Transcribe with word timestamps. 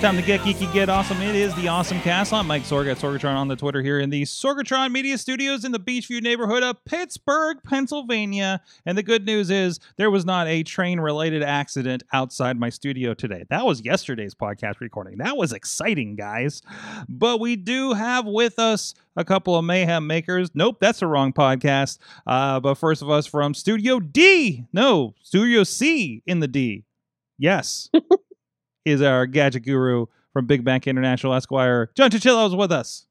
Time 0.00 0.14
to 0.14 0.22
get 0.22 0.42
geeky, 0.42 0.72
get 0.72 0.88
awesome. 0.88 1.20
It 1.20 1.34
is 1.34 1.52
the 1.56 1.66
Awesome 1.66 2.00
Cast. 2.02 2.32
I'm 2.32 2.46
Mike 2.46 2.62
Sorg 2.62 2.88
at 2.88 2.98
Sorgatron 2.98 3.34
on 3.34 3.48
the 3.48 3.56
Twitter 3.56 3.82
here 3.82 3.98
in 3.98 4.10
the 4.10 4.22
Sorgatron 4.22 4.92
Media 4.92 5.18
Studios 5.18 5.64
in 5.64 5.72
the 5.72 5.80
Beechview 5.80 6.22
neighborhood 6.22 6.62
of 6.62 6.84
Pittsburgh, 6.84 7.56
Pennsylvania. 7.64 8.60
And 8.86 8.96
the 8.96 9.02
good 9.02 9.26
news 9.26 9.50
is 9.50 9.80
there 9.96 10.08
was 10.12 10.24
not 10.24 10.46
a 10.46 10.62
train 10.62 11.00
related 11.00 11.42
accident 11.42 12.04
outside 12.12 12.60
my 12.60 12.68
studio 12.68 13.12
today. 13.12 13.44
That 13.50 13.66
was 13.66 13.84
yesterday's 13.84 14.36
podcast 14.36 14.78
recording. 14.78 15.18
That 15.18 15.36
was 15.36 15.52
exciting, 15.52 16.14
guys. 16.14 16.62
But 17.08 17.40
we 17.40 17.56
do 17.56 17.92
have 17.94 18.24
with 18.24 18.60
us 18.60 18.94
a 19.16 19.24
couple 19.24 19.56
of 19.56 19.64
mayhem 19.64 20.06
makers. 20.06 20.48
Nope, 20.54 20.76
that's 20.80 21.00
the 21.00 21.08
wrong 21.08 21.32
podcast. 21.32 21.98
Uh, 22.24 22.60
but 22.60 22.76
first 22.76 23.02
of 23.02 23.10
us 23.10 23.26
from 23.26 23.52
Studio 23.52 23.98
D. 23.98 24.64
No, 24.72 25.16
Studio 25.24 25.64
C 25.64 26.22
in 26.24 26.38
the 26.38 26.48
D. 26.48 26.84
Yes 27.36 27.90
is 28.84 29.02
our 29.02 29.26
gadget 29.26 29.64
guru 29.64 30.06
from 30.32 30.46
Big 30.46 30.64
Bank 30.64 30.86
International 30.86 31.34
Esquire. 31.34 31.90
John 31.96 32.10
Chichillo 32.10 32.46
is 32.46 32.54
with 32.54 32.72
us. 32.72 33.06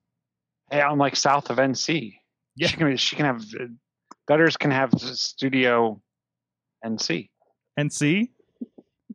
Hey, 0.71 0.81
I'm 0.81 0.97
like 0.97 1.15
south 1.15 1.49
of 1.49 1.57
NC. 1.57 2.15
Yeah. 2.55 2.67
She 2.67 2.77
can, 2.77 2.97
she 2.97 3.15
can 3.15 3.25
have 3.25 3.43
uh, 3.59 3.65
gutters 4.27 4.57
can 4.57 4.71
have 4.71 4.91
studio 4.93 6.01
NC 6.83 7.29
NC? 7.77 8.29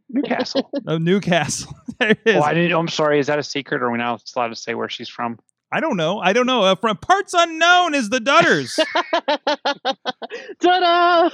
Newcastle. 0.08 0.70
oh, 0.86 0.98
Newcastle. 0.98 1.74
there 1.98 2.10
it 2.10 2.20
is. 2.24 2.36
oh, 2.36 2.42
I 2.42 2.55
didn't. 2.55 2.78
I'm 2.78 2.88
sorry. 2.88 3.18
Is 3.18 3.27
that 3.27 3.38
a 3.38 3.42
secret? 3.42 3.82
Or 3.82 3.86
are 3.86 3.90
we 3.90 3.98
not 3.98 4.22
allowed 4.36 4.48
to 4.48 4.56
say 4.56 4.74
where 4.74 4.88
she's 4.88 5.08
from? 5.08 5.38
I 5.72 5.80
don't 5.80 5.96
know. 5.96 6.18
I 6.18 6.32
don't 6.34 6.46
know. 6.46 6.62
Uh, 6.62 6.74
from 6.74 6.98
Parts 6.98 7.34
Unknown 7.34 7.94
is 7.94 8.10
the 8.10 8.18
Dutters. 8.18 8.78
Ta-da! 10.62 11.30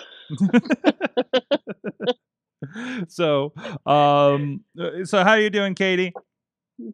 so, 3.09 3.53
um, 3.87 4.63
uh, 4.81 5.05
so 5.05 5.23
how 5.25 5.31
are 5.33 5.41
you 5.41 5.51
doing, 5.51 5.75
Katie? 5.75 6.13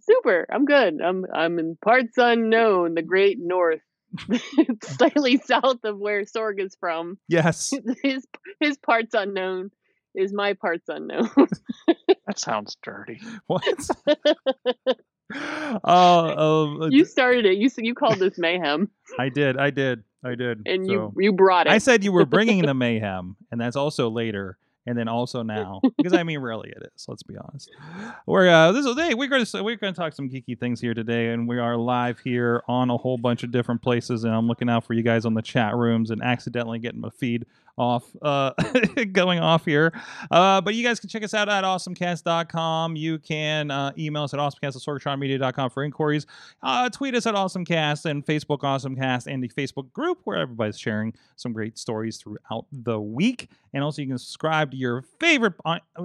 Super. 0.00 0.46
I'm 0.50 0.64
good. 0.64 1.00
I'm 1.02 1.26
I'm 1.32 1.58
in 1.58 1.76
parts 1.84 2.14
unknown, 2.16 2.94
the 2.94 3.02
great 3.02 3.38
north, 3.38 3.80
slightly 4.82 5.38
south 5.44 5.84
of 5.84 5.98
where 5.98 6.22
Sorg 6.22 6.58
is 6.60 6.74
from. 6.80 7.18
Yes. 7.28 7.72
His 8.02 8.26
his 8.60 8.78
parts 8.78 9.12
unknown 9.14 9.70
is 10.14 10.32
my 10.32 10.54
parts 10.54 10.88
unknown. 10.88 11.28
That 12.26 12.38
sounds 12.38 12.76
dirty. 12.82 13.20
What? 13.46 13.62
Oh, 15.84 16.78
um, 16.82 16.92
you 16.92 17.04
started 17.04 17.46
it. 17.46 17.56
You 17.56 17.66
s- 17.66 17.78
you 17.78 17.94
called 17.94 18.18
this 18.18 18.38
mayhem, 18.38 18.90
I 19.18 19.30
did. 19.30 19.56
I 19.56 19.70
did. 19.70 20.04
I 20.24 20.34
did. 20.34 20.62
and 20.66 20.86
So- 20.86 20.92
you 20.92 21.14
you 21.18 21.32
brought 21.32 21.66
it. 21.66 21.70
I 21.70 21.78
said 21.78 22.04
you 22.04 22.12
were 22.12 22.26
bringing 22.26 22.62
the 22.62 22.74
mayhem, 22.74 23.36
and 23.50 23.60
that's 23.60 23.76
also 23.76 24.08
later, 24.10 24.58
and 24.86 24.98
then 24.98 25.08
also 25.08 25.42
now, 25.54 25.80
because 25.96 26.12
I 26.12 26.22
mean, 26.22 26.38
rarely 26.40 26.70
it 26.70 26.82
is. 26.94 27.06
Let's 27.08 27.22
be 27.22 27.36
honest. 27.36 27.70
We're 28.26 28.48
uh, 28.48 28.72
this 28.72 28.86
is 28.86 28.96
hey, 28.96 29.14
we're 29.14 29.28
going 29.28 29.44
to 29.44 29.62
we're 29.62 29.76
going 29.76 29.94
to 29.94 30.00
talk 30.00 30.12
some 30.12 30.28
geeky 30.28 30.58
things 30.58 30.80
here 30.80 30.94
today, 30.94 31.28
and 31.28 31.48
we 31.48 31.58
are 31.58 31.76
live 31.76 32.18
here 32.18 32.62
on 32.68 32.90
a 32.90 32.96
whole 32.96 33.18
bunch 33.18 33.42
of 33.42 33.50
different 33.50 33.82
places, 33.82 34.24
and 34.24 34.34
I'm 34.34 34.46
looking 34.46 34.68
out 34.68 34.84
for 34.84 34.94
you 34.94 35.02
guys 35.02 35.24
on 35.24 35.34
the 35.34 35.42
chat 35.42 35.74
rooms, 35.74 36.10
and 36.10 36.22
accidentally 36.22 36.78
getting 36.78 37.00
my 37.00 37.10
feed 37.10 37.46
off 37.76 38.04
uh 38.22 38.52
going 39.12 39.38
off 39.40 39.64
here. 39.64 39.92
Uh 40.30 40.60
but 40.60 40.74
you 40.74 40.84
guys 40.84 41.00
can 41.00 41.08
check 41.08 41.22
us 41.22 41.34
out 41.34 41.48
at 41.48 41.64
awesomecast.com 41.64 42.96
you 42.96 43.18
can 43.18 43.70
uh 43.70 43.92
email 43.98 44.22
us 44.24 44.34
at 44.34 44.40
awesomecast 44.40 45.72
for 45.72 45.84
inquiries. 45.84 46.26
Uh, 46.62 46.88
tweet 46.88 47.14
us 47.14 47.26
at 47.26 47.34
awesomecast 47.34 48.04
and 48.04 48.24
facebook 48.24 48.60
awesomecast 48.60 49.26
and 49.26 49.42
the 49.42 49.48
facebook 49.48 49.92
group 49.92 50.20
where 50.24 50.38
everybody's 50.38 50.78
sharing 50.78 51.12
some 51.36 51.52
great 51.52 51.78
stories 51.78 52.18
throughout 52.18 52.66
the 52.72 52.98
week. 53.00 53.48
And 53.72 53.82
also 53.82 54.02
you 54.02 54.08
can 54.08 54.18
subscribe 54.18 54.70
to 54.70 54.76
your 54.76 55.02
favorite 55.18 55.54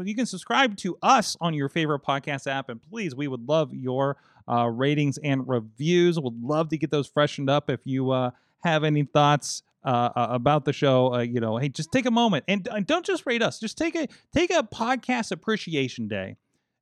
you 0.04 0.16
can 0.16 0.26
subscribe 0.26 0.76
to 0.78 0.98
us 1.02 1.38
on 1.42 1.54
your 1.54 1.70
favorite 1.70 2.02
podcast 2.02 2.48
app. 2.48 2.70
And 2.70 2.82
please 2.82 3.16
we 3.16 3.28
would 3.28 3.48
love 3.48 3.74
your 3.74 4.18
uh, 4.50 4.68
ratings 4.68 5.18
and 5.20 5.48
reviews. 5.48 6.20
Would 6.20 6.42
love 6.42 6.70
to 6.70 6.78
get 6.78 6.92
those 6.92 7.08
freshened 7.08 7.50
up 7.50 7.70
if 7.70 7.82
you 7.86 8.12
uh, 8.12 8.32
have 8.64 8.84
any 8.84 9.04
thoughts 9.04 9.64
uh, 9.84 10.10
uh, 10.16 10.28
about 10.30 10.66
the 10.66 10.74
show 10.74 11.14
uh, 11.14 11.20
you 11.20 11.40
know 11.40 11.58
hey 11.58 11.70
just 11.70 11.92
take 11.92 12.06
a 12.06 12.12
moment 12.12 12.44
and, 12.48 12.68
and 12.72 12.86
don't 12.86 13.06
just 13.06 13.26
rate 13.26 13.42
us 13.42 13.60
just 13.60 13.78
take 13.78 13.96
a 13.96 14.08
take 14.34 14.50
a 14.52 14.64
podcast 14.64 15.32
appreciation 15.32 16.08
day 16.08 16.36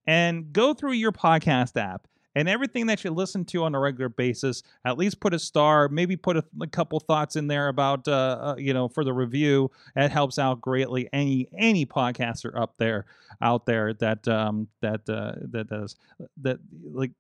and 0.06 0.52
go 0.54 0.74
through 0.74 0.94
your 0.94 1.12
podcast 1.12 1.80
app 1.80 2.08
and 2.38 2.48
everything 2.48 2.86
that 2.86 3.04
you 3.04 3.10
listen 3.10 3.44
to 3.44 3.64
on 3.64 3.74
a 3.74 3.80
regular 3.80 4.10
basis 4.10 4.62
at 4.86 4.96
least 4.96 5.20
put 5.20 5.34
a 5.34 5.40
star 5.40 5.90
maybe 5.90 6.16
put 6.16 6.38
a, 6.38 6.44
a 6.62 6.68
couple 6.68 7.00
thoughts 7.00 7.36
in 7.36 7.48
there 7.48 7.68
about 7.68 8.08
uh, 8.08 8.12
uh, 8.12 8.56
you 8.58 8.74
know 8.74 8.88
for 8.88 9.04
the 9.04 9.14
review. 9.14 9.72
It 9.96 10.12
helps 10.12 10.38
out 10.38 10.62
greatly 10.62 11.10
any 11.12 11.48
any 11.58 11.86
podcaster 11.86 12.56
up 12.56 12.76
there 12.78 13.06
out 13.42 13.66
there 13.66 13.94
that 13.96 14.28
um 14.28 14.68
that 14.82 15.10
uh, 15.10 15.34
that 15.52 15.68
does 15.68 15.96
that 16.42 16.60
like 16.92 17.12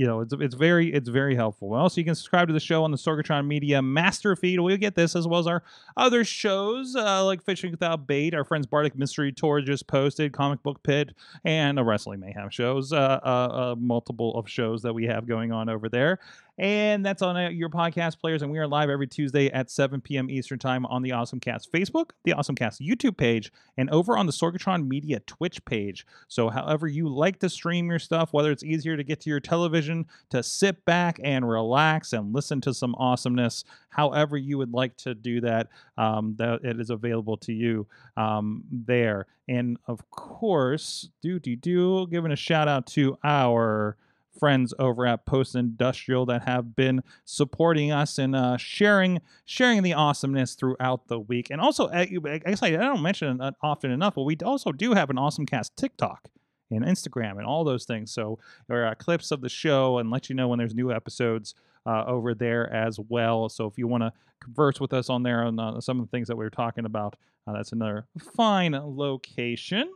you 0.00 0.06
know 0.06 0.20
it's 0.22 0.32
it's 0.32 0.54
very 0.54 0.90
it's 0.94 1.10
very 1.10 1.34
helpful. 1.34 1.74
Also 1.74 2.00
you 2.00 2.06
can 2.06 2.14
subscribe 2.14 2.48
to 2.48 2.54
the 2.54 2.60
show 2.60 2.84
on 2.84 2.90
the 2.90 2.96
sorgatron 2.96 3.46
media 3.46 3.82
master 3.82 4.34
feed. 4.34 4.58
We'll 4.58 4.78
get 4.78 4.94
this 4.94 5.14
as 5.14 5.28
well 5.28 5.40
as 5.40 5.46
our 5.46 5.62
other 5.94 6.24
shows 6.24 6.96
uh, 6.96 7.22
like 7.26 7.42
fishing 7.42 7.70
without 7.70 8.06
bait 8.06 8.32
our 8.32 8.42
friends 8.42 8.64
bardic 8.64 8.96
mystery 8.96 9.30
tour 9.30 9.60
just 9.60 9.86
posted 9.86 10.32
comic 10.32 10.62
book 10.62 10.82
pit 10.82 11.10
and 11.44 11.78
a 11.78 11.84
wrestling 11.84 12.20
mayhem 12.20 12.48
shows 12.48 12.94
uh, 12.94 13.20
uh, 13.22 13.26
uh 13.26 13.74
multiple 13.78 14.34
of 14.38 14.48
shows 14.48 14.80
that 14.80 14.94
we 14.94 15.04
have 15.04 15.26
going 15.26 15.52
on 15.52 15.68
over 15.68 15.90
there 15.90 16.18
and 16.60 17.04
that's 17.04 17.22
on 17.22 17.38
uh, 17.38 17.48
your 17.48 17.70
podcast 17.70 18.20
players. 18.20 18.42
And 18.42 18.52
we 18.52 18.58
are 18.58 18.68
live 18.68 18.90
every 18.90 19.06
tuesday 19.06 19.50
at 19.50 19.70
7 19.70 20.00
p.m 20.02 20.30
eastern 20.30 20.58
time 20.58 20.84
on 20.86 21.00
the 21.02 21.12
awesome 21.12 21.40
cast 21.40 21.72
facebook 21.72 22.10
the 22.24 22.34
awesome 22.34 22.54
cast 22.54 22.80
youtube 22.80 23.16
page 23.16 23.50
and 23.78 23.88
over 23.90 24.16
on 24.16 24.26
the 24.26 24.32
sorgatron 24.32 24.86
media 24.86 25.20
twitch 25.20 25.64
page. 25.64 26.06
So 26.28 26.50
however 26.50 26.86
you 26.86 27.08
like 27.08 27.40
to 27.40 27.48
stream 27.48 27.88
your 27.88 27.98
stuff 27.98 28.32
whether 28.32 28.52
it's 28.52 28.62
easier 28.62 28.96
to 28.96 29.02
get 29.02 29.20
to 29.22 29.30
your 29.30 29.40
television 29.40 30.04
to 30.28 30.42
sit 30.42 30.84
back 30.84 31.18
and 31.24 31.48
relax 31.48 32.12
and 32.12 32.34
listen 32.34 32.60
to 32.60 32.74
some 32.74 32.94
awesomeness 32.96 33.64
however 33.88 34.36
you 34.36 34.58
would 34.58 34.74
like 34.74 34.96
to 34.98 35.14
do 35.14 35.40
that 35.40 35.68
um, 35.96 36.34
that 36.36 36.62
it 36.62 36.78
is 36.78 36.90
available 36.90 37.38
to 37.38 37.52
you 37.54 37.86
um, 38.18 38.64
there. 38.70 39.26
And 39.48 39.78
of 39.86 40.08
course 40.10 41.08
do 41.22 41.38
do 41.38 41.56
do 41.56 42.06
giving 42.08 42.32
a 42.32 42.36
shout 42.36 42.68
out 42.68 42.86
to 42.88 43.16
our 43.24 43.96
friends 44.38 44.72
over 44.78 45.06
at 45.06 45.26
Post 45.26 45.54
Industrial 45.54 46.24
that 46.26 46.44
have 46.44 46.76
been 46.76 47.02
supporting 47.24 47.90
us 47.90 48.18
and 48.18 48.34
uh, 48.36 48.56
sharing 48.56 49.20
sharing 49.44 49.82
the 49.82 49.94
awesomeness 49.94 50.54
throughout 50.54 51.08
the 51.08 51.18
week. 51.18 51.48
And 51.50 51.60
also, 51.60 51.88
I 51.88 52.06
guess 52.06 52.62
I, 52.62 52.68
I 52.68 52.70
don't 52.70 53.02
mention 53.02 53.40
it 53.40 53.54
often 53.62 53.90
enough, 53.90 54.14
but 54.14 54.22
we 54.22 54.36
also 54.44 54.72
do 54.72 54.94
have 54.94 55.10
an 55.10 55.18
Awesome 55.18 55.46
Cast 55.46 55.76
TikTok 55.76 56.28
and 56.70 56.84
Instagram 56.84 57.38
and 57.38 57.46
all 57.46 57.64
those 57.64 57.84
things. 57.84 58.12
So 58.12 58.38
there 58.68 58.86
are 58.86 58.94
clips 58.94 59.30
of 59.30 59.40
the 59.40 59.48
show 59.48 59.98
and 59.98 60.10
let 60.10 60.28
you 60.28 60.34
know 60.34 60.48
when 60.48 60.58
there's 60.58 60.74
new 60.74 60.92
episodes 60.92 61.54
uh, 61.86 62.04
over 62.06 62.34
there 62.34 62.72
as 62.72 62.98
well. 63.08 63.48
So 63.48 63.66
if 63.66 63.76
you 63.76 63.86
want 63.88 64.02
to 64.02 64.12
converse 64.40 64.80
with 64.80 64.92
us 64.92 65.10
on 65.10 65.22
there 65.22 65.44
on 65.44 65.58
uh, 65.58 65.80
some 65.80 65.98
of 65.98 66.06
the 66.06 66.10
things 66.10 66.28
that 66.28 66.36
we 66.36 66.44
were 66.44 66.50
talking 66.50 66.84
about, 66.84 67.16
uh, 67.46 67.52
that's 67.52 67.72
another 67.72 68.06
fine 68.36 68.72
location. 68.72 69.90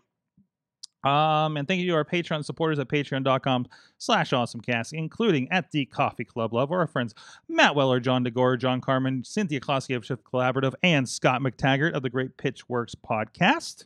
Um, 1.04 1.56
and 1.56 1.68
thank 1.68 1.80
you 1.80 1.88
to 1.88 1.94
our 1.96 2.04
Patreon 2.04 2.44
supporters 2.44 2.78
at 2.78 2.88
patreon.com 2.88 3.66
slash 3.98 4.30
awesomecast, 4.30 4.92
including 4.92 5.50
at 5.50 5.70
the 5.70 5.84
Coffee 5.86 6.24
Club 6.24 6.52
Love, 6.54 6.70
or 6.70 6.80
our 6.80 6.86
friends 6.86 7.14
Matt 7.48 7.74
Weller, 7.74 8.00
John 8.00 8.24
DeGore, 8.24 8.58
John 8.58 8.80
Carmen, 8.80 9.22
Cynthia 9.24 9.60
Klosky 9.60 9.96
of 9.96 10.04
Shift 10.04 10.24
Collaborative, 10.24 10.74
and 10.82 11.08
Scott 11.08 11.40
McTaggart 11.40 11.92
of 11.92 12.02
the 12.02 12.10
Great 12.10 12.36
Pitchworks 12.36 12.94
podcast. 12.94 13.84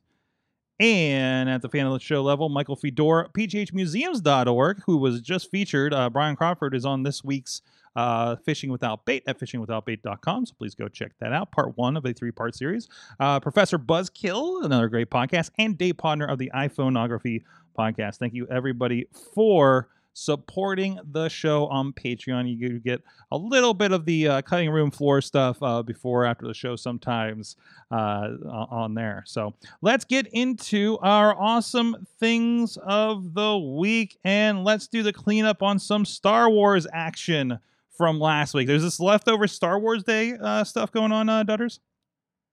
And 0.81 1.51
at 1.51 1.63
the 1.63 1.69
fan 1.69 1.87
of 1.87 1.93
the 1.93 1.99
show 1.99 2.23
level, 2.23 2.49
Michael 2.49 2.77
Fedor, 2.77 3.31
pghmuseums.org, 3.33 4.83
who 4.87 4.97
was 4.97 5.21
just 5.21 5.51
featured. 5.51 5.93
Uh, 5.93 6.09
Brian 6.09 6.37
Crawford 6.37 6.75
is 6.75 6.85
on 6.85 7.03
this 7.03 7.25
week's 7.25 7.63
uh, 7.97 8.37
Fishing 8.37 8.71
Without 8.71 9.05
Bait 9.05 9.25
at 9.27 9.41
fishingwithoutbait.com. 9.41 10.47
So 10.47 10.55
please 10.57 10.77
go 10.77 10.87
check 10.87 11.13
that 11.19 11.33
out. 11.33 11.51
Part 11.51 11.77
one 11.77 11.97
of 11.97 12.05
a 12.07 12.13
three 12.13 12.31
part 12.31 12.55
series. 12.55 12.89
Uh, 13.19 13.41
Professor 13.41 13.79
Buzzkill, 13.79 14.65
another 14.65 14.89
great 14.89 15.11
podcast, 15.11 15.51
and 15.59 15.77
Dave 15.77 15.97
Podner 15.97 16.31
of 16.31 16.39
the 16.39 16.51
iPhoneography 16.55 17.43
podcast. 17.77 18.19
Thank 18.19 18.35
you, 18.35 18.47
everybody, 18.49 19.09
for 19.35 19.89
supporting 20.19 20.99
the 21.13 21.29
show 21.29 21.67
on 21.69 21.93
Patreon. 21.93 22.57
You 22.59 22.81
get 22.81 23.03
a 23.31 23.37
little 23.37 23.73
bit 23.75 23.93
of 23.93 24.05
the 24.05 24.29
uh, 24.29 24.43
cutting 24.43 24.71
room 24.71 24.91
floor 24.91 25.21
stuff 25.21 25.63
uh, 25.63 25.83
before 25.83 26.25
after 26.25 26.47
the 26.47 26.55
show 26.55 26.77
sometimes 26.77 27.57
uh, 27.91 28.29
on 28.71 28.95
there. 28.95 29.23
So 29.27 29.55
let's 29.81 30.05
get 30.05 30.27
into 30.33 30.99
our 31.03 31.35
awesome 31.41 32.07
things 32.19 32.77
of 32.83 33.35
the 33.35 33.57
week 33.59 34.19
and 34.25 34.65
let's 34.65 34.89
do 34.89 35.03
the 35.03 35.13
cleanup 35.13 35.63
on 35.63 35.79
some 35.79 36.05
Star 36.05 36.51
Wars 36.51 36.87
action 36.93 37.59
from 37.97 38.19
last 38.21 38.55
week. 38.55 38.67
There's 38.67 38.83
this 38.83 39.01
leftover 39.01 39.47
Star 39.47 39.79
Wars 39.79 40.03
Day 40.03 40.35
uh, 40.41 40.65
stuff 40.65 40.91
going 40.93 41.13
on, 41.13 41.29
uh, 41.29 41.45
Dutters. 41.45 41.79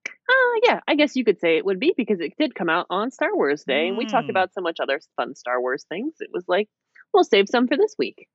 Uh, 0.08 0.60
yeah, 0.64 0.80
I 0.88 0.96
guess 0.96 1.16
you 1.16 1.24
could 1.24 1.40
say 1.40 1.58
it 1.58 1.66
would 1.66 1.80
be 1.80 1.94
because 1.96 2.20
it 2.20 2.34
did 2.40 2.56
come 2.56 2.70
out 2.70 2.88
on 2.90 3.12
Star 3.12 3.36
Wars 3.36 3.64
Day, 3.64 3.88
and 3.88 3.98
we 3.98 4.06
talked 4.06 4.28
Mm. 4.28 4.32
about 4.32 4.54
so 4.54 4.62
much 4.62 4.80
other 4.80 5.00
fun 5.16 5.36
Star 5.36 5.62
Wars 5.62 5.86
things. 5.88 6.16
It 6.20 6.30
was 6.34 6.46
like, 6.48 6.68
we'll 7.16 7.24
save 7.24 7.48
some 7.50 7.68
for 7.68 7.78
this 7.78 7.96
week. 7.98 8.28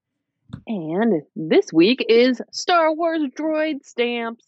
And 0.66 1.22
this 1.36 1.72
week 1.72 2.04
is 2.08 2.40
Star 2.50 2.92
Wars 2.92 3.22
droid 3.38 3.84
stamps 3.84 4.44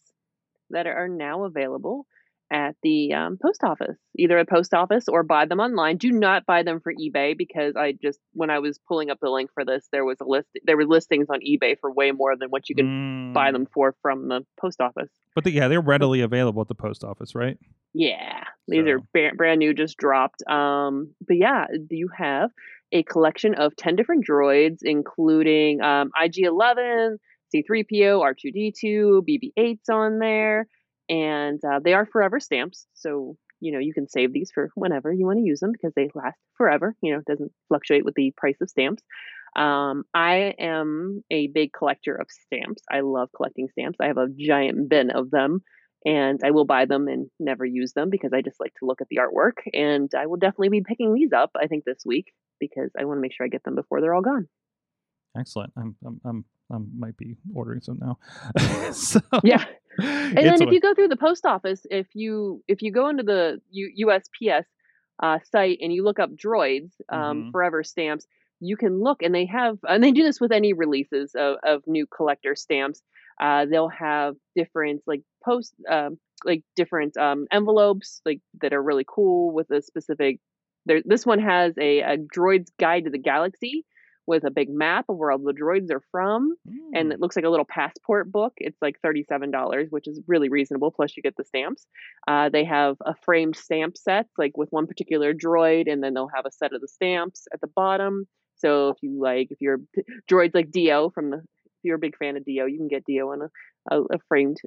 that 0.71 0.87
are 0.87 1.07
now 1.07 1.43
available 1.45 2.05
at 2.51 2.75
the 2.83 3.13
um, 3.13 3.37
post 3.41 3.63
office, 3.63 3.97
either 4.17 4.37
at 4.37 4.47
post 4.49 4.73
office 4.73 5.07
or 5.07 5.23
buy 5.23 5.45
them 5.45 5.59
online. 5.59 5.97
Do 5.97 6.11
not 6.11 6.45
buy 6.45 6.61
them 6.63 6.81
for 6.81 6.93
eBay 6.93 7.35
because 7.37 7.75
I 7.75 7.93
just 7.93 8.19
when 8.33 8.49
I 8.49 8.59
was 8.59 8.79
pulling 8.87 9.09
up 9.09 9.17
the 9.21 9.29
link 9.29 9.49
for 9.53 9.63
this, 9.65 9.87
there 9.91 10.05
was 10.05 10.17
a 10.21 10.25
list. 10.25 10.47
There 10.65 10.77
were 10.77 10.85
listings 10.85 11.27
on 11.29 11.39
eBay 11.39 11.79
for 11.79 11.91
way 11.91 12.11
more 12.11 12.35
than 12.37 12.49
what 12.49 12.69
you 12.69 12.75
can 12.75 13.31
buy 13.33 13.49
Mm. 13.49 13.53
them 13.53 13.65
for 13.73 13.95
from 14.01 14.27
the 14.27 14.45
post 14.59 14.81
office. 14.81 15.09
But 15.35 15.45
the, 15.45 15.51
yeah, 15.51 15.67
they're 15.67 15.81
readily 15.81 16.21
available 16.21 16.61
at 16.61 16.67
the 16.67 16.75
post 16.75 17.03
office, 17.03 17.33
right? 17.33 17.57
Yeah, 17.93 18.43
these 18.67 18.85
are 18.85 18.99
So- 18.99 19.05
ba- 19.13 19.31
brand 19.35 19.59
new, 19.59 19.73
just 19.73 19.97
dropped. 19.97 20.43
Um, 20.47 21.15
but 21.25 21.37
yeah, 21.37 21.65
do 21.71 21.95
you 21.95 22.09
have 22.15 22.51
a 22.93 23.03
collection 23.03 23.55
of 23.55 23.75
ten 23.75 23.95
different 23.97 24.25
droids, 24.25 24.77
including 24.83 25.81
um, 25.81 26.11
IG-11, 26.21 27.17
C-3PO, 27.49 28.21
R2D2, 28.21 29.21
BB-8s 29.27 29.89
on 29.91 30.19
there, 30.19 30.67
and 31.09 31.59
uh, 31.65 31.79
they 31.83 31.93
are 31.93 32.05
forever 32.05 32.39
stamps. 32.39 32.85
So 32.93 33.35
you 33.59 33.73
know 33.73 33.79
you 33.79 33.93
can 33.93 34.07
save 34.07 34.31
these 34.31 34.51
for 34.53 34.69
whenever 34.75 35.11
you 35.11 35.25
want 35.25 35.39
to 35.39 35.45
use 35.45 35.59
them 35.59 35.71
because 35.71 35.93
they 35.95 36.09
last 36.13 36.37
forever. 36.55 36.95
You 37.01 37.13
know, 37.13 37.19
it 37.19 37.25
doesn't 37.25 37.51
fluctuate 37.67 38.05
with 38.05 38.15
the 38.15 38.31
price 38.37 38.57
of 38.61 38.69
stamps. 38.69 39.03
Um, 39.55 40.03
I 40.13 40.55
am 40.59 41.23
a 41.29 41.47
big 41.47 41.73
collector 41.73 42.15
of 42.15 42.27
stamps. 42.29 42.83
I 42.91 43.01
love 43.01 43.29
collecting 43.35 43.67
stamps. 43.69 43.97
I 44.01 44.07
have 44.07 44.17
a 44.17 44.27
giant 44.37 44.89
bin 44.89 45.11
of 45.11 45.29
them 45.29 45.61
and 46.05 46.39
I 46.43 46.51
will 46.51 46.65
buy 46.65 46.85
them 46.85 47.07
and 47.07 47.29
never 47.39 47.63
use 47.63 47.93
them 47.93 48.09
because 48.09 48.31
I 48.33 48.41
just 48.41 48.59
like 48.59 48.73
to 48.79 48.85
look 48.85 49.01
at 49.01 49.07
the 49.09 49.17
artwork. 49.17 49.61
And 49.73 50.09
I 50.17 50.25
will 50.25 50.37
definitely 50.37 50.69
be 50.69 50.83
picking 50.85 51.13
these 51.13 51.31
up, 51.33 51.51
I 51.55 51.67
think, 51.67 51.85
this 51.85 52.03
week 52.03 52.33
because 52.69 52.91
I 52.99 53.05
want 53.05 53.17
to 53.17 53.21
make 53.21 53.33
sure 53.33 53.45
I 53.45 53.49
get 53.49 53.63
them 53.63 53.75
before 53.75 53.99
they're 54.01 54.13
all 54.13 54.21
gone. 54.21 54.47
Excellent. 55.37 55.73
I'm 55.75 55.95
I'm 56.05 56.21
I'm 56.25 56.45
I 56.71 56.77
might 56.97 57.17
be 57.17 57.35
ordering 57.53 57.81
some 57.81 57.99
now. 57.99 58.17
so 58.91 59.19
Yeah. 59.43 59.63
And 59.99 60.37
then 60.37 60.59
if 60.59 60.69
a- 60.69 60.73
you 60.73 60.81
go 60.81 60.93
through 60.95 61.09
the 61.09 61.15
post 61.17 61.45
office, 61.45 61.85
if 61.91 62.07
you 62.13 62.63
if 62.67 62.81
you 62.81 62.91
go 62.91 63.09
into 63.09 63.21
the 63.23 63.61
U- 63.69 64.07
USPS 64.07 64.65
uh, 65.21 65.37
site 65.51 65.77
and 65.81 65.93
you 65.93 66.03
look 66.03 66.17
up 66.19 66.31
droids, 66.31 66.91
um, 67.09 67.19
Mhm. 67.19 67.51
forever 67.51 67.83
stamps, 67.83 68.25
you 68.59 68.75
can 68.75 68.99
look 69.03 69.21
and 69.21 69.33
they 69.35 69.45
have 69.45 69.77
and 69.87 70.03
they 70.03 70.11
do 70.11 70.23
this 70.23 70.41
with 70.41 70.51
any 70.51 70.73
releases 70.73 71.35
of, 71.35 71.57
of 71.63 71.83
new 71.85 72.07
collector 72.07 72.55
stamps. 72.55 73.03
Uh, 73.39 73.65
they'll 73.65 73.89
have 73.89 74.35
different 74.55 75.01
like 75.05 75.21
post 75.45 75.73
um, 75.89 76.17
like 76.45 76.63
different 76.75 77.15
um, 77.17 77.45
envelopes 77.51 78.19
like 78.25 78.41
that 78.61 78.73
are 78.73 78.81
really 78.81 79.05
cool 79.07 79.51
with 79.53 79.69
a 79.71 79.81
specific. 79.81 80.39
There, 80.85 81.01
this 81.05 81.25
one 81.25 81.39
has 81.39 81.73
a, 81.79 81.99
a 82.01 82.17
droid's 82.17 82.71
guide 82.79 83.05
to 83.05 83.09
the 83.09 83.17
galaxy 83.17 83.85
with 84.25 84.45
a 84.45 84.51
big 84.51 84.69
map 84.69 85.05
of 85.09 85.17
where 85.17 85.31
all 85.31 85.37
the 85.37 85.51
droids 85.51 85.91
are 85.91 86.01
from 86.11 86.55
and 86.93 87.09
Mm. 87.09 87.13
it 87.13 87.19
looks 87.19 87.35
like 87.35 87.43
a 87.43 87.49
little 87.49 87.65
passport 87.65 88.31
book. 88.31 88.53
It's 88.57 88.81
like 88.81 88.95
$37, 89.05 89.87
which 89.89 90.07
is 90.07 90.21
really 90.27 90.47
reasonable. 90.47 90.91
Plus, 90.91 91.15
you 91.17 91.23
get 91.23 91.35
the 91.35 91.43
stamps. 91.43 91.85
Uh, 92.25 92.47
they 92.47 92.63
have 92.63 92.95
a 93.05 93.15
framed 93.25 93.57
stamp 93.57 93.97
set, 93.97 94.27
like 94.37 94.57
with 94.57 94.69
one 94.71 94.87
particular 94.87 95.33
droid, 95.33 95.91
and 95.91 96.01
then 96.01 96.13
they'll 96.13 96.29
have 96.33 96.45
a 96.45 96.51
set 96.51 96.71
of 96.73 96.79
the 96.79 96.87
stamps 96.87 97.47
at 97.53 97.59
the 97.59 97.67
bottom. 97.75 98.25
So 98.55 98.89
if 98.89 98.97
you 99.01 99.19
like, 99.21 99.47
if 99.51 99.59
you're 99.59 99.79
droids 100.31 100.55
like 100.55 100.71
Dio 100.71 101.09
from 101.09 101.31
the, 101.31 101.37
if 101.39 101.83
you're 101.83 101.97
a 101.97 101.99
big 101.99 102.15
fan 102.17 102.37
of 102.37 102.45
Dio, 102.45 102.65
you 102.65 102.77
can 102.77 102.87
get 102.87 103.03
Dio 103.05 103.33
in 103.33 103.41
a, 103.41 103.49
a, 103.93 104.01
a 104.03 104.19
framed 104.29 104.57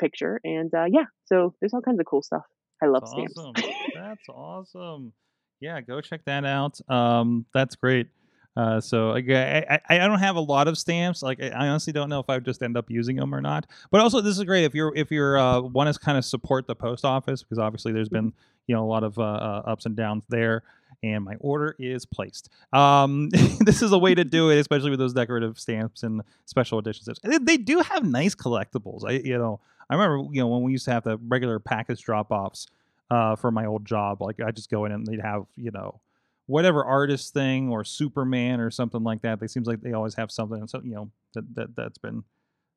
picture. 0.00 0.40
And 0.44 0.72
uh, 0.74 0.86
yeah, 0.90 1.04
so 1.26 1.54
there's 1.60 1.74
all 1.74 1.82
kinds 1.82 2.00
of 2.00 2.06
cool 2.06 2.22
stuff. 2.22 2.44
I 2.82 2.86
love 2.86 3.02
That's 3.02 3.12
stamps. 3.12 3.38
awesome. 3.38 3.52
That's 3.94 4.28
awesome. 4.28 5.12
Yeah, 5.60 5.80
go 5.80 6.00
check 6.00 6.24
that 6.24 6.44
out. 6.46 6.80
Um, 6.90 7.44
that's 7.52 7.76
great. 7.76 8.08
Uh, 8.56 8.80
so 8.80 9.10
like, 9.10 9.28
I, 9.28 9.78
I 9.88 9.98
I 9.98 10.08
don't 10.08 10.18
have 10.18 10.36
a 10.36 10.40
lot 10.40 10.68
of 10.68 10.78
stamps. 10.78 11.22
Like 11.22 11.40
I 11.42 11.68
honestly 11.68 11.92
don't 11.92 12.08
know 12.08 12.18
if 12.18 12.30
I 12.30 12.34
would 12.36 12.44
just 12.44 12.62
end 12.62 12.76
up 12.76 12.90
using 12.90 13.16
them 13.16 13.34
or 13.34 13.40
not. 13.42 13.66
But 13.90 14.00
also, 14.00 14.20
this 14.22 14.38
is 14.38 14.44
great 14.44 14.64
if 14.64 14.74
you're 14.74 14.92
if 14.96 15.10
you're 15.10 15.38
uh, 15.38 15.60
want 15.60 15.92
to 15.92 16.00
kind 16.00 16.16
of 16.16 16.24
support 16.24 16.66
the 16.66 16.74
post 16.74 17.04
office 17.04 17.42
because 17.42 17.58
obviously 17.58 17.92
there's 17.92 18.08
been 18.08 18.32
you 18.66 18.74
know 18.74 18.82
a 18.82 18.88
lot 18.88 19.04
of 19.04 19.18
uh, 19.18 19.22
uh, 19.22 19.62
ups 19.66 19.86
and 19.86 19.96
downs 19.96 20.24
there. 20.28 20.62
And 21.02 21.24
my 21.24 21.36
order 21.40 21.76
is 21.78 22.04
placed. 22.04 22.50
Um, 22.74 23.30
this 23.60 23.80
is 23.80 23.92
a 23.92 23.98
way 23.98 24.14
to 24.14 24.24
do 24.24 24.50
it, 24.50 24.58
especially 24.58 24.90
with 24.90 24.98
those 24.98 25.14
decorative 25.14 25.58
stamps 25.58 26.02
and 26.02 26.20
special 26.44 26.78
editions. 26.78 27.08
They, 27.22 27.38
they 27.38 27.56
do 27.56 27.80
have 27.80 28.04
nice 28.04 28.34
collectibles. 28.34 29.04
I 29.06 29.12
you 29.12 29.38
know 29.38 29.60
I 29.90 29.94
remember 29.94 30.32
you 30.32 30.40
know 30.40 30.48
when 30.48 30.62
we 30.62 30.72
used 30.72 30.86
to 30.86 30.92
have 30.92 31.04
the 31.04 31.18
regular 31.18 31.58
package 31.58 32.00
drop 32.02 32.30
offs 32.30 32.66
uh, 33.10 33.36
for 33.36 33.50
my 33.50 33.66
old 33.66 33.84
job. 33.84 34.22
Like 34.22 34.40
I 34.40 34.50
just 34.52 34.70
go 34.70 34.84
in 34.86 34.92
and 34.92 35.06
they'd 35.06 35.20
have 35.20 35.44
you 35.56 35.70
know 35.72 36.00
whatever 36.46 36.82
artist 36.84 37.34
thing 37.34 37.68
or 37.70 37.84
Superman 37.84 38.60
or 38.60 38.70
something 38.70 39.02
like 39.02 39.22
that. 39.22 39.40
They 39.40 39.46
seems 39.48 39.66
like 39.66 39.80
they 39.82 39.92
always 39.92 40.14
have 40.14 40.30
something. 40.30 40.66
So 40.68 40.80
you 40.82 40.94
know 40.94 41.10
that 41.34 41.54
that 41.56 41.76
that's 41.76 41.98
been 41.98 42.22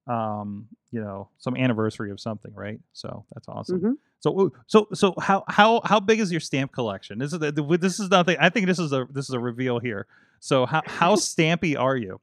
um 0.06 0.68
you 0.92 1.00
know 1.00 1.30
some 1.38 1.56
anniversary 1.56 2.12
of 2.12 2.20
something, 2.20 2.54
right? 2.54 2.80
So 2.92 3.26
that's 3.34 3.48
awesome. 3.48 3.80
Mhm. 3.80 3.98
So 4.20 4.52
so 4.68 4.88
so 4.94 5.14
how 5.20 5.44
how 5.48 5.82
how 5.86 6.00
big 6.00 6.20
is 6.20 6.32
your 6.32 6.42
stamp 6.42 6.72
collection? 6.74 7.20
This 7.20 7.32
is 7.34 7.40
the, 7.40 7.52
the- 7.52 7.78
this 7.78 8.00
is 8.00 8.10
nothing. 8.10 8.38
I 8.40 8.50
think 8.50 8.68
this 8.68 8.80
is 8.80 8.92
a 8.92 9.08
this 9.10 9.30
is 9.30 9.36
a 9.36 9.40
reveal 9.40 9.80
here. 9.80 10.08
So 10.40 10.66
how 10.66 10.82
how 10.86 11.16
stampy 11.30 11.78
are 11.80 11.96
you? 11.96 12.20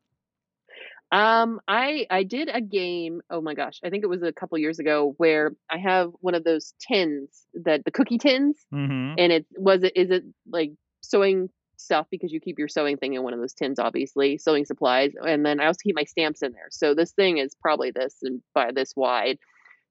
Um, 1.12 1.60
I 1.66 2.06
I 2.10 2.22
did 2.22 2.48
a 2.52 2.60
game. 2.60 3.20
Oh 3.30 3.40
my 3.40 3.54
gosh, 3.54 3.80
I 3.84 3.90
think 3.90 4.04
it 4.04 4.08
was 4.08 4.22
a 4.22 4.32
couple 4.32 4.56
years 4.58 4.78
ago 4.78 5.14
where 5.16 5.52
I 5.70 5.78
have 5.78 6.12
one 6.20 6.34
of 6.34 6.44
those 6.44 6.72
tins 6.80 7.46
that 7.64 7.84
the 7.84 7.90
cookie 7.90 8.18
tins, 8.18 8.56
Mm-hmm. 8.72 9.14
and 9.18 9.32
it 9.32 9.46
was 9.56 9.82
it 9.82 9.92
is 9.96 10.10
it 10.10 10.24
like 10.50 10.72
sewing 11.00 11.48
stuff 11.76 12.06
because 12.10 12.30
you 12.30 12.40
keep 12.40 12.58
your 12.58 12.68
sewing 12.68 12.96
thing 12.98 13.14
in 13.14 13.22
one 13.22 13.32
of 13.32 13.40
those 13.40 13.54
tins, 13.54 13.78
obviously 13.78 14.38
sewing 14.38 14.64
supplies, 14.64 15.12
and 15.26 15.44
then 15.44 15.60
I 15.60 15.66
also 15.66 15.78
keep 15.82 15.96
my 15.96 16.04
stamps 16.04 16.42
in 16.42 16.52
there. 16.52 16.68
So 16.70 16.94
this 16.94 17.12
thing 17.12 17.38
is 17.38 17.56
probably 17.60 17.90
this 17.90 18.16
and 18.22 18.40
by 18.54 18.70
this 18.72 18.92
wide. 18.94 19.38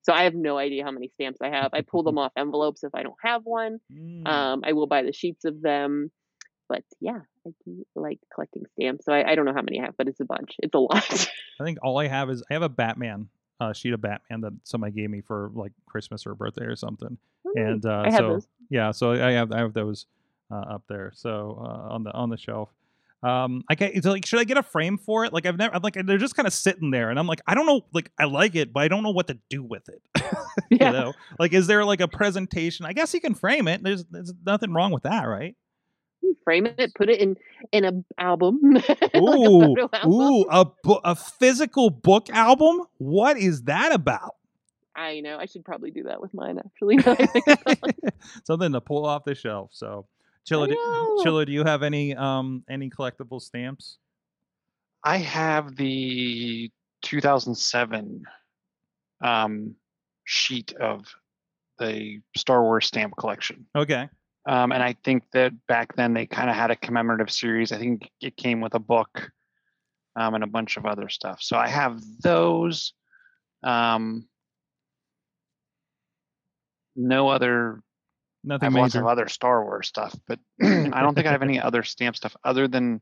So 0.03 0.13
I 0.13 0.23
have 0.23 0.33
no 0.35 0.57
idea 0.57 0.85
how 0.85 0.91
many 0.91 1.09
stamps 1.09 1.39
I 1.41 1.49
have. 1.49 1.71
I 1.73 1.81
pull 1.81 2.03
them 2.03 2.17
off 2.23 2.31
envelopes 2.37 2.83
if 2.85 2.95
I 2.95 3.03
don't 3.03 3.17
have 3.21 3.41
one. 3.43 3.79
Mm. 3.91 4.25
Um, 4.25 4.61
I 4.63 4.71
will 4.73 4.87
buy 4.87 5.03
the 5.03 5.11
sheets 5.11 5.43
of 5.43 5.61
them. 5.61 6.11
But 6.69 6.83
yeah, 7.01 7.19
I 7.45 7.51
do 7.65 7.83
like 7.95 8.19
collecting 8.33 8.63
stamps. 8.73 9.05
So 9.05 9.11
I, 9.11 9.31
I 9.31 9.35
don't 9.35 9.45
know 9.45 9.53
how 9.53 9.61
many 9.63 9.79
I 9.81 9.85
have, 9.85 9.97
but 9.97 10.07
it's 10.07 10.19
a 10.19 10.25
bunch. 10.25 10.55
It's 10.59 10.73
a 10.75 10.79
lot. 10.79 11.29
I 11.59 11.63
think 11.63 11.79
all 11.83 11.97
I 11.99 12.07
have 12.07 12.29
is 12.29 12.43
I 12.49 12.53
have 12.53 12.61
a 12.61 12.69
Batman 12.69 13.27
uh, 13.59 13.73
sheet 13.73 13.91
of 13.93 14.01
Batman 14.01 14.41
that 14.41 14.53
somebody 14.63 14.93
gave 14.93 15.09
me 15.09 15.21
for 15.21 15.51
like 15.53 15.71
Christmas 15.87 16.25
or 16.25 16.31
a 16.31 16.35
birthday 16.35 16.65
or 16.65 16.75
something. 16.75 17.17
And 17.55 17.85
uh, 17.85 18.09
so 18.11 18.27
those. 18.33 18.47
yeah, 18.69 18.91
so 18.91 19.11
I 19.13 19.31
have 19.31 19.51
I 19.51 19.57
have 19.57 19.73
those 19.73 20.05
uh, 20.51 20.55
up 20.75 20.83
there. 20.87 21.11
So 21.15 21.59
uh, 21.61 21.93
on 21.93 22.03
the 22.03 22.13
on 22.13 22.29
the 22.29 22.37
shelf. 22.37 22.69
Um, 23.21 23.65
I 23.67 23.75
get, 23.75 23.95
it's 23.95 24.05
like, 24.05 24.25
should 24.25 24.39
I 24.39 24.45
get 24.45 24.55
a 24.55 24.63
frame 24.63 24.97
for 24.97 25.25
it? 25.25 25.33
Like 25.33 25.45
I've 25.45 25.57
never, 25.57 25.75
I'm 25.75 25.81
like, 25.81 25.95
they're 26.05 26.17
just 26.17 26.35
kind 26.37 26.47
of 26.47 26.53
sitting 26.53 26.89
there, 26.89 27.09
and 27.09 27.19
I'm 27.19 27.27
like, 27.27 27.41
I 27.45 27.53
don't 27.53 27.65
know, 27.65 27.81
like 27.91 28.09
I 28.17 28.23
like 28.23 28.55
it, 28.55 28.71
but 28.71 28.81
I 28.81 28.87
don't 28.87 29.03
know 29.03 29.09
what 29.11 29.27
to 29.27 29.37
do 29.49 29.61
with 29.61 29.89
it. 29.89 30.01
you 30.71 30.77
Yeah. 30.79 30.91
know, 30.91 31.13
like, 31.37 31.51
is 31.51 31.67
there 31.67 31.83
like 31.83 31.99
a 31.99 32.07
presentation? 32.07 32.85
I 32.85 32.93
guess 32.93 33.13
you 33.13 33.19
can 33.19 33.33
frame 33.35 33.67
it. 33.67 33.83
There's, 33.83 34.05
there's 34.05 34.31
nothing 34.45 34.71
wrong 34.71 34.93
with 34.93 35.03
that, 35.03 35.23
right? 35.23 35.57
You 36.29 36.37
frame 36.43 36.67
it, 36.67 36.93
put 36.93 37.09
it 37.09 37.19
in 37.19 37.37
in 37.71 37.85
a 37.85 38.21
album. 38.21 38.59
like 38.73 39.01
a 39.01 39.17
Ooh, 39.17 39.75
album. 39.75 39.89
ooh, 40.05 40.45
a 40.49 40.65
bu- 40.83 41.01
a 41.03 41.15
physical 41.15 41.89
book 41.89 42.29
album. 42.29 42.83
What 42.99 43.37
is 43.39 43.63
that 43.63 43.91
about? 43.91 44.35
I 44.95 45.21
know. 45.21 45.37
I 45.39 45.47
should 45.47 45.65
probably 45.65 45.89
do 45.89 46.03
that 46.03 46.21
with 46.21 46.33
mine. 46.35 46.59
Actually, 46.59 46.95
now 47.05 47.15
I 47.19 47.25
think. 47.25 47.45
Something 48.45 48.73
to 48.73 48.81
pull 48.81 49.07
off 49.07 49.23
the 49.23 49.33
shelf. 49.33 49.71
So, 49.73 50.05
Chilla, 50.47 50.67
do. 50.67 51.23
Chilla, 51.25 51.47
do 51.47 51.51
you 51.51 51.63
have 51.63 51.81
any 51.81 52.15
um 52.15 52.63
any 52.69 52.91
collectible 52.91 53.41
stamps? 53.41 53.97
I 55.03 55.17
have 55.17 55.75
the 55.75 56.71
2007 57.01 58.23
um, 59.23 59.75
sheet 60.25 60.73
of 60.73 61.05
the 61.79 62.19
Star 62.35 62.61
Wars 62.61 62.85
stamp 62.85 63.15
collection. 63.17 63.65
Okay. 63.75 64.09
Um, 64.45 64.71
and 64.71 64.81
I 64.81 64.95
think 65.03 65.23
that 65.33 65.53
back 65.67 65.95
then 65.95 66.13
they 66.13 66.25
kind 66.25 66.49
of 66.49 66.55
had 66.55 66.71
a 66.71 66.75
commemorative 66.75 67.31
series. 67.31 67.71
I 67.71 67.77
think 67.77 68.09
it 68.21 68.37
came 68.37 68.61
with 68.61 68.73
a 68.73 68.79
book 68.79 69.31
um, 70.15 70.33
and 70.35 70.43
a 70.43 70.47
bunch 70.47 70.77
of 70.77 70.85
other 70.85 71.09
stuff. 71.09 71.39
So 71.41 71.57
I 71.57 71.67
have 71.67 72.01
those. 72.21 72.93
Um, 73.63 74.27
no 76.95 77.29
other. 77.29 77.75
I 77.77 78.47
Nothing 78.47 78.65
have 78.67 78.73
lots 78.73 78.93
major. 78.93 79.03
of 79.03 79.11
other 79.11 79.27
Star 79.27 79.63
Wars 79.63 79.87
stuff, 79.87 80.15
but 80.25 80.39
I 80.61 81.01
don't 81.01 81.13
think 81.13 81.27
I 81.27 81.31
have 81.31 81.41
any 81.41 81.59
other 81.59 81.83
stamp 81.83 82.15
stuff 82.15 82.35
other 82.43 82.69
than 82.69 83.01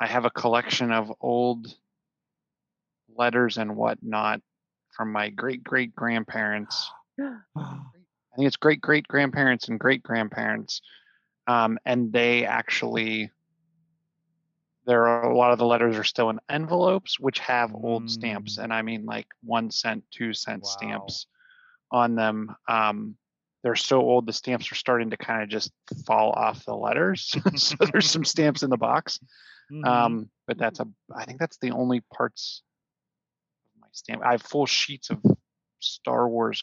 I 0.00 0.06
have 0.06 0.24
a 0.24 0.30
collection 0.30 0.92
of 0.92 1.12
old 1.20 1.66
letters 3.14 3.58
and 3.58 3.76
whatnot 3.76 4.40
from 4.96 5.12
my 5.12 5.28
great 5.28 5.62
great 5.62 5.94
grandparents. 5.94 6.90
I 8.36 8.38
think 8.38 8.48
it's 8.48 8.56
great 8.56 8.82
great 8.82 9.08
grandparents 9.08 9.68
and 9.68 9.80
great 9.80 10.02
grandparents, 10.02 10.82
um, 11.46 11.78
and 11.86 12.12
they 12.12 12.44
actually 12.44 13.30
there 14.84 15.06
are 15.08 15.30
a 15.30 15.34
lot 15.36 15.52
of 15.52 15.58
the 15.58 15.64
letters 15.64 15.96
are 15.96 16.04
still 16.04 16.28
in 16.28 16.38
envelopes 16.50 17.18
which 17.18 17.38
have 17.38 17.74
old 17.74 18.10
stamps, 18.10 18.58
Mm. 18.58 18.64
and 18.64 18.72
I 18.74 18.82
mean 18.82 19.06
like 19.06 19.26
one 19.42 19.70
cent, 19.70 20.04
two 20.10 20.34
cent 20.34 20.64
Wow. 20.64 20.68
stamps 20.68 21.26
on 21.90 22.14
them. 22.14 22.54
Um, 22.68 23.16
they're 23.62 23.74
so 23.74 24.00
old 24.02 24.26
the 24.26 24.34
stamps 24.34 24.70
are 24.70 24.74
starting 24.76 25.08
to 25.10 25.16
kind 25.16 25.42
of 25.42 25.48
just 25.48 25.72
fall 26.06 26.30
off 26.32 26.62
the 26.66 26.76
letters. 26.76 27.34
so 27.56 27.74
there's 27.90 28.10
some 28.10 28.24
stamps 28.34 28.62
in 28.62 28.68
the 28.68 28.76
box. 28.76 29.18
Mhm. 29.72 29.86
Um, 29.86 30.30
but 30.46 30.58
that's 30.58 30.78
a 30.80 30.86
I 31.14 31.24
think 31.24 31.40
that's 31.40 31.56
the 31.56 31.70
only 31.70 32.02
parts 32.12 32.62
of 33.74 33.80
my 33.80 33.88
stamp. 33.92 34.22
I 34.22 34.32
have 34.32 34.42
full 34.42 34.66
sheets 34.66 35.08
of 35.08 35.24
Star 35.80 36.28
Wars 36.28 36.62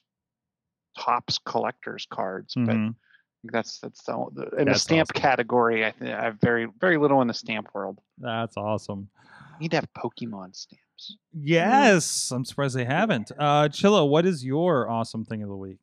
Topps 0.98 1.40
collectors 1.40 2.08
cards, 2.10 2.54
but 2.56 2.76
Mhm. 2.76 2.96
think 3.42 3.52
that's 3.52 3.80
that's 3.80 4.04
the, 4.04 4.26
the 4.34 4.50
in 4.62 4.68
the 4.70 4.76
stamp 4.76 5.10
awesome. 5.14 5.22
category. 5.22 5.86
I 5.86 5.92
think 5.92 6.12
I 6.12 6.24
have 6.24 6.40
very 6.40 6.66
very 6.80 6.98
little 6.98 7.22
in 7.22 7.28
the 7.28 7.34
stamp 7.34 7.70
world. 7.74 8.00
That's 8.18 8.58
awesome. 8.58 9.10
I 9.56 9.60
need 9.60 9.72
to 9.72 9.78
have 9.78 9.94
Pokemon 9.94 10.56
stamps. 10.56 11.18
Yes, 11.34 12.32
I'm 12.32 12.46
surprised 12.46 12.76
they 12.76 12.86
haven't. 12.86 13.32
Uh, 13.38 13.68
Chilla, 13.70 14.08
what 14.08 14.26
is 14.26 14.44
your 14.46 14.90
awesome 14.90 15.26
thing 15.26 15.44
of 15.44 15.50
the 15.50 15.56
week? 15.56 15.80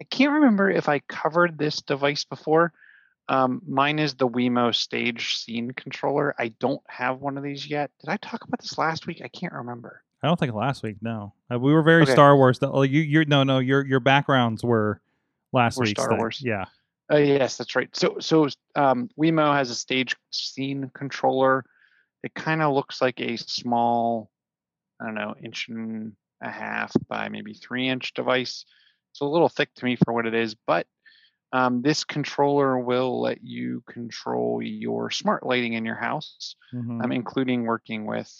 I 0.00 0.04
can't 0.04 0.32
remember 0.32 0.70
if 0.70 0.88
I 0.88 0.98
covered 1.00 1.58
this 1.58 1.80
device 1.82 2.24
before. 2.24 2.72
Um, 3.28 3.62
mine 3.66 3.98
is 4.00 4.14
the 4.14 4.26
Wemo 4.28 4.74
Stage 4.74 5.36
Scene 5.38 5.70
Controller. 5.72 6.34
I 6.38 6.48
don't 6.48 6.82
have 6.88 7.20
one 7.20 7.36
of 7.38 7.44
these 7.44 7.68
yet. 7.68 7.90
Did 8.00 8.10
I 8.10 8.16
talk 8.16 8.42
about 8.44 8.60
this 8.60 8.76
last 8.78 9.06
week? 9.06 9.20
I 9.24 9.28
can't 9.28 9.52
remember. 9.52 10.02
I 10.22 10.28
don't 10.28 10.38
think 10.38 10.54
last 10.54 10.82
week. 10.82 10.96
No, 11.00 11.34
uh, 11.52 11.58
we 11.58 11.72
were 11.72 11.82
very 11.82 12.02
Okay. 12.02 12.12
Star 12.12 12.36
Wars. 12.36 12.58
though. 12.58 12.72
Oh, 12.72 12.82
you, 12.82 13.00
you, 13.00 13.24
no, 13.24 13.42
no, 13.42 13.58
your 13.58 13.84
your 13.84 14.00
backgrounds 14.00 14.62
were 14.62 15.00
last 15.52 15.78
week. 15.78 15.98
Star 15.98 16.08
thing. 16.10 16.18
Wars. 16.18 16.40
Yeah. 16.42 16.66
Oh 17.10 17.16
yes, 17.16 17.56
that's 17.56 17.74
right. 17.74 17.94
So 17.94 18.16
so 18.20 18.48
um, 18.76 19.10
Wemo 19.20 19.52
has 19.54 19.70
a 19.70 19.74
stage 19.74 20.14
scene 20.30 20.90
controller. 20.94 21.64
It 22.22 22.34
kind 22.34 22.62
of 22.62 22.72
looks 22.72 23.02
like 23.02 23.20
a 23.20 23.36
small, 23.36 24.30
I 25.00 25.06
don't 25.06 25.14
know, 25.16 25.34
inch 25.42 25.68
and 25.68 26.12
a 26.40 26.50
half 26.50 26.92
by 27.08 27.28
maybe 27.28 27.52
three 27.54 27.88
inch 27.88 28.14
device. 28.14 28.64
It's 29.12 29.20
a 29.20 29.24
little 29.24 29.48
thick 29.48 29.74
to 29.74 29.84
me 29.84 29.96
for 29.96 30.14
what 30.14 30.26
it 30.26 30.34
is, 30.34 30.54
but 30.66 30.86
um, 31.52 31.82
this 31.82 32.04
controller 32.04 32.78
will 32.78 33.20
let 33.20 33.42
you 33.42 33.82
control 33.86 34.62
your 34.62 35.10
smart 35.10 35.44
lighting 35.44 35.74
in 35.74 35.84
your 35.84 35.96
house, 35.96 36.54
Mhm. 36.72 37.04
um, 37.04 37.12
including 37.12 37.64
working 37.64 38.06
with 38.06 38.32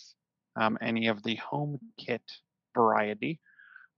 um, 0.57 0.79
any 0.81 1.09
of 1.09 1.23
the 1.23 1.37
HomeKit 1.37 2.21
variety. 2.75 3.41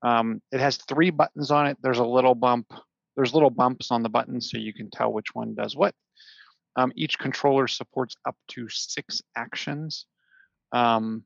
Um, 0.02 0.42
it 0.52 0.60
has 0.60 0.76
three 0.76 1.10
buttons 1.10 1.50
on 1.50 1.66
it. 1.66 1.78
There's 1.82 1.98
a 1.98 2.04
little 2.04 2.34
bump. 2.34 2.72
There's 3.16 3.34
little 3.34 3.50
bumps 3.50 3.90
on 3.90 4.02
the 4.02 4.08
buttons 4.08 4.50
so 4.50 4.58
you 4.58 4.74
can 4.74 4.90
tell 4.90 5.12
which 5.12 5.34
one 5.34 5.54
does 5.54 5.76
what. 5.76 5.94
Um, 6.76 6.92
each 6.96 7.18
controller 7.18 7.68
supports 7.68 8.16
up 8.26 8.36
to 8.48 8.68
six 8.68 9.22
actions. 9.36 10.06
Um, 10.72 11.24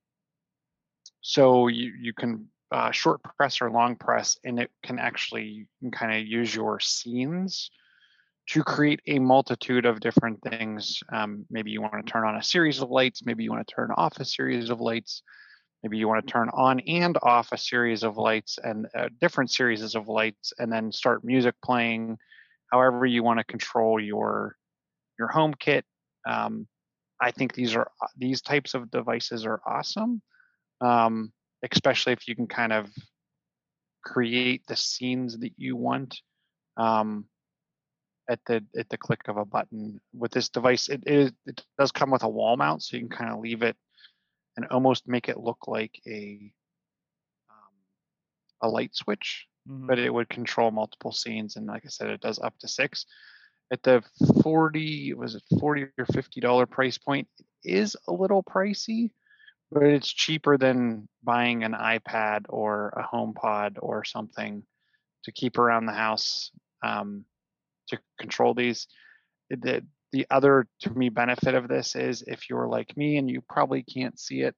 so 1.22 1.68
you, 1.68 1.92
you 1.98 2.12
can 2.12 2.48
uh, 2.70 2.90
short 2.90 3.22
press 3.22 3.60
or 3.60 3.70
long 3.70 3.96
press, 3.96 4.38
and 4.44 4.60
it 4.60 4.70
can 4.82 4.98
actually 4.98 5.44
you 5.44 5.66
can 5.80 5.90
kind 5.90 6.20
of 6.20 6.26
use 6.26 6.54
your 6.54 6.80
scenes 6.80 7.70
to 8.48 8.64
create 8.64 9.00
a 9.06 9.18
multitude 9.18 9.84
of 9.84 10.00
different 10.00 10.40
things. 10.42 11.00
Um, 11.12 11.44
maybe 11.50 11.70
you 11.70 11.82
want 11.82 12.04
to 12.04 12.10
turn 12.10 12.26
on 12.26 12.36
a 12.36 12.42
series 12.42 12.80
of 12.80 12.90
lights. 12.90 13.22
Maybe 13.24 13.44
you 13.44 13.50
want 13.50 13.66
to 13.66 13.74
turn 13.74 13.90
off 13.96 14.18
a 14.18 14.24
series 14.24 14.70
of 14.70 14.80
lights. 14.80 15.22
Maybe 15.82 15.98
you 15.98 16.08
want 16.08 16.26
to 16.26 16.32
turn 16.32 16.48
on 16.54 16.80
and 16.80 17.16
off 17.22 17.52
a 17.52 17.58
series 17.58 18.02
of 18.02 18.16
lights 18.16 18.58
and 18.62 18.86
uh, 18.96 19.10
different 19.20 19.50
series 19.50 19.94
of 19.94 20.08
lights, 20.08 20.52
and 20.58 20.72
then 20.72 20.90
start 20.90 21.24
music 21.24 21.54
playing. 21.62 22.16
However, 22.72 23.04
you 23.06 23.22
want 23.22 23.38
to 23.38 23.44
control 23.44 24.00
your 24.00 24.56
your 25.18 25.28
home 25.28 25.54
kit. 25.58 25.84
Um, 26.26 26.66
I 27.20 27.30
think 27.30 27.54
these 27.54 27.76
are 27.76 27.90
uh, 28.02 28.06
these 28.16 28.40
types 28.40 28.74
of 28.74 28.90
devices 28.90 29.44
are 29.44 29.60
awesome, 29.66 30.22
um, 30.80 31.32
especially 31.70 32.14
if 32.14 32.26
you 32.26 32.34
can 32.34 32.46
kind 32.46 32.72
of 32.72 32.90
create 34.04 34.62
the 34.66 34.76
scenes 34.76 35.38
that 35.38 35.52
you 35.58 35.76
want 35.76 36.18
um, 36.76 37.26
at 38.28 38.40
the 38.46 38.64
at 38.76 38.88
the 38.88 38.98
click 38.98 39.28
of 39.28 39.36
a 39.36 39.44
button. 39.44 40.00
With 40.12 40.32
this 40.32 40.48
device, 40.48 40.88
it 40.88 41.04
is 41.06 41.32
it 41.46 41.64
does 41.78 41.92
come 41.92 42.10
with 42.10 42.22
a 42.22 42.28
wall 42.28 42.56
mount, 42.56 42.82
so 42.82 42.96
you 42.96 43.06
can 43.08 43.16
kind 43.16 43.32
of 43.32 43.40
leave 43.40 43.62
it 43.62 43.76
and 44.56 44.66
almost 44.66 45.08
make 45.08 45.28
it 45.28 45.38
look 45.38 45.68
like 45.68 46.00
a 46.06 46.52
um, 47.50 47.74
a 48.62 48.68
light 48.68 48.94
switch 48.94 49.46
Mhm. 49.68 49.86
but 49.86 49.98
it 49.98 50.12
would 50.12 50.28
control 50.28 50.70
multiple 50.70 51.12
scenes 51.12 51.56
and 51.56 51.66
like 51.66 51.84
i 51.84 51.88
said 51.88 52.08
it 52.08 52.20
does 52.20 52.38
up 52.38 52.58
to 52.58 52.68
six 52.68 53.04
at 53.70 53.82
the 53.82 54.02
40 54.42 55.12
was 55.14 55.34
it 55.34 55.42
40 55.60 55.88
or 55.98 56.06
50 56.06 56.40
dollar 56.40 56.66
price 56.66 56.96
point 56.96 57.28
it 57.38 57.46
is 57.64 57.96
a 58.08 58.12
little 58.12 58.42
pricey 58.42 59.10
but 59.70 59.82
it's 59.82 60.08
cheaper 60.10 60.56
than 60.56 61.06
buying 61.22 61.64
an 61.64 61.72
ipad 61.72 62.46
or 62.48 62.88
a 62.96 63.02
home 63.02 63.34
pod 63.34 63.78
or 63.80 64.04
something 64.04 64.62
to 65.24 65.32
keep 65.32 65.58
around 65.58 65.84
the 65.86 65.92
house 65.92 66.50
um, 66.82 67.24
to 67.88 67.98
control 68.18 68.54
these 68.54 68.86
the, 69.50 69.84
the 70.12 70.26
other 70.30 70.66
to 70.80 70.90
me 70.90 71.08
benefit 71.08 71.54
of 71.54 71.68
this 71.68 71.96
is 71.96 72.22
if 72.26 72.48
you're 72.50 72.68
like 72.68 72.96
me 72.96 73.16
and 73.16 73.30
you 73.30 73.40
probably 73.48 73.82
can't 73.82 74.18
see 74.18 74.42
it 74.42 74.54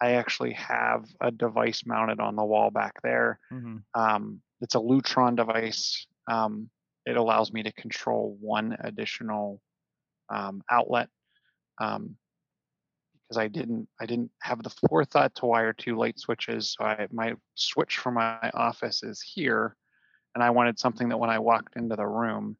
i 0.00 0.12
actually 0.12 0.52
have 0.52 1.04
a 1.20 1.30
device 1.30 1.84
mounted 1.86 2.20
on 2.20 2.36
the 2.36 2.44
wall 2.44 2.70
back 2.70 2.94
there 3.02 3.38
Mhm. 3.52 3.82
um, 3.94 4.42
it's 4.60 4.74
a 4.74 4.78
Lutron 4.78 5.36
device. 5.36 6.06
Um, 6.28 6.70
it 7.04 7.16
allows 7.16 7.52
me 7.52 7.62
to 7.62 7.72
control 7.72 8.36
one 8.40 8.76
additional 8.80 9.60
um, 10.28 10.62
outlet 10.70 11.08
um, 11.80 12.16
because 13.28 13.38
I 13.38 13.48
didn't 13.48 13.88
I 14.00 14.06
didn't 14.06 14.30
have 14.42 14.62
the 14.62 14.74
forethought 14.88 15.34
to 15.36 15.46
wire 15.46 15.72
two 15.72 15.96
light 15.96 16.18
switches. 16.18 16.72
So 16.72 16.84
I 16.84 17.06
my 17.12 17.34
switch 17.54 17.98
for 17.98 18.10
my 18.10 18.50
office 18.54 19.02
is 19.02 19.20
here, 19.22 19.76
and 20.34 20.42
I 20.42 20.50
wanted 20.50 20.78
something 20.78 21.08
that 21.08 21.18
when 21.18 21.30
I 21.30 21.38
walked 21.38 21.76
into 21.76 21.96
the 21.96 22.06
room, 22.06 22.56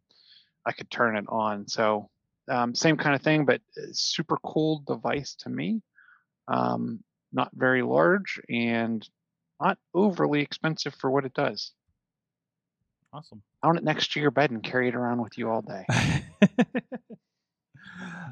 I 0.66 0.72
could 0.72 0.90
turn 0.90 1.16
it 1.16 1.26
on. 1.28 1.68
So 1.68 2.10
um, 2.50 2.74
same 2.74 2.96
kind 2.96 3.14
of 3.14 3.22
thing, 3.22 3.44
but 3.44 3.60
uh, 3.78 3.86
super 3.92 4.36
cool 4.44 4.82
device 4.86 5.36
to 5.40 5.48
me. 5.48 5.80
Um, 6.48 7.02
not 7.32 7.50
very 7.54 7.82
large 7.82 8.40
and 8.48 9.08
not 9.60 9.78
overly 9.94 10.42
expensive 10.42 10.94
for 10.94 11.10
what 11.10 11.24
it 11.24 11.34
does. 11.34 11.72
Awesome. 13.12 13.42
Mount 13.64 13.78
it 13.78 13.84
next 13.84 14.12
to 14.12 14.20
your 14.20 14.30
bed 14.30 14.50
and 14.50 14.62
carry 14.62 14.88
it 14.88 14.94
around 14.94 15.22
with 15.22 15.38
you 15.38 15.50
all 15.50 15.62
day. 15.62 15.86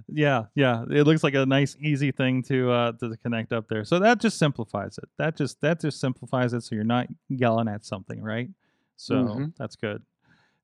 yeah, 0.08 0.44
yeah. 0.54 0.84
It 0.90 1.04
looks 1.04 1.24
like 1.24 1.34
a 1.34 1.46
nice, 1.46 1.76
easy 1.80 2.12
thing 2.12 2.42
to 2.44 2.70
uh 2.70 2.92
to 2.92 3.16
connect 3.22 3.52
up 3.52 3.68
there. 3.68 3.84
So 3.84 3.98
that 3.98 4.20
just 4.20 4.38
simplifies 4.38 4.98
it. 4.98 5.08
That 5.18 5.36
just 5.36 5.60
that 5.62 5.80
just 5.80 6.00
simplifies 6.00 6.52
it 6.52 6.62
so 6.62 6.74
you're 6.74 6.84
not 6.84 7.08
yelling 7.28 7.68
at 7.68 7.84
something, 7.84 8.22
right? 8.22 8.50
So 8.96 9.16
Mhm. 9.16 9.52
that's 9.58 9.76
good. 9.76 10.02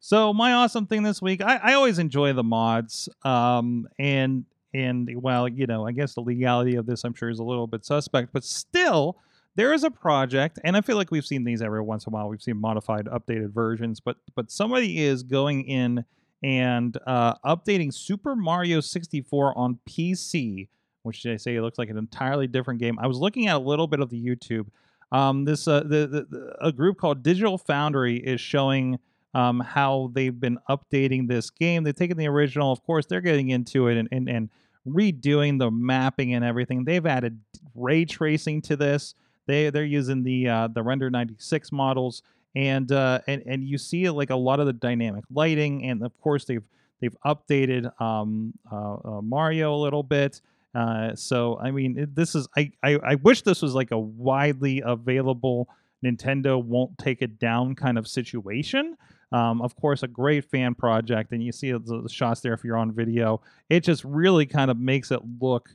So 0.00 0.32
my 0.32 0.54
awesome 0.54 0.86
thing 0.86 1.02
this 1.02 1.20
week, 1.20 1.42
I, 1.42 1.56
I 1.56 1.72
always 1.74 1.98
enjoy 1.98 2.32
the 2.32 2.42
mods. 2.42 3.08
Um 3.22 3.86
and 3.98 4.44
and 4.72 5.10
well, 5.16 5.48
you 5.48 5.66
know, 5.66 5.86
I 5.86 5.92
guess 5.92 6.14
the 6.14 6.20
legality 6.20 6.76
of 6.76 6.86
this 6.86 7.04
I'm 7.04 7.14
sure 7.14 7.28
is 7.28 7.38
a 7.38 7.44
little 7.44 7.66
bit 7.66 7.84
suspect, 7.84 8.32
but 8.32 8.44
still 8.44 9.18
there 9.56 9.72
is 9.72 9.84
a 9.84 9.90
project, 9.90 10.58
and 10.64 10.76
I 10.76 10.80
feel 10.80 10.96
like 10.96 11.10
we've 11.10 11.26
seen 11.26 11.44
these 11.44 11.60
every 11.60 11.82
once 11.82 12.06
in 12.06 12.12
a 12.12 12.14
while. 12.14 12.28
We've 12.28 12.40
seen 12.40 12.60
modified, 12.60 13.06
updated 13.06 13.52
versions, 13.52 14.00
but 14.00 14.16
but 14.34 14.50
somebody 14.50 15.00
is 15.00 15.22
going 15.22 15.64
in 15.64 16.04
and 16.42 16.96
uh, 17.06 17.34
updating 17.44 17.92
Super 17.92 18.34
Mario 18.34 18.80
64 18.80 19.58
on 19.58 19.78
PC, 19.88 20.68
which 21.02 21.22
they 21.22 21.36
say 21.36 21.60
looks 21.60 21.78
like 21.78 21.90
an 21.90 21.98
entirely 21.98 22.46
different 22.46 22.80
game. 22.80 22.98
I 22.98 23.06
was 23.06 23.18
looking 23.18 23.48
at 23.48 23.56
a 23.56 23.58
little 23.58 23.86
bit 23.86 24.00
of 24.00 24.08
the 24.08 24.24
YouTube. 24.24 24.68
Um, 25.12 25.44
this 25.44 25.66
uh, 25.66 25.80
the, 25.80 26.06
the, 26.06 26.26
the 26.30 26.56
a 26.60 26.72
group 26.72 26.98
called 26.98 27.22
Digital 27.22 27.58
Foundry 27.58 28.18
is 28.18 28.40
showing 28.40 28.98
um, 29.34 29.60
how 29.60 30.10
they've 30.12 30.38
been 30.38 30.58
updating 30.68 31.28
this 31.28 31.50
game. 31.50 31.84
They've 31.84 31.94
taken 31.94 32.16
the 32.16 32.28
original, 32.28 32.72
of 32.72 32.82
course, 32.82 33.06
they're 33.06 33.20
getting 33.20 33.50
into 33.50 33.88
it 33.88 33.96
and 33.96 34.08
and, 34.10 34.28
and 34.28 34.48
redoing 34.86 35.58
the 35.58 35.70
mapping 35.70 36.34
and 36.34 36.44
everything. 36.44 36.84
They've 36.84 37.04
added 37.04 37.40
ray 37.74 38.04
tracing 38.04 38.62
to 38.62 38.76
this. 38.76 39.14
They 39.46 39.70
they're 39.70 39.84
using 39.84 40.22
the 40.22 40.48
uh, 40.48 40.68
the 40.68 40.82
render 40.82 41.10
96 41.10 41.72
models 41.72 42.22
and 42.54 42.90
uh, 42.90 43.20
and 43.26 43.42
and 43.46 43.64
you 43.64 43.78
see 43.78 44.08
like 44.10 44.30
a 44.30 44.36
lot 44.36 44.60
of 44.60 44.66
the 44.66 44.72
dynamic 44.72 45.24
lighting 45.32 45.84
and 45.84 46.02
of 46.02 46.18
course 46.20 46.44
they've 46.44 46.64
they've 47.00 47.16
updated 47.24 47.90
um, 48.00 48.52
uh, 48.70 48.94
uh, 48.94 49.22
Mario 49.22 49.74
a 49.74 49.80
little 49.80 50.02
bit. 50.02 50.40
Uh, 50.74 51.14
so 51.14 51.58
I 51.58 51.70
mean 51.70 51.98
it, 51.98 52.14
this 52.14 52.34
is 52.34 52.48
I, 52.56 52.72
I 52.82 52.98
I 53.04 53.14
wish 53.16 53.42
this 53.42 53.62
was 53.62 53.74
like 53.74 53.90
a 53.90 53.98
widely 53.98 54.82
available 54.84 55.68
Nintendo 56.04 56.62
won't 56.62 56.96
take 56.98 57.22
it 57.22 57.38
down 57.38 57.74
kind 57.74 57.98
of 57.98 58.08
situation. 58.08 58.96
Um, 59.32 59.62
of 59.62 59.76
course, 59.76 60.02
a 60.02 60.08
great 60.08 60.44
fan 60.44 60.74
project, 60.74 61.32
and 61.32 61.42
you 61.42 61.52
see 61.52 61.70
the, 61.70 62.08
shots 62.10 62.40
there 62.40 62.52
if 62.52 62.64
you're 62.64 62.76
on 62.76 62.92
video. 62.92 63.40
It 63.68 63.84
just 63.84 64.04
really 64.04 64.46
kind 64.46 64.70
of 64.70 64.78
makes 64.78 65.10
it 65.10 65.20
look 65.40 65.70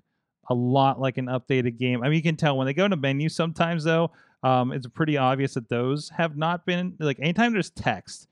a 0.49 0.53
lot 0.53 0.99
like 0.99 1.17
an 1.17 1.27
updated 1.27 1.77
game. 1.77 2.03
I 2.03 2.09
mean, 2.09 2.17
you 2.17 2.21
can 2.21 2.35
tell 2.35 2.57
when 2.57 2.67
they 2.67 2.73
go 2.73 2.87
to 2.87 2.95
menu 2.95 3.29
sometimes 3.29 3.83
though. 3.83 4.11
Um, 4.43 4.71
it's 4.71 4.87
pretty 4.87 5.17
obvious 5.17 5.55
that 5.55 5.69
those 5.69 6.09
have 6.09 6.37
not 6.37 6.65
been 6.65 6.95
like 6.99 7.19
anytime 7.19 7.53
there's 7.53 7.71
text, 7.71 8.27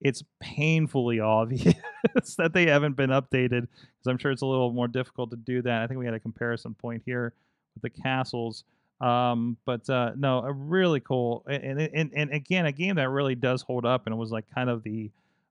it's 0.00 0.22
painfully 0.40 1.18
obvious 1.20 1.74
that 2.38 2.52
they 2.52 2.66
haven't 2.66 2.96
been 2.96 3.10
updated. 3.10 3.62
Because 3.62 4.06
I'm 4.06 4.18
sure 4.18 4.30
it's 4.30 4.42
a 4.42 4.46
little 4.46 4.72
more 4.72 4.88
difficult 4.88 5.30
to 5.30 5.36
do 5.36 5.62
that. 5.62 5.82
I 5.82 5.86
think 5.86 5.98
we 5.98 6.04
had 6.04 6.14
a 6.14 6.20
comparison 6.20 6.74
point 6.74 7.02
here 7.04 7.32
with 7.74 7.82
the 7.82 8.02
castles. 8.02 8.64
Um, 9.00 9.58
but 9.66 9.88
uh, 9.90 10.12
no, 10.16 10.38
a 10.40 10.52
really 10.52 11.00
cool 11.00 11.44
and, 11.46 11.80
and 11.80 12.10
and 12.14 12.32
again 12.32 12.64
a 12.64 12.72
game 12.72 12.96
that 12.96 13.10
really 13.10 13.34
does 13.34 13.60
hold 13.60 13.84
up 13.84 14.06
and 14.06 14.14
it 14.14 14.16
was 14.16 14.30
like 14.30 14.46
kind 14.54 14.70
of 14.70 14.82
the 14.84 15.10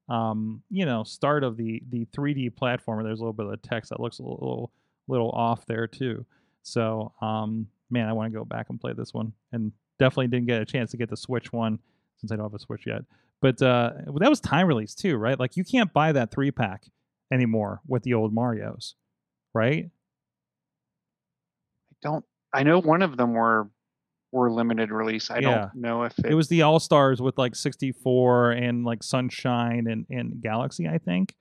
um, 0.09 0.63
you 0.69 0.85
know 0.85 1.03
start 1.03 1.43
of 1.43 1.57
the 1.57 1.81
the 1.89 2.07
3D 2.07 2.53
platformer. 2.55 3.03
There's 3.03 3.19
a 3.19 3.23
little 3.23 3.33
bit 3.33 3.45
of 3.45 3.61
text 3.61 3.91
that 3.91 3.99
looks 3.99 4.19
a 4.19 4.23
little 4.23 4.71
little 5.07 5.29
off 5.31 5.65
there 5.67 5.85
too. 5.85 6.25
So 6.63 7.13
um, 7.21 7.67
man, 7.91 8.09
I 8.09 8.13
want 8.13 8.31
to 8.31 8.37
go 8.37 8.45
back 8.45 8.69
and 8.69 8.79
play 8.79 8.93
this 8.93 9.13
one 9.13 9.33
and 9.51 9.71
definitely 9.99 10.27
didn't 10.27 10.47
get 10.47 10.61
a 10.61 10.65
chance 10.65 10.91
to 10.91 10.97
get 10.97 11.09
the 11.09 11.17
Switch 11.17 11.53
one 11.53 11.79
since 12.17 12.31
I 12.31 12.35
don't 12.35 12.45
have 12.45 12.53
a 12.53 12.59
Switch 12.59 12.87
yet. 12.87 13.03
But 13.41 13.61
uh, 13.61 13.91
that 14.19 14.29
was 14.29 14.39
time 14.39 14.67
release 14.67 14.95
too, 14.95 15.17
right? 15.17 15.39
Like 15.39 15.55
you 15.55 15.63
can't 15.63 15.93
buy 15.93 16.11
that 16.13 16.31
three 16.31 16.51
pack 16.51 16.85
anymore 17.31 17.81
with 17.87 18.03
the 18.03 18.13
old 18.13 18.33
Mario's, 18.33 18.95
right? 19.53 19.85
I 21.91 21.95
don't. 22.01 22.25
I 22.55 22.63
know 22.63 22.79
one 22.79 23.01
of 23.01 23.17
them 23.17 23.33
were 23.33 23.69
were 24.31 24.51
limited 24.51 24.91
release. 24.91 25.29
I 25.31 25.35
Yeah. 25.39 25.41
don't 25.71 25.75
know 25.75 26.03
if 26.03 26.17
it, 26.19 26.25
It 26.25 26.33
was 26.33 26.47
the 26.49 26.61
All 26.63 26.79
Stars 26.79 27.21
with 27.21 27.37
like 27.37 27.55
64 27.55 28.51
and 28.51 28.83
like 28.83 29.01
Sunshine 29.01 29.87
and, 29.87 30.05
and 30.09 30.41
Galaxy, 30.41 30.87
I 30.89 30.97
think. 30.97 31.35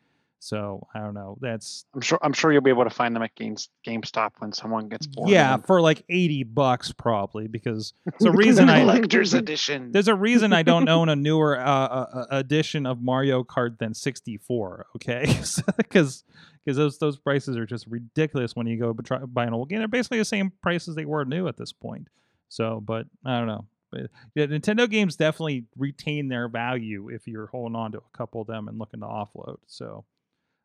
So 0.44 0.86
I 0.94 0.98
don't 0.98 1.14
know. 1.14 1.38
That's 1.40 1.86
I'm 1.94 2.02
sure. 2.02 2.18
I'm 2.20 2.34
sure 2.34 2.52
you'll 2.52 2.60
be 2.60 2.68
able 2.68 2.84
to 2.84 2.90
find 2.90 3.16
them 3.16 3.22
at 3.22 3.34
Games 3.34 3.70
GameStop 3.86 4.32
when 4.40 4.52
someone 4.52 4.90
gets 4.90 5.06
bored. 5.06 5.30
yeah 5.30 5.56
for 5.56 5.80
like 5.80 6.04
80 6.10 6.44
bucks 6.44 6.92
probably 6.92 7.48
because 7.48 7.94
it's 8.06 8.26
a 8.26 8.30
reason 8.30 8.68
I 8.68 8.80
collector's 8.80 9.32
edition. 9.32 9.90
There's 9.90 10.06
a 10.06 10.14
reason 10.14 10.52
I 10.52 10.62
don't 10.62 10.86
own 10.86 11.08
a 11.14 11.16
newer 11.16 11.58
uh, 11.58 11.64
uh, 11.64 12.06
uh, 12.12 12.26
edition 12.30 12.84
of 12.84 13.00
Mario 13.00 13.42
Kart 13.42 13.78
than 13.78 13.94
64. 13.94 14.86
Okay, 14.96 15.24
because 15.78 16.24
because 16.62 16.76
those 16.76 16.98
those 16.98 17.16
prices 17.16 17.56
are 17.56 17.64
just 17.64 17.86
ridiculous 17.86 18.54
when 18.54 18.66
you 18.66 18.78
go 18.78 18.92
try, 18.92 19.20
buy 19.20 19.46
an 19.46 19.54
old 19.54 19.70
game. 19.70 19.78
They're 19.78 19.88
basically 19.88 20.18
the 20.18 20.26
same 20.26 20.52
prices 20.60 20.94
they 20.94 21.06
were 21.06 21.24
new 21.24 21.48
at 21.48 21.56
this 21.56 21.72
point. 21.72 22.08
So, 22.50 22.82
but 22.84 23.06
I 23.24 23.38
don't 23.38 23.46
know. 23.46 23.64
But 23.90 24.10
yeah, 24.34 24.44
Nintendo 24.44 24.90
games 24.90 25.16
definitely 25.16 25.64
retain 25.78 26.28
their 26.28 26.48
value 26.48 27.08
if 27.08 27.26
you're 27.26 27.46
holding 27.46 27.76
on 27.76 27.92
to 27.92 27.98
a 27.98 28.16
couple 28.16 28.42
of 28.42 28.46
them 28.46 28.68
and 28.68 28.78
looking 28.78 29.00
to 29.00 29.06
offload. 29.06 29.56
So, 29.68 30.04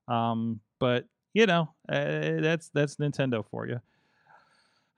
um, 0.09 0.59
but 0.79 1.05
you 1.33 1.45
know, 1.45 1.69
uh, 1.87 2.41
that's 2.41 2.69
that's 2.73 2.95
Nintendo 2.95 3.45
for 3.49 3.67
you. 3.67 3.79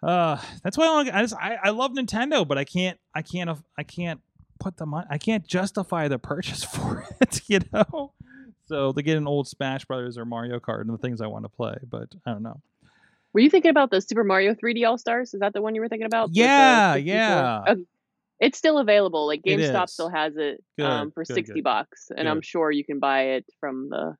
Uh, 0.01 0.37
that's 0.63 0.77
why 0.77 0.85
I, 0.85 1.19
I 1.19 1.21
just 1.21 1.35
I, 1.35 1.57
I 1.63 1.69
love 1.69 1.91
Nintendo, 1.91 2.47
but 2.47 2.57
I 2.57 2.63
can't 2.63 2.97
I 3.13 3.21
can't 3.21 3.49
I 3.77 3.83
can't 3.83 4.21
put 4.59 4.77
the 4.77 4.85
money 4.85 5.07
I 5.09 5.17
can't 5.17 5.45
justify 5.45 6.07
the 6.07 6.19
purchase 6.19 6.63
for 6.75 7.05
it, 7.21 7.41
you 7.47 7.59
know. 7.71 8.13
So 8.65 8.93
to 8.93 9.01
get 9.01 9.17
an 9.17 9.27
old 9.27 9.47
Smash 9.47 9.85
Brothers 9.85 10.17
or 10.17 10.25
Mario 10.25 10.59
Kart 10.59 10.81
and 10.81 10.89
the 10.89 10.97
things 10.97 11.21
I 11.21 11.27
want 11.27 11.45
to 11.45 11.49
play, 11.49 11.75
but 11.87 12.07
I 12.25 12.31
don't 12.31 12.43
know. 12.43 12.61
Were 13.33 13.39
you 13.39 13.49
thinking 13.49 13.71
about 13.71 13.91
the 13.91 14.01
Super 14.01 14.23
Mario 14.23 14.53
3D 14.53 14.87
All 14.87 14.97
Stars? 14.97 15.33
Is 15.33 15.39
that 15.39 15.53
the 15.53 15.61
one 15.61 15.75
you 15.75 15.81
were 15.81 15.87
thinking 15.87 16.05
about? 16.05 16.29
the 16.33 16.39
Yeah, 16.39 16.95
yeah. 16.95 17.63
Okay. 17.67 17.81
It's 18.39 18.57
still 18.57 18.79
available. 18.79 19.27
Like 19.27 19.43
GameStop 19.43 19.87
still 19.87 20.09
has 20.09 20.35
it 20.35 20.63
Good, 20.77 20.85
um, 20.85 21.11
for 21.11 21.23
good, 21.23 21.35
60 21.35 21.53
good. 21.53 21.63
bucks, 21.63 22.11
and 22.15 22.27
I'm 22.27 22.41
sure 22.41 22.71
you 22.71 22.83
can 22.83 22.99
buy 22.99 23.21
it 23.35 23.45
from 23.59 23.89
the 23.89 24.17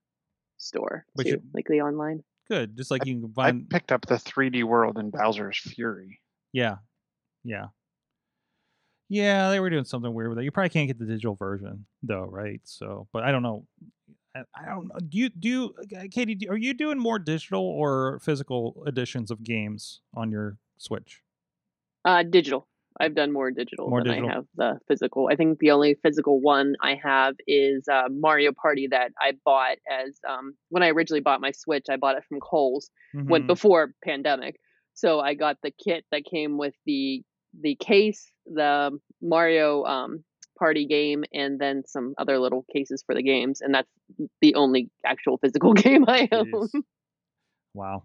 store 0.61 1.05
But 1.15 1.23
too, 1.23 1.29
you- 1.31 1.41
like 1.53 1.67
the 1.67 1.81
online. 1.81 2.23
Good, 2.47 2.75
just 2.77 2.91
like 2.91 3.01
I- 3.05 3.09
you 3.09 3.31
can 3.33 3.43
I 3.45 3.63
picked 3.69 3.91
up 3.91 4.05
the 4.05 4.15
3D 4.15 4.63
World 4.63 4.97
in 4.97 5.09
Bowser's 5.09 5.57
Fury. 5.57 6.19
Yeah. 6.53 6.77
Yeah. 7.43 7.67
Yeah, 9.09 9.49
they 9.49 9.59
were 9.59 9.69
doing 9.69 9.83
something 9.83 10.13
weird 10.13 10.29
with 10.29 10.39
it. 10.39 10.43
You 10.43 10.51
probably 10.51 10.69
can't 10.69 10.87
get 10.87 10.97
the 10.99 11.05
digital 11.05 11.35
version 11.35 11.85
though, 12.03 12.25
right? 12.25 12.61
So, 12.63 13.07
but 13.11 13.23
I 13.23 13.31
don't 13.31 13.43
know. 13.43 13.67
I, 14.35 14.43
I 14.55 14.65
don't 14.69 14.87
know. 14.87 14.95
Do 15.07 15.17
you 15.17 15.29
do 15.29 15.49
you, 15.49 15.75
uh, 15.97 16.03
Katie? 16.09 16.35
do- 16.35 16.49
Are 16.49 16.57
you 16.57 16.73
doing 16.73 16.97
more 16.97 17.19
digital 17.19 17.61
or 17.63 18.19
physical 18.19 18.83
editions 18.87 19.29
of 19.31 19.43
games 19.43 19.99
on 20.13 20.31
your 20.31 20.57
Switch? 20.77 21.21
Uh, 22.05 22.23
digital. 22.23 22.67
I've 22.99 23.15
done 23.15 23.31
more 23.31 23.51
digital 23.51 23.89
More 23.89 24.03
than 24.03 24.13
digital. 24.13 24.29
I 24.29 24.33
have 24.33 24.45
the 24.55 24.79
physical. 24.87 25.29
I 25.31 25.35
think 25.35 25.59
the 25.59 25.71
only 25.71 25.95
physical 26.03 26.41
one 26.41 26.75
I 26.81 26.99
have 27.01 27.35
is 27.47 27.87
uh, 27.91 28.09
Mario 28.09 28.51
Party 28.51 28.87
that 28.91 29.11
I 29.19 29.33
bought 29.45 29.77
as 29.89 30.19
um, 30.27 30.53
when 30.69 30.83
I 30.83 30.89
originally 30.89 31.21
bought 31.21 31.41
my 31.41 31.51
Switch. 31.51 31.85
I 31.89 31.97
bought 31.97 32.17
it 32.17 32.23
from 32.27 32.39
Kohl's 32.39 32.89
when 33.13 33.43
Mhm. 33.43 33.47
before 33.47 33.93
pandemic. 34.03 34.59
So 34.93 35.19
I 35.19 35.35
got 35.35 35.57
the 35.63 35.71
kit 35.71 36.05
that 36.11 36.25
came 36.25 36.57
with 36.57 36.73
the 36.85 37.23
the 37.59 37.75
case, 37.75 38.31
the 38.45 38.97
Mario 39.21 39.83
um, 39.85 40.23
Party 40.57 40.85
game, 40.85 41.23
and 41.33 41.59
then 41.59 41.83
some 41.85 42.13
other 42.17 42.39
little 42.39 42.65
cases 42.73 43.03
for 43.05 43.15
the 43.15 43.23
games, 43.23 43.61
and 43.61 43.73
that's 43.73 43.89
the 44.41 44.55
only 44.55 44.89
actual 45.05 45.37
physical 45.37 45.73
game 45.85 46.05
I 46.07 46.27
own. 46.31 46.67
Wow. 47.73 48.03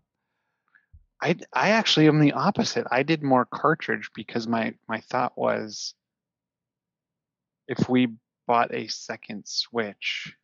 I 1.23 1.37
I 1.53 1.71
actually 1.71 2.09
am 2.09 2.21
the 2.21 2.33
opposite. 2.33 2.87
I 2.91 3.03
did 3.03 3.23
more 3.23 3.45
cartridge 3.45 4.11
because 4.15 4.47
my 4.47 4.75
my 4.89 5.01
thought 5.01 5.37
was 5.37 5.95
if 7.69 7.89
we 7.89 8.09
bought 8.47 8.75
a 8.75 8.87
second 8.89 9.47
Switch, 9.47 10.37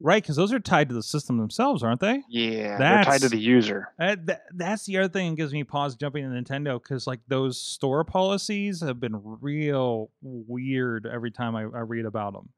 Right, 0.00 0.22
because 0.22 0.36
those 0.36 0.52
are 0.52 0.60
tied 0.60 0.88
to 0.90 0.94
the 0.94 1.02
system 1.02 1.38
themselves, 1.38 1.82
aren't 1.82 2.00
they? 2.00 2.22
yeah, 2.28 2.78
they're 2.78 3.02
tied 3.04 3.22
to 3.22 3.28
the 3.28 3.38
user. 3.40 3.88
Uh, 3.98 4.14
th- 4.14 4.38
that's 4.54 4.84
the 4.84 4.98
other 4.98 5.08
thing 5.08 5.30
that 5.30 5.36
gives 5.36 5.52
me 5.52 5.64
pause 5.64 5.96
jumping 5.96 6.22
to 6.22 6.30
Nintendo 6.30 6.80
because 6.80 7.06
like 7.06 7.18
those 7.26 7.60
store 7.60 8.04
policies 8.04 8.80
have 8.80 9.00
been 9.00 9.20
real 9.40 10.10
weird 10.22 11.06
every 11.06 11.32
time 11.32 11.56
I, 11.56 11.62
I 11.62 11.80
read 11.80 12.04
about 12.04 12.32
them. 12.34 12.50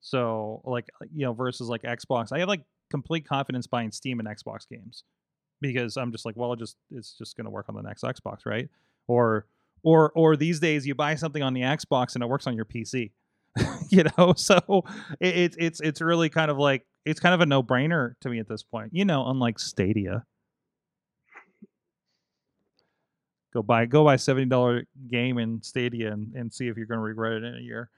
So 0.00 0.62
like 0.64 0.88
you 1.14 1.26
know 1.26 1.34
versus 1.34 1.68
like 1.68 1.82
Xbox, 1.82 2.32
I 2.32 2.38
have 2.38 2.48
like 2.48 2.62
complete 2.90 3.28
confidence 3.28 3.66
buying 3.66 3.90
Steam 3.92 4.18
and 4.20 4.28
Xbox 4.28 4.66
games 4.68 5.04
because 5.60 5.96
I'm 5.96 6.12
just 6.12 6.24
like, 6.24 6.36
well, 6.36 6.54
just 6.56 6.76
it's 6.90 7.12
just 7.16 7.36
gonna 7.36 7.50
work 7.50 7.66
on 7.68 7.74
the 7.74 7.82
next 7.82 8.02
Xbox, 8.02 8.46
right? 8.46 8.68
Or 9.06 9.46
or 9.82 10.12
or 10.14 10.36
these 10.36 10.60
days 10.60 10.86
you 10.86 10.94
buy 10.94 11.14
something 11.14 11.42
on 11.42 11.54
the 11.54 11.62
Xbox 11.62 12.14
and 12.14 12.22
it 12.22 12.28
works 12.28 12.46
on 12.46 12.56
your 12.56 12.64
PC. 12.64 13.12
you 13.88 14.04
know, 14.16 14.34
so 14.36 14.84
it, 15.18 15.36
it's 15.36 15.56
it's 15.58 15.80
it's 15.80 16.00
really 16.00 16.28
kind 16.28 16.50
of 16.50 16.58
like 16.58 16.86
it's 17.04 17.20
kind 17.20 17.34
of 17.34 17.40
a 17.40 17.46
no 17.46 17.62
brainer 17.62 18.14
to 18.20 18.28
me 18.28 18.38
at 18.38 18.48
this 18.48 18.62
point. 18.62 18.90
You 18.92 19.04
know, 19.04 19.26
unlike 19.26 19.58
Stadia. 19.58 20.24
Go 23.52 23.62
buy 23.62 23.86
go 23.86 24.04
buy 24.04 24.16
seventy 24.16 24.46
dollar 24.46 24.84
game 25.10 25.38
in 25.38 25.62
Stadia 25.62 26.12
and, 26.12 26.32
and 26.34 26.52
see 26.52 26.68
if 26.68 26.76
you're 26.76 26.86
gonna 26.86 27.00
regret 27.00 27.32
it 27.32 27.44
in 27.44 27.56
a 27.56 27.60
year. 27.60 27.90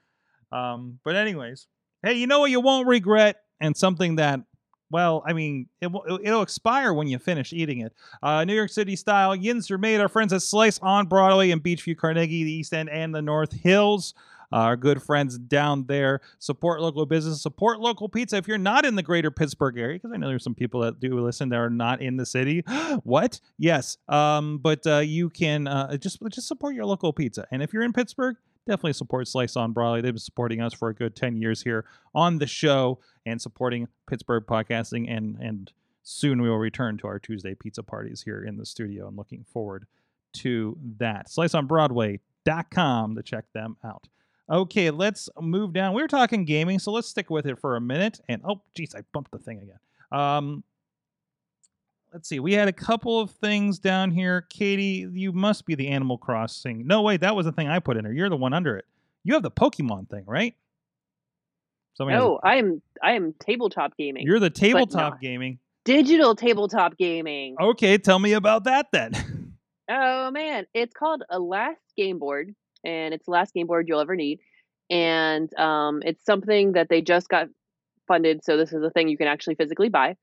Um, 0.51 0.99
but 1.05 1.17
anyways, 1.17 1.67
hey, 2.03 2.15
you 2.15 2.27
know 2.27 2.41
what 2.41 2.51
you 2.51 2.61
won't 2.61 2.87
regret, 2.87 3.37
and 3.61 3.77
something 3.77 4.17
that, 4.17 4.41
well, 4.93 5.23
I 5.27 5.33
mean, 5.33 5.69
it 5.81 5.91
will, 5.91 6.21
it'll 6.23 6.43
expire 6.43 6.93
when 6.93 7.09
you 7.09 7.19
finish 7.19 7.53
eating 7.53 7.81
it. 7.81 7.93
Uh, 8.23 8.45
New 8.45 8.55
York 8.55 8.71
City 8.71 8.95
style 8.95 9.35
yins 9.35 9.71
are 9.71 9.79
made. 9.79 10.01
Our 10.01 10.09
friends 10.09 10.33
at 10.33 10.43
Slice 10.43 10.79
on 10.81 11.07
Broadway 11.07 11.51
and 11.51 11.63
Beechview, 11.63 11.97
Carnegie, 11.97 12.45
the 12.45 12.53
East 12.53 12.73
End, 12.75 12.91
and 12.91 13.15
the 13.15 13.23
North 13.23 13.53
Hills. 13.53 14.15
Our 14.53 14.77
good 14.77 15.03
friends 15.03 15.39
down 15.39 15.87
there 15.87 16.21
support 16.39 16.83
local 16.83 17.07
business, 17.07 17.41
support 17.41 17.81
local 17.81 18.09
pizza. 18.09 18.37
If 18.37 18.47
you're 18.47 18.59
not 18.59 18.85
in 18.85 18.97
the 18.97 19.03
greater 19.03 19.31
Pittsburgh 19.31 19.79
area, 19.79 19.97
because 19.97 20.13
I 20.13 20.19
know 20.19 20.29
there's 20.29 20.45
some 20.45 20.55
people 20.55 20.83
that 20.83 21.01
do 21.01 21.19
listen 21.19 21.49
that 21.49 21.57
are 21.57 21.71
not 21.71 22.03
in 22.03 22.19
the 22.19 22.27
city. 22.27 22.63
what? 23.03 23.41
Yes. 23.59 23.97
Um, 24.09 24.59
but 24.59 24.87
uh, 24.87 24.99
you 24.99 25.31
can 25.31 25.67
uh, 25.67 25.97
just 25.97 26.19
just 26.29 26.49
support 26.49 26.75
your 26.75 26.85
local 26.85 27.15
pizza. 27.15 27.47
And 27.51 27.63
if 27.63 27.73
you're 27.73 27.83
in 27.83 27.95
Pittsburgh, 27.95 28.37
definitely 28.67 28.93
support 28.93 29.29
Slice 29.29 29.57
on 29.57 29.73
Broadway. 29.73 30.01
They've 30.01 30.13
been 30.13 30.19
supporting 30.19 30.61
us 30.61 30.73
for 30.73 30.89
a 30.89 30.95
good 30.95 31.17
10 31.17 31.37
years 31.37 31.63
here 31.63 31.85
on 32.15 32.39
the 32.39 32.47
show 32.47 32.99
and 33.27 33.41
supporting 33.41 33.89
Pittsburgh 34.09 34.45
podcasting. 34.47 35.15
And, 35.15 35.37
and 35.41 35.73
soon 36.03 36.43
we 36.43 36.49
will 36.49 36.59
return 36.59 36.99
to 36.99 37.07
our 37.07 37.19
Tuesday 37.19 37.55
pizza 37.55 37.83
parties 37.83 38.23
here 38.23 38.45
in 38.45 38.57
the 38.57 38.67
studio 38.67 39.09
and 39.09 39.17
looking 39.17 39.45
forward 39.53 39.87
to 40.35 40.79
that. 40.99 41.29
SliceOnBroadway.com 41.29 43.15
to 43.17 43.23
check 43.23 43.45
them 43.53 43.77
out. 43.85 44.09
Okay, 44.51 44.91
let's 44.91 45.29
move 45.41 45.73
down. 45.73 45.95
We 45.95 46.03
were 46.03 46.09
talking 46.09 46.45
gaming, 46.45 46.79
so 46.79 46.93
let's 46.93 47.09
stick 47.09 47.31
with 47.31 47.47
it 47.47 47.59
for 47.59 47.77
a 47.77 47.81
minute. 47.81 48.21
And 48.29 48.43
oh, 48.47 48.63
geez, 48.75 48.95
I 48.95 49.01
bumped 49.13 49.31
the 49.31 49.39
thing 49.39 49.59
again. 49.59 49.79
Um, 50.11 50.65
let's 52.13 52.29
see. 52.29 52.41
We 52.41 52.53
had 52.53 52.69
a 52.69 52.73
couple 52.73 53.21
of 53.21 53.31
things 53.31 53.79
down 53.79 54.11
here. 54.11 54.43
Katie, 54.51 55.07
you 55.13 55.33
must 55.33 55.67
be 55.67 55.75
the 55.75 55.89
Animal 55.89 56.19
Crossing. 56.19 56.87
No, 56.87 57.03
wait, 57.03 57.21
that 57.21 57.35
was 57.35 57.47
the 57.47 57.53
thing 57.53 57.69
I 57.69 57.79
put 57.79 57.97
in 57.97 58.05
there. 58.05 58.13
You're 58.13 58.29
the 58.29 58.37
one 58.37 58.53
under 58.53 58.77
it. 58.77 58.85
You 59.25 59.35
have 59.35 59.43
the 59.43 59.51
Pokemon 59.51 60.11
thing, 60.11 60.25
right? 60.27 60.55
Somebody 61.95 62.19
No, 62.19 62.41
I 62.43 62.57
am 62.57 62.81
I 63.03 63.13
am 63.13 63.35
tabletop 63.39 63.97
gaming. 63.99 64.25
you're 64.27 64.41
the 64.41 64.51
tabletop 64.51 65.21
gaming. 65.21 65.59
digital 65.85 66.35
tabletop 66.35 66.97
gaming. 66.97 67.55
Okay, 67.61 67.99
tell 67.99 68.19
me 68.19 68.33
about 68.33 68.65
that 68.65 68.87
then. 68.93 69.13
Oh 69.91 70.31
man, 70.31 70.65
it's 70.73 70.95
called 70.95 71.23
a 71.29 71.39
last 71.39 71.83
game 71.99 72.19
board, 72.19 72.55
and 72.83 73.13
it's 73.13 73.27
the 73.27 73.33
last 73.33 73.53
game 73.53 73.67
board 73.67 73.89
you'll 73.89 74.01
ever 74.01 74.15
need. 74.17 74.39
And 74.89 75.53
um, 75.59 76.03
it's 76.07 76.25
something 76.25 76.73
that 76.73 76.89
they 76.89 77.03
just 77.03 77.29
got 77.29 77.49
funded, 78.09 78.43
so 78.45 78.57
this 78.57 78.73
is 78.73 78.83
a 78.83 78.91
thing 78.91 79.09
you 79.09 79.19
can 79.19 79.27
actually 79.27 79.57
physically 79.57 79.91
buy. 79.91 80.17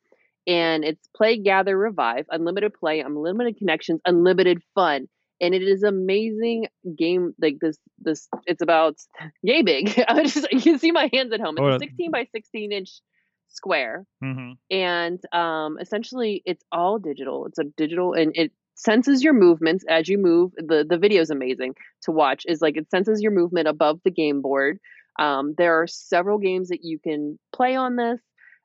And 0.50 0.86
it's 0.86 1.08
play, 1.16 1.38
gather, 1.38 1.78
revive, 1.78 2.26
unlimited 2.32 2.74
play, 2.76 3.02
unlimited 3.02 3.58
connections, 3.58 4.02
unlimited 4.06 4.62
fun. 4.76 5.08
And 5.42 5.56
it 5.56 5.64
is 5.64 5.84
amazing 5.84 6.68
game 6.98 7.34
like 7.42 7.58
this 7.62 7.78
this 8.00 8.30
it's 8.48 8.64
about 8.64 8.98
yay 9.44 9.64
big. 9.64 10.04
I 10.10 10.24
just 10.24 10.52
you 10.52 10.62
can 10.62 10.80
see 10.80 10.92
my 10.92 11.10
hands 11.14 11.34
at 11.34 11.42
home. 11.42 11.58
It's 11.60 11.68
Oh, 11.68 11.70
a 11.70 11.74
uh, 11.74 11.80
16 11.80 12.12
by 12.12 12.28
16 12.34 12.74
inch 12.74 13.02
square 13.50 14.06
hmm 14.22 14.54
and 14.72 15.20
um, 15.34 15.78
essentially 15.80 16.42
it's 16.46 16.64
all 16.72 17.00
digital. 17.00 17.46
It's 17.48 17.60
a 17.60 17.64
digital 17.64 18.14
and 18.14 18.32
it 18.36 18.52
senses 18.76 19.24
your 19.24 19.34
movements 19.34 19.86
as 19.90 20.10
you 20.10 20.18
move. 20.18 20.54
the 20.58 20.86
The 20.88 20.98
video 20.98 21.22
is 21.22 21.32
amazing 21.32 21.76
to 22.04 22.12
watch. 22.12 22.44
Is 22.48 22.62
like 22.62 22.78
it 22.78 22.90
senses 22.92 23.22
your 23.22 23.32
movement 23.32 23.68
above 23.68 24.00
the 24.04 24.12
game 24.12 24.42
board. 24.42 24.80
Um, 25.20 25.54
there 25.58 25.82
are 25.82 25.88
several 25.88 26.40
games 26.40 26.70
that 26.70 26.84
you 26.84 27.00
can 27.00 27.40
play 27.54 27.76
on 27.76 27.96
this 27.98 28.20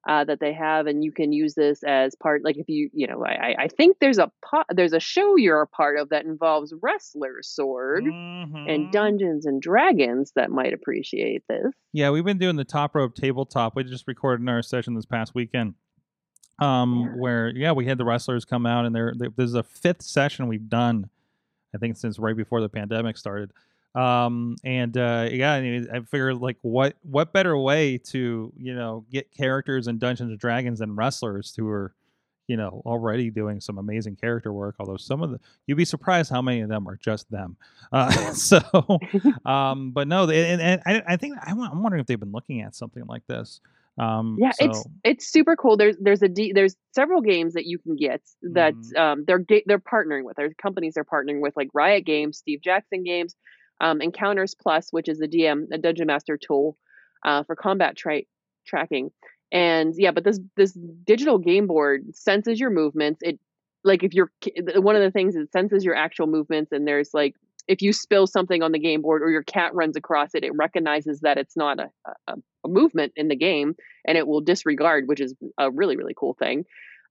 uh, 0.06 0.24
that 0.24 0.38
they 0.40 0.52
have, 0.52 0.86
and 0.86 1.02
you 1.02 1.10
can 1.12 1.32
use 1.32 1.54
this 1.54 1.82
as 1.82 2.14
part. 2.14 2.44
Like 2.44 2.56
if 2.58 2.68
you, 2.68 2.90
you 2.92 3.06
know, 3.06 3.24
I, 3.24 3.54
I- 3.58 3.68
think 3.68 3.96
there's 4.00 4.18
a 4.18 4.30
po- 4.44 4.64
there's 4.70 4.92
a 4.92 5.00
show 5.00 5.36
you're 5.36 5.62
a 5.62 5.66
part 5.66 5.98
of 5.98 6.10
that 6.10 6.24
involves 6.26 6.72
Wrestler 6.82 7.42
Sword 7.42 8.04
Mhm. 8.04 8.68
and 8.72 8.92
Dungeons 8.92 9.46
and 9.46 9.60
Dragons 9.62 10.32
that 10.36 10.50
might 10.50 10.72
appreciate 10.72 11.42
this. 11.48 11.72
Yeah, 11.92 12.10
we've 12.10 12.24
been 12.24 12.38
doing 12.38 12.56
the 12.56 12.64
top 12.64 12.94
rope 12.94 13.14
tabletop. 13.14 13.74
We 13.76 13.84
just 13.84 14.06
recorded 14.06 14.48
our 14.48 14.62
session 14.62 14.94
this 14.94 15.06
past 15.06 15.34
weekend. 15.34 15.74
Um, 16.60 17.00
Yeah. 17.00 17.20
where 17.20 17.48
yeah, 17.48 17.72
we 17.72 17.86
had 17.86 17.98
the 17.98 18.04
wrestlers 18.04 18.44
come 18.44 18.64
out, 18.66 18.84
and 18.86 18.94
they're, 18.94 19.12
they 19.18 19.28
this 19.28 19.48
is 19.48 19.54
a 19.54 19.62
fifth 19.64 20.02
session 20.02 20.46
we've 20.46 20.68
done. 20.68 21.10
I 21.74 21.78
think 21.78 21.96
since 21.96 22.18
right 22.20 22.36
before 22.36 22.60
the 22.60 22.68
pandemic 22.68 23.16
started. 23.16 23.50
Um, 23.94 24.56
and 24.64 24.96
uh, 24.96 25.28
yeah, 25.30 25.52
I, 25.52 25.60
mean, 25.60 25.88
I 25.92 26.00
figured 26.00 26.38
like 26.38 26.56
what 26.62 26.96
what 27.02 27.32
better 27.32 27.56
way 27.56 27.98
to 27.98 28.52
you 28.56 28.74
know 28.74 29.04
get 29.10 29.30
characters 29.32 29.86
in 29.86 29.98
Dungeons 29.98 30.30
and 30.30 30.38
Dragons 30.38 30.80
than 30.80 30.96
wrestlers 30.96 31.54
who 31.56 31.68
are 31.68 31.94
you 32.48 32.56
know 32.56 32.82
already 32.84 33.30
doing 33.30 33.60
some 33.60 33.78
amazing 33.78 34.16
character 34.16 34.52
work. 34.52 34.76
Although 34.78 34.96
some 34.96 35.22
of 35.22 35.30
the 35.30 35.40
you'd 35.66 35.76
be 35.76 35.84
surprised 35.84 36.30
how 36.30 36.42
many 36.42 36.60
of 36.60 36.68
them 36.68 36.88
are 36.88 36.96
just 36.96 37.30
them. 37.30 37.56
Uh, 37.92 38.10
so 38.32 38.60
um 39.46 39.92
but 39.92 40.08
no 40.08 40.24
and, 40.28 40.60
and 40.60 40.82
I, 40.86 41.14
I 41.14 41.16
think 41.16 41.36
I, 41.40 41.50
i'm 41.52 41.82
wondering 41.82 42.00
if 42.00 42.06
they've 42.06 42.18
been 42.18 42.32
looking 42.32 42.62
at 42.62 42.74
something 42.74 43.04
like 43.06 43.26
this 43.28 43.60
um 43.98 44.36
Yeah, 44.40 44.50
so, 44.50 44.64
it's 44.64 44.84
it's 45.04 45.32
super 45.32 45.54
cool. 45.56 45.76
There's 45.76 45.96
there's 46.00 46.22
a 46.22 46.28
D, 46.28 46.52
there's 46.52 46.74
several 46.92 47.20
games 47.20 47.54
that 47.54 47.66
you 47.66 47.78
can 47.78 47.94
get 47.96 48.22
that 48.42 48.74
Mhm. 48.74 48.98
um 48.98 49.24
they're 49.24 49.44
they're 49.66 49.78
partnering 49.78 50.24
with. 50.24 50.36
There's 50.36 50.54
companies 50.60 50.94
they're 50.94 51.04
partnering 51.04 51.40
with 51.40 51.56
like 51.56 51.68
Riot 51.72 52.04
Games, 52.04 52.38
Steve 52.38 52.60
Jackson 52.60 53.04
Games, 53.04 53.36
um, 53.80 54.00
Encounters 54.00 54.54
Plus, 54.54 54.88
which 54.90 55.08
is 55.08 55.20
a 55.20 55.28
DM 55.28 55.66
a 55.72 55.78
Dungeon 55.78 56.06
Master 56.06 56.36
tool 56.36 56.76
uh, 57.24 57.42
for 57.44 57.56
combat 57.56 57.96
tra- 57.96 58.22
tracking. 58.66 59.10
And 59.52 59.94
yeah, 59.96 60.10
but 60.10 60.24
this 60.24 60.40
this 60.56 60.72
digital 61.04 61.38
game 61.38 61.66
board 61.66 62.14
senses 62.14 62.58
your 62.58 62.70
movements. 62.70 63.20
It 63.22 63.38
like 63.84 64.02
if 64.02 64.14
you're 64.14 64.30
one 64.76 64.96
of 64.96 65.02
the 65.02 65.10
things 65.10 65.36
it 65.36 65.52
senses 65.52 65.84
your 65.84 65.94
actual 65.94 66.26
movements, 66.26 66.72
and 66.72 66.86
there's 66.86 67.14
like 67.14 67.34
if 67.68 67.80
you 67.80 67.92
spill 67.92 68.26
something 68.26 68.62
on 68.62 68.72
the 68.72 68.78
game 68.78 69.02
board 69.02 69.22
or 69.22 69.30
your 69.30 69.42
cat 69.42 69.74
runs 69.74 69.96
across 69.96 70.34
it, 70.34 70.44
it 70.44 70.54
recognizes 70.54 71.20
that 71.20 71.38
it's 71.38 71.56
not 71.56 71.78
a, 71.80 71.90
a, 72.28 72.34
a 72.64 72.68
movement 72.68 73.12
in 73.16 73.28
the 73.28 73.36
game 73.36 73.74
and 74.06 74.18
it 74.18 74.26
will 74.26 74.40
disregard, 74.40 75.08
which 75.08 75.20
is 75.20 75.34
a 75.58 75.70
really, 75.70 75.96
really 75.96 76.14
cool 76.14 76.34
thing. 76.34 76.64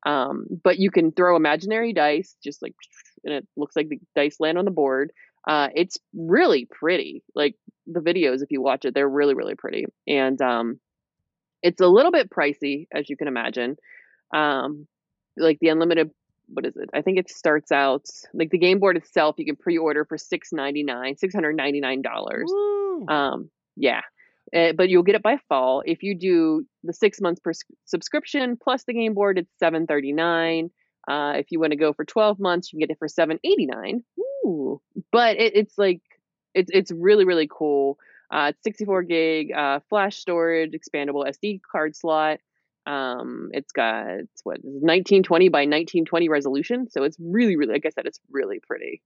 Um, 0.05 0.45
but 0.63 0.79
you 0.79 0.91
can 0.91 1.11
throw 1.11 1.35
imaginary 1.35 1.93
dice, 1.93 2.35
just 2.43 2.61
like, 2.61 2.75
and 3.23 3.33
it 3.33 3.47
looks 3.55 3.75
like 3.75 3.89
the 3.89 3.99
dice 4.15 4.39
land 4.39 4.57
on 4.57 4.65
the 4.65 4.71
board. 4.71 5.11
Uh, 5.47 5.67
it's 5.75 5.97
really 6.15 6.65
pretty. 6.69 7.23
Like 7.35 7.55
the 7.87 7.99
videos, 7.99 8.41
if 8.41 8.51
you 8.51 8.61
watch 8.61 8.85
it, 8.85 8.93
they're 8.93 9.09
really, 9.09 9.33
really 9.33 9.55
pretty. 9.55 9.85
And 10.07 10.41
um, 10.41 10.79
it's 11.61 11.81
a 11.81 11.87
little 11.87 12.11
bit 12.11 12.29
pricey, 12.29 12.87
as 12.93 13.09
you 13.09 13.17
can 13.17 13.27
imagine. 13.27 13.75
Um, 14.33 14.87
like 15.37 15.57
the 15.59 15.69
unlimited, 15.69 16.11
what 16.47 16.65
is 16.65 16.75
it? 16.77 16.89
I 16.93 17.01
think 17.01 17.17
it 17.17 17.29
starts 17.29 17.71
out 17.71 18.05
like 18.33 18.51
the 18.51 18.57
game 18.57 18.79
board 18.79 18.97
itself. 18.97 19.35
You 19.37 19.45
can 19.45 19.55
pre-order 19.55 20.05
for 20.05 20.17
six 20.17 20.49
ninety 20.51 20.83
nine, 20.83 21.17
six 21.17 21.33
hundred 21.33 21.55
ninety 21.55 21.79
nine 21.81 22.01
dollars. 22.01 22.51
Um, 23.09 23.49
yeah, 23.75 24.01
Uh, 24.55 24.73
but 24.73 24.89
you'll 24.89 25.03
get 25.03 25.15
it 25.15 25.23
by 25.23 25.37
fall. 25.49 25.81
If 25.85 26.03
you 26.03 26.15
do 26.17 26.65
the 26.83 26.93
six 26.93 27.19
months 27.19 27.39
per 27.43 27.51
subscription 27.85 28.57
plus 28.61 28.83
the 28.85 28.93
game 28.93 29.13
board, 29.13 29.39
it's 29.39 29.49
seven 29.59 29.87
thirty 29.87 30.11
nine. 30.13 30.69
Uh, 31.07 31.33
if 31.37 31.51
you 31.51 31.59
want 31.59 31.71
to 31.71 31.77
go 31.77 31.93
for 31.93 32.05
twelve 32.05 32.39
months, 32.39 32.71
you 32.71 32.77
can 32.77 32.87
get 32.87 32.93
it 32.93 32.99
for 32.99 33.07
seven 33.07 33.39
eighty 33.43 33.65
nine. 33.65 34.03
Ooh, 34.45 34.81
but 35.11 35.37
it, 35.37 35.55
it's 35.55 35.77
like 35.77 36.01
it's 36.53 36.71
it's 36.73 36.91
really 36.91 37.25
really 37.25 37.47
cool. 37.51 37.97
Uh, 38.31 38.47
it's 38.49 38.63
sixty 38.63 38.85
four 38.85 39.03
gig 39.03 39.51
uh, 39.51 39.79
flash 39.89 40.17
storage, 40.17 40.71
expandable 40.71 41.27
SD 41.27 41.59
card 41.69 41.95
slot. 41.95 42.39
Um, 42.85 43.49
it's 43.53 43.71
got 43.71 44.07
it's 44.07 44.41
what 44.43 44.59
nineteen 44.63 45.23
twenty 45.23 45.49
by 45.49 45.65
nineteen 45.65 46.05
twenty 46.05 46.29
resolution, 46.29 46.89
so 46.89 47.03
it's 47.03 47.17
really 47.19 47.55
really 47.55 47.73
like 47.73 47.85
I 47.85 47.89
said, 47.89 48.05
it's 48.05 48.19
really 48.31 48.59
pretty. 48.65 49.01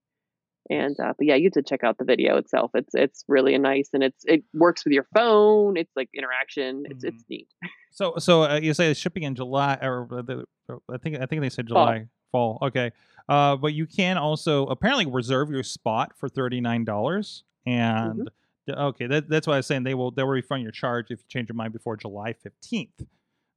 And 0.70 1.00
uh, 1.00 1.14
but 1.18 1.26
yeah, 1.28 1.36
you 1.36 1.46
have 1.46 1.54
to 1.54 1.62
check 1.64 1.84
out 1.84 1.98
the 1.98 2.04
video 2.06 2.38
itself. 2.38 2.72
It's 2.74 2.94
it's 2.94 3.24
really 3.28 3.58
nice, 3.58 3.90
and 3.94 4.04
it's 4.04 4.24
it 4.26 4.44
works 4.54 4.84
with 4.84 4.94
your 4.94 5.08
phone. 5.16 5.78
It's 5.78 5.92
like 5.96 6.10
interaction. 6.14 6.84
It's 6.90 7.04
Mhm. 7.06 7.08
it's 7.10 7.24
neat. 7.30 7.48
so 7.92 8.14
so 8.18 8.44
uh, 8.44 8.60
you 8.62 8.74
say 8.74 8.92
it's 8.92 9.00
shipping 9.00 9.24
in 9.24 9.34
july 9.36 9.78
or 9.82 10.08
uh, 10.12 10.22
the, 10.22 10.46
i 10.94 10.98
think 10.98 11.18
i 11.20 11.26
think 11.26 11.42
they 11.42 11.50
said 11.50 11.66
july 11.68 12.06
fall 12.32 12.60
okay 12.62 12.92
uh 13.30 13.56
but 13.56 13.74
you 13.74 13.86
can 13.88 14.18
also 14.18 14.66
apparently 14.68 15.06
reserve 15.06 15.50
your 15.50 15.64
spot 15.64 16.12
for 16.18 16.28
$39 16.30 17.44
and 17.66 18.30
th- 18.68 18.78
okay 18.78 19.08
that, 19.08 19.30
that's 19.30 19.48
what 19.48 19.54
i 19.54 19.58
was 19.58 19.66
saying 19.66 19.84
they 19.84 19.94
will 19.96 20.12
they 20.12 20.22
will 20.24 20.30
refund 20.30 20.62
your 20.64 20.72
charge 20.72 21.06
if 21.12 21.20
you 21.20 21.26
change 21.30 21.48
your 21.50 21.56
mind 21.56 21.72
before 21.74 21.96
july 21.96 22.34
15th 22.34 23.08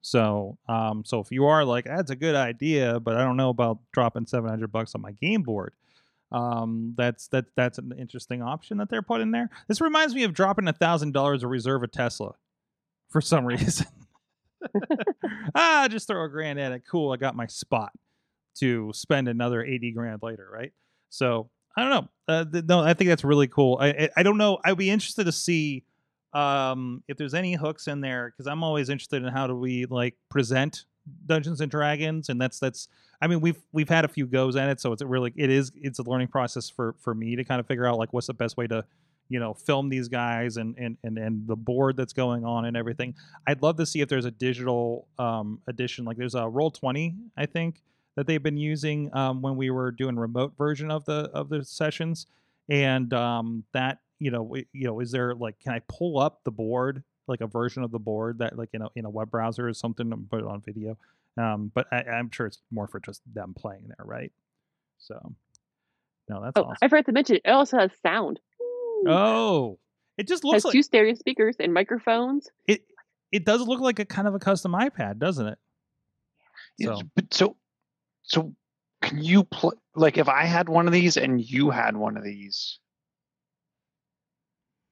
so 0.02 0.56
um 0.68 1.02
so 1.04 1.20
if 1.20 1.30
you 1.30 1.44
are 1.46 1.64
like 1.64 1.84
that's 1.84 2.10
a 2.10 2.16
good 2.16 2.34
idea 2.36 2.98
but 3.00 3.16
i 3.16 3.24
don't 3.24 3.36
know 3.36 3.50
about 3.50 3.78
dropping 3.92 4.26
700 4.26 4.70
bucks 4.72 4.94
on 4.94 5.00
my 5.02 5.12
game 5.12 5.42
board 5.42 5.74
um 6.32 6.94
that's 6.96 7.28
that 7.28 7.46
that's 7.56 7.78
an 7.78 7.92
interesting 7.98 8.42
option 8.42 8.78
that 8.78 8.88
they're 8.88 9.02
putting 9.02 9.30
there. 9.32 9.50
This 9.68 9.80
reminds 9.80 10.14
me 10.14 10.24
of 10.24 10.32
dropping 10.32 10.68
a 10.68 10.72
thousand 10.72 11.12
dollars 11.12 11.40
to 11.40 11.48
reserve 11.48 11.82
a 11.82 11.88
tesla 11.88 12.34
for 13.08 13.20
some 13.20 13.44
reason. 13.44 13.86
Ah 15.54 15.88
just 15.90 16.06
throw 16.06 16.24
a 16.24 16.28
grand 16.28 16.60
at 16.60 16.72
it. 16.72 16.82
Cool 16.88 17.12
i 17.12 17.16
got 17.16 17.34
my 17.34 17.46
spot 17.46 17.92
to 18.56 18.90
spend 18.94 19.28
another 19.28 19.64
80 19.64 19.92
grand 19.92 20.22
later 20.22 20.48
right? 20.52 20.72
So 21.08 21.50
i 21.76 21.80
don't 21.82 21.90
know. 21.90 22.08
Uh, 22.28 22.44
th- 22.44 22.64
no 22.66 22.80
i 22.80 22.94
think 22.94 23.08
that's 23.08 23.24
really 23.24 23.48
cool. 23.48 23.78
I, 23.80 23.88
I 23.88 24.08
i 24.18 24.22
don't 24.22 24.38
know. 24.38 24.58
I'd 24.64 24.76
be 24.76 24.90
interested 24.90 25.24
to 25.24 25.32
see 25.32 25.84
um 26.32 27.02
if 27.08 27.16
there's 27.16 27.34
any 27.34 27.54
hooks 27.54 27.88
in 27.88 28.00
there 28.00 28.30
because 28.30 28.46
i'm 28.46 28.62
always 28.62 28.88
interested 28.88 29.20
in 29.24 29.32
how 29.32 29.48
do 29.48 29.56
we 29.56 29.84
like 29.86 30.14
present 30.28 30.84
dungeons 31.26 31.60
and 31.60 31.70
dragons 31.70 32.28
and 32.28 32.40
that's 32.40 32.58
that's 32.58 32.88
i 33.20 33.26
mean 33.26 33.40
we've 33.40 33.62
we've 33.72 33.88
had 33.88 34.04
a 34.04 34.08
few 34.08 34.26
goes 34.26 34.54
at 34.56 34.68
it 34.68 34.80
so 34.80 34.92
it's 34.92 35.02
really 35.02 35.32
it 35.36 35.50
is 35.50 35.72
it's 35.74 35.98
a 35.98 36.02
learning 36.02 36.28
process 36.28 36.68
for 36.68 36.94
for 36.98 37.14
me 37.14 37.36
to 37.36 37.44
kind 37.44 37.58
of 37.58 37.66
figure 37.66 37.86
out 37.86 37.98
like 37.98 38.12
what's 38.12 38.26
the 38.26 38.34
best 38.34 38.56
way 38.56 38.66
to 38.66 38.84
you 39.30 39.38
know 39.38 39.54
film 39.54 39.88
these 39.88 40.08
guys 40.08 40.58
and 40.58 40.76
and 40.76 40.98
and, 41.02 41.16
and 41.16 41.46
the 41.46 41.56
board 41.56 41.96
that's 41.96 42.12
going 42.12 42.44
on 42.44 42.66
and 42.66 42.76
everything. 42.76 43.14
I'd 43.46 43.62
love 43.62 43.76
to 43.76 43.86
see 43.86 44.02
if 44.02 44.08
there's 44.08 44.26
a 44.26 44.30
digital 44.30 45.06
um 45.18 45.60
edition 45.66 46.04
like 46.04 46.18
there's 46.18 46.34
a 46.34 46.46
roll 46.46 46.70
20 46.70 47.14
i 47.38 47.46
think 47.46 47.80
that 48.16 48.26
they've 48.26 48.42
been 48.42 48.56
using 48.56 49.08
um, 49.16 49.40
when 49.40 49.56
we 49.56 49.70
were 49.70 49.92
doing 49.92 50.16
remote 50.16 50.52
version 50.58 50.90
of 50.90 51.04
the 51.06 51.30
of 51.32 51.48
the 51.48 51.64
sessions 51.64 52.26
and 52.68 53.14
um 53.14 53.64
that 53.72 53.98
you 54.18 54.30
know 54.30 54.54
you 54.72 54.84
know 54.84 55.00
is 55.00 55.12
there 55.12 55.34
like 55.34 55.58
can 55.60 55.72
i 55.72 55.80
pull 55.88 56.18
up 56.18 56.40
the 56.44 56.50
board 56.50 57.02
like 57.30 57.40
a 57.40 57.46
version 57.46 57.82
of 57.82 57.90
the 57.90 57.98
board 57.98 58.38
that 58.38 58.58
like 58.58 58.68
in 58.74 58.82
a 58.82 58.88
in 58.94 59.04
a 59.06 59.10
web 59.10 59.30
browser 59.30 59.66
or 59.68 59.72
something 59.72 60.12
and 60.12 60.28
put 60.28 60.40
it 60.40 60.46
on 60.46 60.60
video 60.60 60.98
um 61.38 61.70
but 61.74 61.86
I, 61.92 62.02
i'm 62.02 62.30
sure 62.30 62.46
it's 62.46 62.58
more 62.70 62.86
for 62.86 63.00
just 63.00 63.22
them 63.32 63.54
playing 63.56 63.84
there 63.88 64.04
right 64.04 64.32
so 64.98 65.32
no 66.28 66.42
that's 66.42 66.52
Oh, 66.56 66.64
awesome 66.64 66.76
I 66.82 66.88
forgot 66.88 67.06
to 67.06 67.12
mention 67.12 67.36
it 67.36 67.48
also 67.48 67.78
has 67.78 67.90
sound. 68.02 68.38
Ooh. 68.60 69.04
oh 69.08 69.78
it 70.18 70.28
just 70.28 70.42
has 70.42 70.52
looks 70.52 70.64
like 70.66 70.72
two 70.72 70.82
stereo 70.82 71.14
speakers 71.14 71.56
and 71.58 71.72
microphones. 71.72 72.50
it 72.66 72.84
it 73.32 73.44
does 73.46 73.62
look 73.62 73.80
like 73.80 73.98
a 74.00 74.04
kind 74.04 74.28
of 74.28 74.34
a 74.34 74.38
custom 74.38 74.72
ipad 74.72 75.18
doesn't 75.18 75.46
it 75.46 75.58
Yeah, 76.78 76.96
so 76.96 77.02
but 77.14 77.32
so 77.32 77.56
so 78.22 78.54
can 79.02 79.22
you 79.22 79.44
play 79.44 79.72
like 79.94 80.18
if 80.18 80.28
I 80.28 80.44
had 80.44 80.68
one 80.68 80.86
of 80.86 80.92
these 80.92 81.16
and 81.16 81.40
you 81.40 81.70
had 81.70 81.96
one 81.96 82.16
of 82.18 82.22
these, 82.24 82.78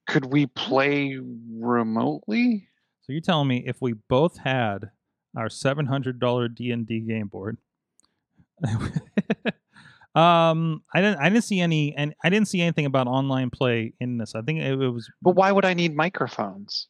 could 0.08 0.24
we 0.32 0.46
play 0.46 1.16
remotely? 1.52 2.68
So 3.02 3.12
you're 3.12 3.20
telling 3.22 3.46
me 3.46 3.62
if 3.66 3.80
we 3.80 3.92
both 3.92 4.38
had 4.38 4.90
our 5.36 5.48
seven 5.48 5.86
hundred 5.86 6.18
dollar 6.18 6.48
D 6.48 6.72
and 6.72 6.86
D 6.86 7.00
game 7.00 7.28
board, 7.28 7.58
um, 10.14 10.82
I 10.94 11.00
didn't 11.00 11.18
I 11.20 11.28
didn't 11.28 11.44
see 11.44 11.60
any 11.60 11.94
and 11.96 12.14
I 12.24 12.30
didn't 12.30 12.48
see 12.48 12.60
anything 12.60 12.86
about 12.86 13.06
online 13.06 13.50
play 13.50 13.92
in 14.00 14.18
this. 14.18 14.34
I 14.34 14.42
think 14.42 14.60
it, 14.60 14.72
it 14.72 14.88
was 14.88 15.08
But 15.22 15.36
why 15.36 15.52
would 15.52 15.64
I 15.64 15.74
need 15.74 15.94
microphones? 15.94 16.88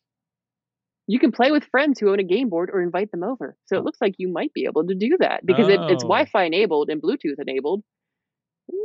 You 1.07 1.19
can 1.19 1.33
play 1.33 1.51
with 1.51 1.65
friends 1.65 1.99
who 1.99 2.11
own 2.11 2.21
a 2.21 2.25
game 2.25 2.51
board 2.51 2.71
or 2.73 2.83
invite 2.83 3.11
them 3.11 3.23
over. 3.23 3.57
So 3.65 3.77
it 3.79 3.85
looks 3.85 3.99
like 4.01 4.15
you 4.19 4.31
might 4.31 4.53
be 4.53 4.67
able 4.67 4.87
to 4.87 4.95
do 4.95 5.17
that 5.21 5.45
because 5.45 5.69
it, 5.69 5.81
it's 5.91 6.05
Oh. 6.05 6.09
Wi-Fi 6.09 6.45
enabled 6.45 6.91
and 6.91 7.01
Bluetooth 7.01 7.39
enabled. 7.39 7.83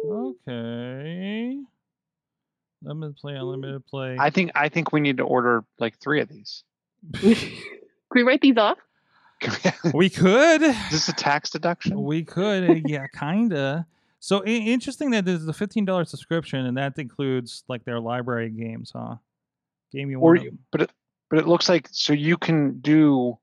Okay. 0.09 1.57
Limited 2.83 3.15
play, 3.17 3.33
unlimited 3.35 3.85
play. 3.87 4.17
I 4.19 4.29
think 4.29 4.51
I 4.55 4.69
think 4.69 4.91
we 4.91 4.99
need 4.99 5.17
to 5.17 5.23
order 5.23 5.63
like 5.79 5.97
three 5.99 6.21
of 6.21 6.29
these. 6.29 6.63
Can 7.21 7.35
we 8.13 8.23
write 8.23 8.41
these 8.41 8.57
off? 8.57 8.77
We 9.93 10.09
could. 10.09 10.61
Is 10.61 10.89
this 10.91 11.09
a 11.09 11.13
tax 11.13 11.49
deduction? 11.49 12.01
We 12.03 12.23
could, 12.23 12.69
uh, 12.69 12.73
yeah, 12.85 13.07
kinda. 13.07 13.85
So 14.19 14.41
i- 14.43 14.47
interesting 14.47 15.11
that 15.11 15.25
there's 15.25 15.45
a 15.47 15.53
fifteen 15.53 15.83
dollars 15.85 16.09
subscription, 16.09 16.65
and 16.65 16.77
that 16.77 16.97
includes 16.97 17.63
like 17.67 17.83
their 17.83 17.99
library 17.99 18.49
games, 18.49 18.91
huh? 18.95 19.15
Game 19.91 20.09
you 20.09 20.19
Or 20.19 20.33
want. 20.35 20.43
you- 20.43 20.57
but 20.71 20.81
it, 20.83 20.91
but 21.29 21.39
it 21.39 21.47
looks 21.47 21.67
like 21.67 21.89
so 21.91 22.13
you 22.13 22.37
can 22.37 22.79
do 22.79 23.37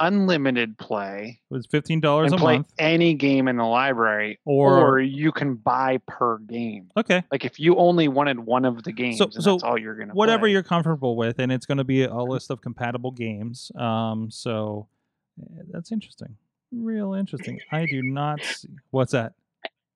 unlimited 0.00 0.76
play 0.78 1.40
It 1.50 1.54
was 1.54 1.66
fifteen 1.66 2.00
dollars 2.00 2.32
a 2.32 2.36
play 2.36 2.54
month, 2.56 2.72
any 2.78 3.14
game 3.14 3.46
in 3.46 3.56
the 3.56 3.64
library, 3.64 4.40
or, 4.44 4.94
or, 4.96 5.00
you 5.00 5.30
can 5.30 5.54
buy 5.54 5.98
per 6.08 6.38
game. 6.38 6.90
okay, 6.96 7.22
Like 7.30 7.44
if 7.44 7.60
you 7.60 7.76
only 7.76 8.08
wanted 8.08 8.40
one 8.40 8.64
of 8.64 8.82
the 8.82 8.92
games, 8.92 9.20
and 9.20 9.32
so 9.32 9.52
that's 9.52 9.62
all 9.62 9.78
you're 9.78 9.94
gonna 9.94 10.12
whatever 10.14 10.40
play. 10.42 10.50
you're 10.52 10.62
comfortable 10.64 11.16
with, 11.16 11.38
and 11.38 11.52
it's 11.52 11.66
going 11.66 11.78
to 11.78 11.84
be 11.84 12.02
a 12.04 12.14
list 12.22 12.50
of 12.50 12.60
compatible 12.60 13.12
games. 13.12 13.70
Um, 13.78 14.30
so 14.30 14.88
eh, 15.40 15.62
that's 15.70 15.92
interesting, 15.92 16.36
real 16.72 17.14
interesting. 17.14 17.60
I 17.70 17.86
do 17.86 18.02
not. 18.02 18.42
See, 18.42 18.68
what's 18.90 19.12
that? 19.12 19.34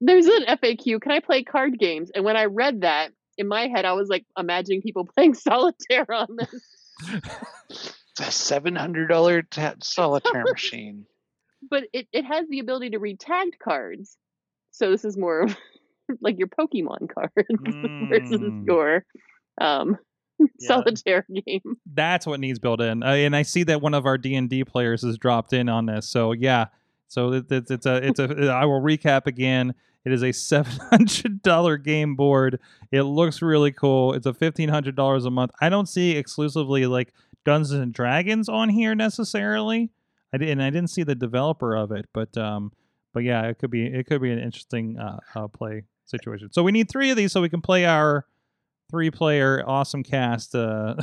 There's 0.00 0.26
an 0.26 0.44
FAQ. 0.48 1.00
Can 1.00 1.12
I 1.12 1.20
play 1.20 1.42
card 1.42 1.78
games? 1.78 2.10
And 2.14 2.24
when 2.24 2.36
I 2.36 2.44
read 2.44 2.82
that 2.82 3.12
in 3.38 3.48
my 3.48 3.68
head, 3.68 3.84
I 3.84 3.92
was 3.94 4.08
like 4.08 4.26
imagining 4.38 4.82
people 4.82 5.04
playing 5.14 5.34
solitaire 5.34 6.06
on 6.12 6.28
this. 6.38 7.94
It's 8.18 8.28
a 8.28 8.30
seven 8.32 8.76
hundred 8.76 9.08
dollar 9.08 9.42
ta- 9.42 9.74
solitaire 9.82 10.44
machine. 10.50 11.06
But 11.68 11.84
it, 11.92 12.06
it 12.12 12.24
has 12.24 12.46
the 12.48 12.58
ability 12.60 12.90
to 12.90 12.98
read 12.98 13.18
tagged 13.18 13.58
cards. 13.58 14.16
So 14.70 14.90
this 14.90 15.04
is 15.04 15.16
more 15.16 15.42
of 15.42 15.56
like 16.20 16.38
your 16.38 16.48
Pokemon 16.48 17.08
cards 17.14 17.48
versus 18.08 18.40
Mm. 18.40 18.66
your 18.66 19.04
um, 19.60 19.96
Yeah. 20.38 20.46
solitaire 20.68 21.26
game. 21.46 21.62
that's 21.92 22.26
what 22.26 22.40
needs 22.40 22.58
built 22.58 22.80
in. 22.80 23.02
Uh, 23.02 23.06
and 23.12 23.34
I 23.34 23.42
see 23.42 23.62
that 23.64 23.80
one 23.80 23.94
of 23.94 24.04
our 24.04 24.18
D 24.18 24.34
and 24.34 24.48
D 24.50 24.64
players 24.64 25.02
has 25.02 25.16
dropped 25.16 25.52
in 25.52 25.68
on 25.68 25.86
this. 25.86 26.08
So 26.08 26.32
yeah, 26.32 26.66
so 27.08 27.32
it, 27.32 27.46
it's 27.50 27.70
it's 27.70 27.86
a 27.86 27.96
it's 28.06 28.18
a. 28.20 28.48
I 28.52 28.64
will 28.66 28.80
recap 28.80 29.26
again. 29.26 29.74
It 30.04 30.12
is 30.12 30.22
a 30.22 30.32
seven 30.32 30.72
hundred 30.90 31.42
dollar 31.42 31.76
game 31.78 32.14
board. 32.14 32.60
It 32.92 33.02
looks 33.02 33.40
really 33.42 33.72
cool. 33.72 34.12
It's 34.12 34.26
a 34.26 34.34
fifteen 34.34 34.68
hundred 34.68 34.96
dollars 34.96 35.24
a 35.24 35.30
month. 35.30 35.52
I 35.60 35.68
don't 35.70 35.88
see 35.88 36.16
exclusively 36.16 36.84
like 36.86 37.12
Dungeons 37.44 37.72
and 37.72 37.92
Dragons 37.92 38.48
on 38.48 38.68
here 38.68 38.94
necessarily. 38.94 39.90
I 40.32 40.38
did, 40.38 40.48
and 40.48 40.62
I 40.62 40.70
didn't 40.70 40.90
see 40.90 41.02
the 41.02 41.14
developer 41.14 41.76
of 41.76 41.92
it, 41.92 42.06
but 42.12 42.36
um, 42.36 42.72
but 43.12 43.22
yeah, 43.22 43.46
it 43.46 43.58
could 43.58 43.70
be 43.70 43.86
it 43.86 44.06
could 44.06 44.20
be 44.20 44.32
an 44.32 44.38
interesting 44.38 44.98
uh, 44.98 45.18
uh 45.34 45.48
play 45.48 45.84
situation. 46.04 46.52
So 46.52 46.62
we 46.62 46.72
need 46.72 46.88
three 46.88 47.10
of 47.10 47.16
these 47.16 47.32
so 47.32 47.40
we 47.40 47.48
can 47.48 47.60
play 47.60 47.86
our 47.86 48.26
three 48.90 49.10
player 49.10 49.62
awesome 49.66 50.02
cast 50.02 50.54
uh 50.54 50.96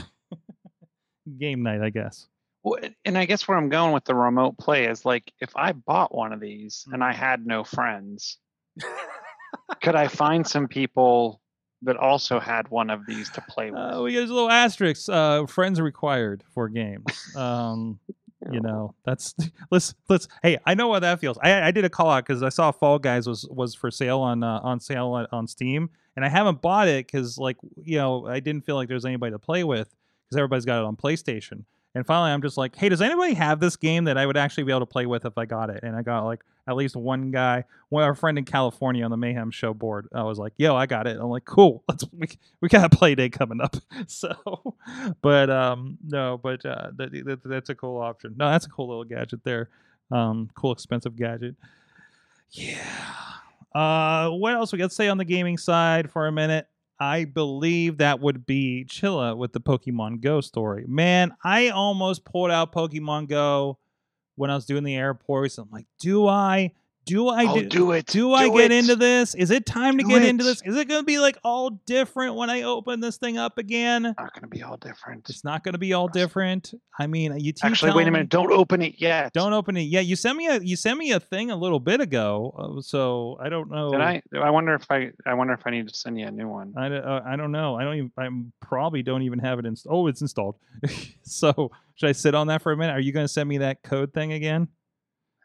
game 1.39 1.63
night, 1.63 1.81
I 1.81 1.89
guess. 1.89 2.27
Well, 2.63 2.79
and 3.05 3.17
I 3.17 3.25
guess 3.25 3.47
where 3.47 3.57
I'm 3.57 3.69
going 3.69 3.93
with 3.93 4.05
the 4.05 4.13
remote 4.13 4.57
play 4.57 4.85
is 4.85 5.05
like 5.05 5.33
if 5.39 5.55
I 5.55 5.71
bought 5.71 6.13
one 6.13 6.31
of 6.31 6.39
these 6.39 6.85
and 6.91 7.03
I 7.03 7.13
had 7.13 7.45
no 7.45 7.63
friends, 7.63 8.37
could 9.81 9.95
I 9.95 10.07
find 10.07 10.45
some 10.45 10.67
people 10.67 11.40
that 11.83 11.97
also 11.97 12.39
had 12.39 12.69
one 12.69 12.89
of 12.89 13.05
these 13.05 13.29
to 13.31 13.41
play 13.41 13.71
with? 13.71 13.79
Uh, 13.79 14.01
we 14.03 14.11
get 14.13 14.23
a 14.23 14.33
little 14.33 14.49
asterisk. 14.49 15.09
Uh, 15.09 15.45
friends 15.45 15.81
required 15.81 16.43
for 16.53 16.69
games. 16.69 17.05
Um, 17.35 17.99
you 18.51 18.59
know, 18.59 18.95
that's 19.05 19.35
let's 19.71 19.93
let's. 20.09 20.27
Hey, 20.41 20.57
I 20.65 20.73
know 20.73 20.91
how 20.93 20.99
that 20.99 21.19
feels. 21.19 21.37
I 21.41 21.67
I 21.67 21.71
did 21.71 21.85
a 21.85 21.89
call 21.89 22.09
out 22.09 22.25
because 22.25 22.43
I 22.43 22.49
saw 22.49 22.71
Fall 22.71 22.99
Guys 22.99 23.27
was 23.27 23.47
was 23.49 23.75
for 23.75 23.91
sale 23.91 24.19
on 24.19 24.43
uh, 24.43 24.59
on 24.63 24.79
sale 24.79 25.07
on, 25.07 25.27
on 25.31 25.47
Steam, 25.47 25.89
and 26.15 26.25
I 26.25 26.29
haven't 26.29 26.61
bought 26.61 26.87
it 26.87 27.05
because 27.05 27.37
like 27.37 27.57
you 27.83 27.97
know 27.97 28.27
I 28.27 28.39
didn't 28.39 28.65
feel 28.65 28.75
like 28.75 28.89
there's 28.89 29.05
anybody 29.05 29.31
to 29.31 29.39
play 29.39 29.63
with 29.63 29.93
because 30.25 30.37
everybody's 30.37 30.65
got 30.65 30.79
it 30.79 30.85
on 30.85 30.95
PlayStation. 30.95 31.65
And 31.93 32.05
finally, 32.05 32.31
I'm 32.31 32.41
just 32.41 32.57
like, 32.57 32.75
hey, 32.75 32.89
does 32.89 33.01
anybody 33.01 33.33
have 33.33 33.59
this 33.59 33.75
game 33.75 34.05
that 34.05 34.17
I 34.17 34.25
would 34.25 34.37
actually 34.37 34.63
be 34.63 34.71
able 34.71 34.81
to 34.81 34.85
play 34.85 35.05
with 35.05 35.25
if 35.25 35.37
I 35.37 35.45
got 35.45 35.69
it? 35.69 35.83
And 35.83 35.95
I 35.95 36.01
got 36.01 36.23
like 36.23 36.41
at 36.67 36.75
least 36.75 36.95
one 36.95 37.31
guy, 37.31 37.65
one 37.89 38.03
our 38.03 38.15
friend 38.15 38.37
in 38.37 38.45
California 38.45 39.03
on 39.03 39.11
the 39.11 39.17
Mayhem 39.17 39.51
Show 39.51 39.73
board. 39.73 40.07
I 40.13 40.23
was 40.23 40.39
like, 40.39 40.53
yo, 40.57 40.75
I 40.75 40.85
got 40.85 41.05
it. 41.05 41.17
I'm 41.19 41.29
like, 41.29 41.43
cool. 41.43 41.83
Let's 41.89 42.05
we, 42.13 42.27
we 42.61 42.69
got 42.69 42.93
a 42.93 42.95
play 42.95 43.15
day 43.15 43.29
coming 43.29 43.61
up. 43.61 43.75
So, 44.07 44.75
but 45.21 45.49
um, 45.49 45.97
no, 46.03 46.37
but 46.41 46.65
uh, 46.65 46.89
that, 46.95 47.11
that, 47.11 47.39
that's 47.45 47.69
a 47.69 47.75
cool 47.75 48.01
option. 48.01 48.33
No, 48.35 48.49
that's 48.49 48.65
a 48.65 48.69
cool 48.69 48.87
little 48.87 49.03
gadget 49.03 49.43
there. 49.43 49.69
Um, 50.11 50.49
cool 50.55 50.71
expensive 50.71 51.15
gadget. 51.15 51.55
Yeah. 52.51 52.83
Uh, 53.73 54.29
what 54.31 54.53
else 54.53 54.71
we 54.71 54.79
got 54.79 54.89
to 54.89 54.95
say 54.95 55.07
on 55.07 55.17
the 55.17 55.25
gaming 55.25 55.57
side 55.57 56.11
for 56.11 56.27
a 56.27 56.31
minute? 56.31 56.67
I 57.01 57.25
believe 57.25 57.97
that 57.97 58.19
would 58.19 58.45
be 58.45 58.85
Chilla 58.87 59.35
with 59.35 59.53
the 59.53 59.59
Pokemon 59.59 60.21
Go 60.21 60.39
story. 60.39 60.85
Man, 60.87 61.33
I 61.43 61.69
almost 61.69 62.23
pulled 62.25 62.51
out 62.51 62.71
Pokemon 62.71 63.27
Go 63.27 63.79
when 64.35 64.51
I 64.51 64.55
was 64.55 64.67
doing 64.67 64.83
the 64.83 64.95
airports. 64.95 65.57
I'm 65.57 65.67
like, 65.71 65.87
do 65.99 66.27
I? 66.27 66.73
Do 67.05 67.29
I 67.29 67.45
oh, 67.45 67.59
do? 67.59 67.67
do 67.67 67.91
it. 67.93 68.05
Do 68.05 68.33
I 68.33 68.49
get 68.49 68.71
it. 68.71 68.83
into 68.83 68.95
this? 68.95 69.33
Is 69.33 69.49
it 69.49 69.65
time 69.65 69.97
to 69.97 70.03
Do 70.03 70.09
get 70.09 70.23
into 70.23 70.43
this? 70.43 70.61
Is 70.63 70.77
it 70.77 70.87
going 70.87 71.01
to 71.01 71.05
be 71.05 71.17
like 71.17 71.37
all 71.43 71.71
different 71.85 72.35
when 72.35 72.49
I 72.49 72.61
open 72.61 72.99
this 72.99 73.17
thing 73.17 73.37
up 73.37 73.57
again? 73.57 74.03
Not 74.03 74.33
going 74.33 74.41
to 74.41 74.47
be 74.47 74.61
all 74.61 74.77
different. 74.77 75.29
It's 75.29 75.43
not 75.43 75.63
going 75.63 75.73
to 75.73 75.79
be 75.79 75.93
all 75.93 76.07
different. 76.07 76.73
I 76.99 77.07
mean, 77.07 77.37
you, 77.39 77.53
Actually, 77.63 77.93
wait 77.93 78.03
a 78.03 78.05
me- 78.05 78.11
minute. 78.11 78.29
Don't 78.29 78.51
open 78.51 78.81
it 78.83 78.95
yet. 79.01 79.33
Don't 79.33 79.53
open 79.53 79.77
it. 79.77 79.83
Yeah, 79.83 80.01
you 80.01 80.15
sent 80.15 80.37
me 80.37 80.47
a 80.47 80.59
you 80.59 80.75
sent 80.75 80.99
me 80.99 81.11
a 81.11 81.19
thing 81.19 81.49
a 81.49 81.55
little 81.55 81.79
bit 81.79 82.01
ago. 82.01 82.77
Uh, 82.77 82.81
so 82.81 83.37
I 83.41 83.49
don't 83.49 83.71
know. 83.71 83.91
Did 83.91 84.01
I? 84.01 84.21
I 84.39 84.51
wonder 84.51 84.75
if 84.75 84.85
I. 84.91 85.11
I 85.25 85.33
wonder 85.33 85.53
if 85.53 85.61
I 85.65 85.71
need 85.71 85.87
to 85.87 85.95
send 85.95 86.19
you 86.19 86.27
a 86.27 86.31
new 86.31 86.47
one. 86.47 86.73
I, 86.77 86.89
don't- 86.89 87.03
uh, 87.03 87.21
I 87.25 87.35
don't 87.35 87.51
know. 87.51 87.75
I 87.75 87.83
don't 87.83 87.95
even. 87.95 88.11
I 88.17 88.29
probably 88.65 89.01
don't 89.01 89.23
even 89.23 89.39
have 89.39 89.57
it 89.57 89.65
installed. 89.65 89.95
Oh, 89.95 90.07
it's 90.07 90.21
installed. 90.21 90.57
so 91.23 91.71
should 91.95 92.09
I 92.09 92.13
sit 92.13 92.35
on 92.35 92.47
that 92.47 92.61
for 92.61 92.71
a 92.71 92.77
minute? 92.77 92.93
Are 92.93 92.99
you 92.99 93.11
going 93.11 93.25
to 93.25 93.31
send 93.31 93.49
me 93.49 93.57
that 93.59 93.81
code 93.81 94.13
thing 94.13 94.33
again? 94.33 94.67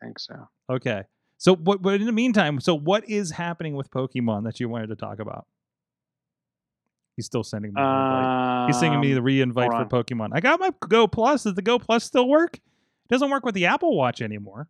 I 0.03 0.07
think 0.07 0.19
so. 0.19 0.49
Okay. 0.71 1.03
So 1.39 1.55
what? 1.55 1.83
But 1.83 2.01
in 2.01 2.07
the 2.07 2.13
meantime, 2.13 2.61
so 2.61 2.75
what 2.75 3.09
is 3.09 3.33
happening 3.33 3.75
with 3.77 3.91
Pokemon 3.91 4.45
that 4.45 4.59
you 4.61 4.69
wanted 4.69 4.89
to 4.89 4.97
talk 4.97 5.19
about? 5.19 5.47
He's 7.17 7.27
still 7.27 7.45
sending 7.45 7.73
me. 7.73 7.81
the. 7.81 8.65
He's 8.69 8.79
sending 8.79 9.01
me 9.01 9.13
the 9.15 9.21
Um, 9.21 9.25
re-invite 9.25 9.71
for 9.71 9.85
Pokemon. 9.87 10.31
I 10.33 10.41
got 10.41 10.61
my 10.61 10.71
Go 10.87 11.07
Plus. 11.07 11.45
Does 11.45 11.55
the 11.55 11.63
Go 11.63 11.79
Plus 11.79 12.05
still 12.05 12.29
work? 12.29 12.57
It 12.57 13.09
doesn't 13.09 13.31
work 13.31 13.45
with 13.45 13.55
the 13.55 13.67
Apple 13.67 13.97
Watch 13.97 14.21
anymore. 14.21 14.69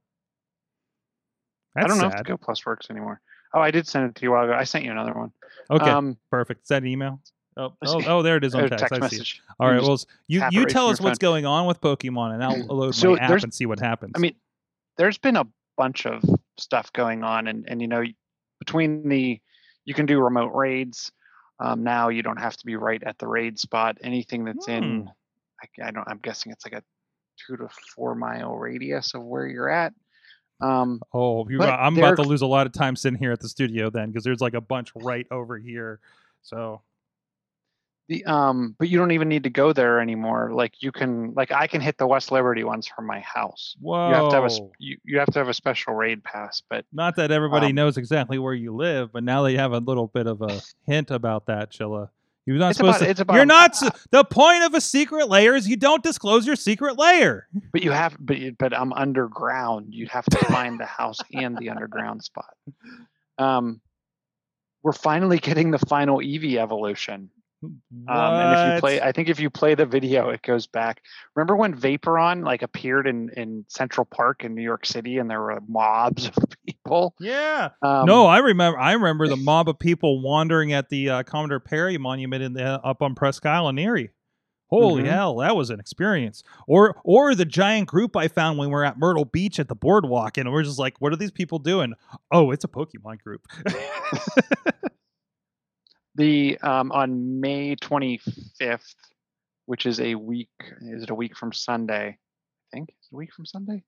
That's 1.75 1.87
I 1.87 1.89
don't 1.89 1.99
know 1.99 2.09
if 2.09 2.17
the 2.17 2.25
Go 2.25 2.37
Plus 2.37 2.65
works 2.65 2.89
anymore. 2.91 3.21
Oh, 3.53 3.61
I 3.61 3.71
did 3.71 3.87
send 3.87 4.09
it 4.11 4.15
to 4.17 4.23
you 4.23 4.31
a 4.33 4.37
while 4.37 4.45
ago. 4.45 4.53
I 4.55 4.65
sent 4.65 4.85
you 4.85 4.91
another 4.91 5.13
one. 5.13 5.33
Okay, 5.71 5.91
Um, 5.91 6.17
perfect. 6.31 6.63
Is 6.63 6.69
that 6.69 6.85
email? 6.85 7.21
Oh, 7.57 7.73
oh, 7.87 8.03
oh, 8.07 8.23
there 8.23 8.37
it 8.37 8.45
is 8.45 8.55
on 8.55 8.69
text. 8.69 8.85
text 8.89 9.03
I 9.03 9.09
see. 9.09 9.17
it. 9.23 9.29
All 9.59 9.73
You 9.75 9.81
Well, 9.81 9.99
you 10.29 10.43
you 10.51 10.61
right 10.63 10.69
tell 10.69 10.89
us 10.89 11.01
what's 11.01 11.19
going 11.19 11.47
on 11.47 11.67
with 11.67 11.81
Pokemon, 11.81 12.35
and 12.35 12.45
I'll 12.45 12.67
load 12.77 12.95
So 12.95 13.13
my 13.13 13.19
app 13.19 13.43
and 13.43 13.53
see 13.55 13.67
what 13.67 13.81
happens. 13.81 14.13
I 14.15 14.19
mean, 14.19 14.35
there's 14.99 15.19
been 15.19 15.37
a 15.37 15.47
bunch 15.77 16.07
of 16.07 16.23
stuff 16.59 16.93
going 16.93 17.23
on, 17.25 17.47
and 17.47 17.65
and 17.69 17.81
you 17.81 17.89
know, 17.89 18.03
between 18.59 19.09
the 19.09 19.41
you 19.85 19.95
can 19.95 20.07
do 20.07 20.21
remote 20.21 20.53
raids. 20.55 21.13
Um, 21.59 21.85
now 21.85 22.11
you 22.11 22.23
don't 22.23 22.41
have 22.41 22.57
to 22.57 22.67
be 22.67 22.77
right 22.77 23.03
at 23.03 23.19
the 23.19 23.27
raid 23.27 23.59
spot. 23.59 23.97
Anything 24.03 24.45
that's 24.45 24.69
in, 24.69 25.09
I, 25.63 25.89
I 25.89 25.91
don't. 25.91 26.07
I'm 26.07 26.19
guessing 26.19 26.53
it's 26.53 26.67
like 26.67 26.75
a 26.75 26.83
two 27.47 27.57
to 27.57 27.69
four 27.95 28.15
mile 28.15 28.55
radius 28.55 29.15
of 29.15 29.23
where 29.23 29.47
you're 29.47 29.71
at. 29.71 29.95
Um, 30.61 31.01
oh, 31.13 31.49
you, 31.49 31.63
I'm 31.63 31.97
about 31.97 32.17
to 32.17 32.23
lose 32.23 32.43
a 32.43 32.47
lot 32.47 32.67
of 32.67 32.73
time 32.73 32.97
sitting 32.97 33.19
here 33.19 33.33
at 33.33 33.41
the 33.41 33.49
studio 33.49 33.91
then, 33.91 34.09
because 34.09 34.25
there's 34.25 34.41
like 34.41 34.55
a 34.55 34.61
bunch 34.61 34.91
right 34.95 35.27
over 35.31 35.59
here. 35.59 36.01
So 36.43 36.83
the 38.09 38.25
um, 38.25 38.75
but 38.79 38.89
you 38.89 38.99
don't 38.99 39.11
even 39.13 39.29
need 39.29 39.43
to 39.45 39.51
go 39.51 39.73
there 39.73 40.01
anymore. 40.01 40.51
Like 40.55 40.83
you 40.83 40.93
can, 40.93 41.33
like 41.35 41.51
I 41.53 41.67
can 41.67 41.81
hit 41.81 41.99
the 41.99 42.07
West 42.07 42.31
Liberty 42.31 42.63
ones 42.65 42.87
from 42.87 43.07
my 43.07 43.21
house. 43.21 43.75
whoa, 43.81 44.09
You 44.09 44.15
have 44.15 44.29
to 44.31 44.35
have 44.37 44.45
a 44.53 44.69
you, 44.79 44.97
you 45.05 45.19
have 45.19 45.31
to 45.33 45.39
have 45.39 45.49
a 45.49 45.55
special 45.55 45.95
raid 45.95 46.23
pass, 46.23 46.63
but 46.71 46.85
not 46.93 47.17
that 47.17 47.31
everybody 47.31 47.67
um, 47.67 47.75
knows 47.75 47.97
exactly 47.97 48.39
where 48.39 48.55
you 48.55 48.75
live, 48.75 49.13
but 49.13 49.25
now 49.25 49.43
they 49.43 49.57
have 49.57 49.73
a 49.73 49.79
little 49.79 50.07
bit 50.07 50.27
of 50.27 50.41
a 50.43 50.61
hint 50.87 51.11
about 51.11 51.47
that, 51.47 51.73
Chilla. 51.73 52.11
You're 52.49 52.59
not 52.59 52.71
It's 52.71 52.77
supposed 52.77 52.99
about- 52.99 53.05
to. 53.07 53.11
it's 53.11 53.21
about- 53.21 53.35
you're 53.35 53.45
not. 53.45 53.71
s- 53.83 54.07
the 54.13 54.23
point 54.23 54.63
of 54.63 54.73
a 54.75 54.81
secret 54.81 55.29
layer 55.29 55.57
is 55.57 55.67
you 55.69 55.75
don't 55.77 56.03
disclose 56.05 56.47
your 56.47 56.55
secret 56.55 56.97
layer. 56.97 57.49
But 57.73 57.83
you 57.83 57.91
have, 57.91 58.17
but 58.21 58.39
you- 58.39 58.55
but 58.57 58.73
I'm 58.73 58.93
underground. 58.93 59.87
You'd 59.93 60.11
have 60.11 60.27
to 60.27 60.39
find 60.45 60.79
the 60.79 60.87
house 60.87 61.19
and 61.33 61.59
the 61.59 61.71
underground 61.71 62.23
spot. 62.23 62.55
Um, 63.39 63.83
we're 64.83 64.93
finally 64.93 65.39
getting 65.39 65.71
the 65.71 65.79
final 65.79 66.19
Eevee 66.21 66.57
evolution. 66.57 67.29
Um, 68.09 68.35
and 68.35 68.53
if 68.59 68.75
you 68.75 68.81
play, 68.81 69.01
I 69.01 69.13
think 69.13 69.29
if 69.29 69.41
you 69.41 69.51
play 69.51 69.75
the 69.75 69.87
video, 69.87 70.29
it 70.31 70.43
goes 70.43 70.67
back. 70.67 71.03
Remember 71.35 71.57
when 71.57 71.75
Vaporeon 71.75 72.45
like 72.45 72.63
appeared 72.63 73.07
in 73.07 73.31
in 73.37 73.65
Central 73.69 74.05
Park 74.05 74.45
in 74.45 74.55
New 74.55 74.63
York 74.63 74.87
City, 74.87 75.19
and 75.19 75.29
there 75.31 75.41
were 75.41 75.61
mobs 75.69 76.29
of 76.29 76.35
people. 76.67 77.15
yeah. 77.21 77.71
Um, 77.83 78.07
no, 78.07 78.27
I 78.27 78.39
remember. 78.39 78.79
I 78.79 78.93
remember 78.93 79.29
the 79.29 79.37
mob 79.37 79.69
of 79.69 79.79
people 79.79 80.21
wandering 80.23 80.73
at 80.73 80.89
the 80.89 81.11
uh, 81.11 81.23
Commodore 81.25 81.61
Perry 81.61 81.99
Monument 81.99 82.43
in 82.43 82.53
the, 82.53 82.65
up 82.65 83.03
on 83.03 83.15
Presque 83.15 83.45
Isle 83.47 83.69
in 83.71 83.79
Erie. 83.79 84.11
Holy 84.69 85.05
Mhm. 85.05 85.07
hell, 85.07 85.37
that 85.37 85.55
was 85.55 85.71
an 85.71 85.79
experience. 85.79 86.43
Or 86.67 86.97
or 87.05 87.37
the 87.37 87.45
giant 87.45 87.87
group 87.89 88.17
I 88.17 88.27
found 88.27 88.59
when 88.59 88.69
we 88.69 88.73
were 88.75 88.85
at 88.85 88.99
Myrtle 88.99 89.25
Beach 89.25 89.61
at 89.61 89.69
the 89.69 89.77
boardwalk, 89.77 90.39
and 90.39 90.51
we're 90.53 90.65
just 90.65 90.79
like, 90.79 91.01
what 91.01 91.13
are 91.13 91.17
these 91.17 91.31
people 91.31 91.61
doing? 91.61 91.95
Oh, 92.33 92.51
it's 92.51 92.65
a 92.65 92.69
Pokemon 92.69 93.23
group. 93.23 93.47
the 96.17 96.59
um, 96.59 96.91
on 96.93 97.41
May 97.41 97.77
25th, 97.77 98.95
which 99.67 99.87
is 99.87 100.01
a 100.01 100.15
week. 100.15 100.51
Is 100.81 101.05
it 101.05 101.11
a 101.11 101.15
week 101.15 101.37
from 101.37 101.53
Sunday? 101.53 102.09
I 102.09 102.77
think 102.77 102.95
it's 102.99 103.09
a 103.13 103.17
week 103.17 103.33
from 103.33 103.47
Sunday. 103.47 103.85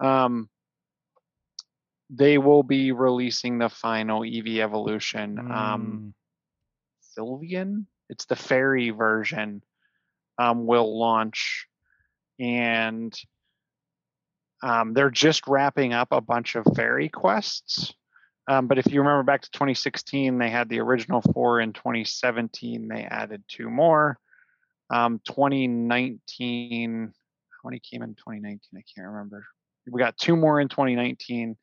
Um, 0.00 0.48
they 2.10 2.38
will 2.38 2.62
be 2.62 2.92
releasing 2.92 3.58
the 3.58 3.68
final 3.68 4.20
Eevee 4.20 4.58
evolution. 4.60 5.38
Um, 5.38 6.14
Mm, 7.16 7.18
Sylveon. 7.18 7.86
It's 8.08 8.26
the 8.26 8.36
fairy 8.36 8.90
version. 8.90 9.62
Um, 10.38 10.66
will 10.66 10.98
launch, 10.98 11.66
and 12.38 13.18
um, 14.62 14.92
they're 14.92 15.10
just 15.10 15.46
wrapping 15.48 15.94
up 15.94 16.08
a 16.10 16.20
bunch 16.20 16.56
of 16.56 16.66
fairy 16.76 17.08
quests. 17.08 17.94
Um, 18.48 18.66
but 18.68 18.78
if 18.78 18.86
you 18.92 19.00
remember 19.00 19.22
back 19.24 19.42
to 19.42 19.50
2016, 19.50 20.38
they 20.38 20.50
had 20.50 20.68
the 20.68 20.78
original 20.80 21.20
four. 21.20 21.60
In 21.60 21.72
2017, 21.72 22.88
they 22.88 23.02
added 23.02 23.42
two 23.48 23.68
more. 23.68 24.18
Um, 24.90 25.20
2019, 25.24 27.12
how 27.50 27.68
many 27.68 27.80
came 27.80 28.02
in 28.02 28.14
2019? 28.14 28.60
I 28.76 28.82
can't 28.94 29.08
remember. 29.08 29.44
We 29.90 30.00
got 30.00 30.16
two 30.16 30.36
more 30.36 30.60
in 30.60 30.68
2019, 30.68 31.56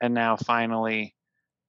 and 0.00 0.14
now 0.14 0.36
finally, 0.36 1.14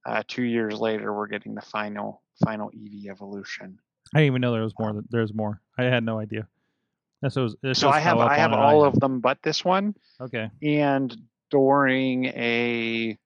uh, 0.06 0.22
two 0.26 0.42
years 0.42 0.78
later, 0.78 1.12
we're 1.14 1.26
getting 1.26 1.54
the 1.54 1.62
final 1.62 2.22
final 2.44 2.70
Eevee 2.70 3.08
evolution. 3.08 3.78
I 4.14 4.18
didn't 4.18 4.26
even 4.26 4.40
know 4.42 4.52
there 4.52 4.62
was 4.62 4.74
more. 4.78 4.92
than- 4.92 5.06
There's 5.10 5.32
more. 5.32 5.60
I 5.78 5.84
had 5.84 6.04
no 6.04 6.18
idea. 6.18 6.46
That 7.22 7.32
shows. 7.32 7.56
That 7.62 7.74
So 7.76 7.88
I 7.88 8.00
have 8.00 8.18
I 8.18 8.36
have 8.36 8.52
all 8.52 8.84
of 8.84 8.98
them 9.00 9.20
but 9.20 9.38
this 9.42 9.64
one. 9.64 9.94
Okay. 10.20 10.50
and 10.62 11.16
during 11.50 12.26
a 12.26 13.16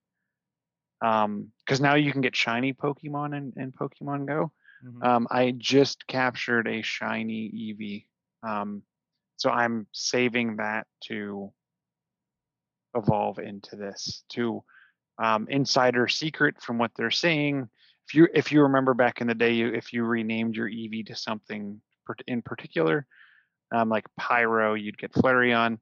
um 1.03 1.49
because 1.65 1.81
now 1.81 1.95
you 1.95 2.13
can 2.13 2.21
get 2.21 2.35
shiny 2.37 2.73
pokemon 2.73 3.37
in, 3.37 3.53
in 3.57 3.73
pokemon 3.73 4.27
go. 4.27 4.51
Mhm. 4.85 5.05
um 5.05 5.27
i 5.31 5.53
just 5.57 6.07
captured 6.07 6.67
a 6.69 6.83
shiny 6.83 7.51
eevee 7.51 8.07
um 8.49 8.83
so 9.37 9.51
i'm 9.51 9.87
saving 9.93 10.57
that 10.57 10.87
to 11.03 11.53
evolve 12.95 13.39
into 13.39 13.77
this 13.77 14.25
to 14.31 14.63
um 15.23 15.47
insider 15.49 16.09
secret 16.09 16.61
from 16.61 16.79
what 16.79 16.91
they're 16.97 17.11
saying. 17.11 17.69
If 18.09 18.15
you 18.15 18.29
if 18.35 18.53
you 18.53 18.63
remember 18.63 18.95
back 18.95 19.21
in 19.21 19.27
the 19.27 19.35
day 19.35 19.53
you 19.53 19.69
if 19.69 19.93
you 19.93 20.05
renamed 20.05 20.57
your 20.57 20.69
eevee 20.69 21.07
to 21.07 21.15
something 21.17 21.81
in 22.27 22.41
particular 22.43 23.07
um 23.75 23.89
like 23.91 24.07
pyro 24.19 24.75
you'd 24.75 24.99
get 24.99 25.13
flareon. 25.13 25.79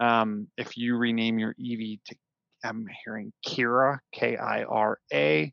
Um, 0.00 0.48
if 0.56 0.76
you 0.76 0.96
rename 0.96 1.38
your 1.38 1.54
Eevee 1.54 2.00
to, 2.06 2.16
I'm 2.64 2.86
hearing 3.04 3.32
Kira, 3.46 3.98
K 4.12 4.36
I 4.36 4.64
R 4.64 4.98
A, 5.12 5.52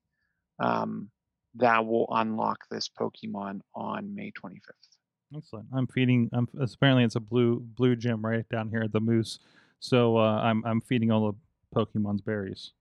um, 0.59 1.09
that 1.55 1.85
will 1.85 2.07
unlock 2.11 2.59
this 2.69 2.89
Pokemon 2.89 3.61
on 3.73 4.15
May 4.15 4.31
25th. 4.31 4.95
Excellent. 5.35 5.67
I'm 5.73 5.87
feeding. 5.87 6.29
I'm 6.33 6.47
apparently 6.59 7.03
it's 7.03 7.15
a 7.15 7.19
blue 7.19 7.59
blue 7.59 7.95
gym 7.95 8.25
right 8.25 8.47
down 8.49 8.69
here 8.69 8.83
at 8.83 8.91
the 8.91 8.99
Moose. 8.99 9.39
So 9.79 10.17
uh, 10.17 10.39
I'm 10.41 10.63
I'm 10.65 10.81
feeding 10.81 11.11
all 11.11 11.31
the 11.31 11.79
Pokemon's 11.79 12.21
berries. 12.21 12.71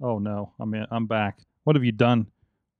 Oh 0.00 0.18
no, 0.18 0.52
I'm 0.58 0.74
in, 0.74 0.86
I'm 0.90 1.06
back. 1.06 1.38
What 1.64 1.76
have 1.76 1.84
you 1.84 1.92
done? 1.92 2.26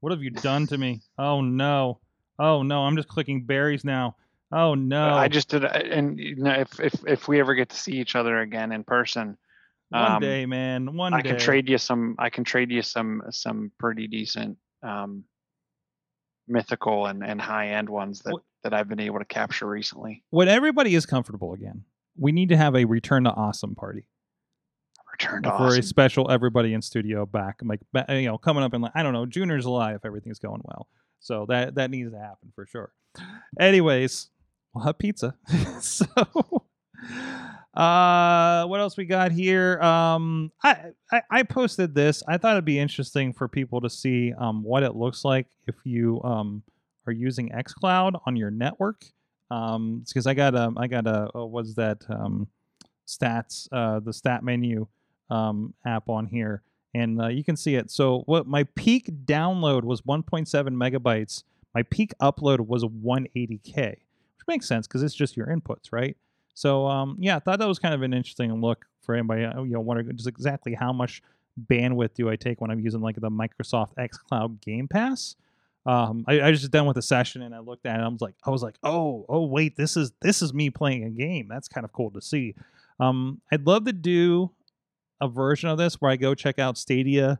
What 0.01 0.13
have 0.13 0.23
you 0.23 0.31
done 0.31 0.67
to 0.69 0.79
me? 0.79 1.01
Oh 1.19 1.41
no. 1.41 2.01
Oh 2.39 2.63
no, 2.63 2.83
I'm 2.83 2.97
just 2.97 3.09
clicking 3.09 3.45
berries 3.45 3.85
now. 3.85 4.17
Oh 4.51 4.75
no. 4.75 5.15
I 5.15 5.29
just 5.29 5.49
did, 5.49 5.65
and 5.65 6.19
you 6.19 6.37
know, 6.37 6.53
if 6.53 6.81
if 6.81 6.95
if 7.07 7.29
we 7.29 7.41
ever 7.41 7.55
get 7.55 7.69
to 7.71 7.77
see 7.77 7.93
each 7.93 8.17
other 8.17 8.41
again 8.41 8.73
in 8.73 8.85
person, 8.85 9.37
one 9.91 10.13
um, 10.13 10.21
day, 10.21 10.47
man. 10.47 10.97
One 10.97 11.15
I 11.15 11.21
day. 11.21 11.31
can 11.31 11.39
trade 11.39 11.69
you 11.69 11.79
some. 11.79 12.17
I 12.19 12.31
can 12.31 12.45
trade 12.45 12.71
you 12.71 12.83
some 12.83 13.23
some 13.31 13.71
pretty 13.79 14.09
decent 14.09 14.59
um, 14.83 15.25
mythical 16.49 17.07
and 17.07 17.25
and 17.25 17.41
high 17.41 17.69
end 17.69 17.89
ones 17.89 18.21
that 18.21 18.33
What- 18.33 18.43
that 18.63 18.73
I've 18.75 18.89
been 18.89 19.01
able 19.01 19.19
to 19.19 19.25
capture 19.27 19.67
recently. 19.67 20.25
When 20.31 20.49
everybody 20.49 20.95
is 20.95 21.05
comfortable 21.07 21.53
again, 21.53 21.85
we 22.19 22.33
need 22.33 22.49
to 22.49 22.57
have 22.57 22.75
a 22.75 22.87
return 22.87 23.25
to 23.25 23.31
awesome 23.31 23.75
party. 23.75 24.07
Return 25.13 25.43
to 25.45 25.53
awesome. 25.53 25.69
for 25.69 25.79
a 25.79 25.83
special 25.83 26.31
everybody 26.31 26.75
in 26.75 26.83
studio 26.83 27.25
back 27.25 27.61
like 27.63 27.79
you 28.09 28.27
know 28.27 28.37
coming 28.37 28.65
up 28.65 28.75
in 28.75 28.81
like 28.81 28.91
i 28.97 29.03
don't 29.05 29.13
know 29.13 29.27
junior's 29.27 29.65
alive 29.65 29.95
if 29.95 30.05
everything's 30.05 30.41
going 30.41 30.61
well 30.65 30.89
so 31.21 31.47
that 31.49 31.77
that 31.77 31.89
needs 31.93 32.11
to 32.11 32.19
happen 32.19 32.51
for 32.53 32.67
sure 32.67 32.93
anyways 33.61 34.31
we'll 34.75 34.85
have 34.85 34.99
pizza 34.99 35.37
so 35.81 36.05
uh 37.77 38.65
what 38.67 38.81
else 38.81 38.97
we 38.97 39.05
got 39.05 39.33
here 39.33 39.81
um 39.81 40.53
I, 40.63 40.93
I 41.11 41.23
i 41.31 41.43
posted 41.43 41.95
this 41.95 42.23
i 42.29 42.39
thought 42.39 42.53
it'd 42.53 42.65
be 42.65 42.79
interesting 42.79 43.33
for 43.33 43.49
people 43.49 43.81
to 43.81 43.91
see 43.91 44.33
um 44.39 44.63
what 44.63 44.83
it 44.83 44.95
looks 44.95 45.25
like 45.25 45.47
if 45.67 45.75
you 45.85 46.23
um 46.23 46.63
are 47.07 47.13
using 47.13 47.51
xcloud 47.51 48.21
on 48.27 48.37
your 48.37 48.51
network 48.51 49.05
um 49.51 50.05
because 50.07 50.27
i 50.27 50.35
got 50.35 50.55
um 50.55 50.79
i 50.79 50.87
got 50.87 51.07
a 51.07 51.29
what's 51.35 51.75
that 51.75 51.99
um 52.09 52.47
stats 53.09 53.69
uh 53.73 53.99
the 54.01 54.13
stat 54.13 54.45
menu 54.45 54.87
um, 55.31 55.75
app 55.85 56.09
on 56.09 56.27
here, 56.27 56.63
and 56.95 57.21
uh, 57.21 57.29
you 57.29 57.45
can 57.45 57.57
see 57.57 57.75
it. 57.75 57.91
So 57.91 58.23
what 58.27 58.47
my 58.47 58.65
peak 58.77 59.11
download 59.25 59.85
was 59.85 60.03
1.7 60.03 60.47
megabytes. 60.49 61.45
My 61.75 61.83
peak 61.83 62.13
upload 62.23 62.61
was 62.61 62.85
180k, 62.85 63.91
which 63.91 64.47
makes 64.47 64.69
sense 64.69 64.87
because 64.87 65.03
it's 65.03 65.15
just 65.15 65.37
your 65.37 65.47
inputs, 65.47 65.93
right? 65.93 66.17
So 66.55 66.87
um, 66.87 67.17
yeah, 67.21 67.37
I 67.37 67.39
thought 67.41 67.59
that 67.59 67.69
was 67.69 67.79
kind 67.79 67.95
of 67.95 68.03
an 68.03 68.15
interesting 68.15 68.53
look 68.61 68.87
for 69.03 69.15
anybody. 69.15 69.45
uh, 69.45 69.63
You 69.63 69.73
know, 69.73 69.81
wondering 69.81 70.15
just 70.17 70.29
exactly 70.29 70.75
how 70.75 70.93
much 70.93 71.23
bandwidth 71.71 72.15
do 72.15 72.31
I 72.31 72.37
take 72.37 72.61
when 72.61 72.71
I'm 72.71 72.81
using 72.81 73.01
like 73.01 73.17
the 73.21 73.31
Microsoft 73.31 73.95
xCloud 73.99 74.61
Game 74.61 74.89
Pass. 74.89 75.37
Um, 75.87 76.25
I, 76.27 76.41
I 76.41 76.53
just 76.53 76.71
done 76.71 76.87
with 76.87 76.95
the 76.95 77.03
session 77.03 77.43
and 77.43 77.55
I 77.55 77.59
looked 77.59 77.85
at 77.85 77.93
it. 77.93 77.97
And 77.97 78.05
I 78.05 78.09
was 78.09 78.23
like, 78.23 78.35
I 78.45 78.51
was 78.51 78.63
like, 78.63 78.77
oh, 78.83 79.27
oh, 79.29 79.45
wait, 79.45 79.77
this 79.77 79.97
is 79.97 80.13
this 80.23 80.41
is 80.41 80.55
me 80.55 80.71
playing 80.71 81.05
a 81.05 81.11
game. 81.11 81.47
That's 81.49 81.69
kind 81.69 81.85
of 81.85 81.93
cool 81.93 82.11
to 82.13 82.23
see. 82.23 82.55
Um, 82.99 83.41
I'd 83.53 83.67
love 83.67 83.85
to 83.85 83.93
do 83.93 84.51
a 85.21 85.29
version 85.29 85.69
of 85.69 85.79
this 85.79 86.01
where 86.01 86.11
I 86.11 86.17
go 86.17 86.35
check 86.35 86.59
out 86.59 86.79
Stadia 86.79 87.39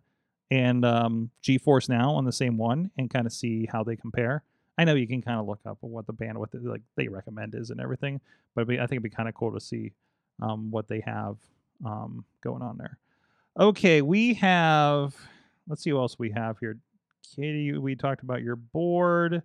and 0.51 0.85
um, 0.85 1.31
GeForce 1.43 1.89
Now 1.89 2.13
on 2.13 2.25
the 2.25 2.33
same 2.33 2.59
one 2.59 2.91
and 2.99 3.09
kind 3.09 3.27
of 3.27 3.33
see 3.33 3.67
how 3.71 3.83
they 3.83 3.97
compare. 3.97 4.43
I 4.77 4.85
know 4.85 4.95
you 4.95 5.07
can 5.07 5.23
kind 5.23 5.39
of 5.39 5.47
look 5.47 5.61
up 5.67 5.79
what 5.81 6.07
the 6.07 6.13
bandwidth 6.13 6.49
like 6.65 6.83
they 6.97 7.09
recommend 7.09 7.55
is 7.55 7.71
and 7.71 7.81
everything, 7.81 8.21
but 8.55 8.67
be, 8.67 8.79
I 8.79 8.83
think 8.83 8.93
it'd 8.93 9.03
be 9.05 9.11
kind 9.11 9.29
of 9.29 9.35
cool 9.35 9.53
to 9.53 9.61
see 9.61 9.93
um, 10.43 10.71
what 10.71 10.89
they 10.89 11.01
have 11.01 11.37
um, 11.85 12.25
going 12.43 12.63
on 12.63 12.77
there. 12.77 12.99
Okay, 13.59 14.03
we 14.03 14.35
have. 14.35 15.15
Let's 15.69 15.83
see 15.83 15.93
what 15.93 16.01
else 16.01 16.19
we 16.19 16.31
have 16.31 16.59
here. 16.59 16.79
Katie, 17.35 17.77
we 17.79 17.95
talked 17.95 18.23
about 18.23 18.43
your 18.43 18.57
board. 18.57 19.43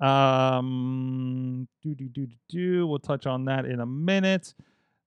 Um, 0.00 1.68
do 1.82 1.94
do 1.94 2.08
do 2.08 2.26
do 2.26 2.34
do. 2.48 2.86
We'll 2.86 2.98
touch 2.98 3.26
on 3.26 3.44
that 3.46 3.64
in 3.66 3.80
a 3.80 3.86
minute. 3.86 4.54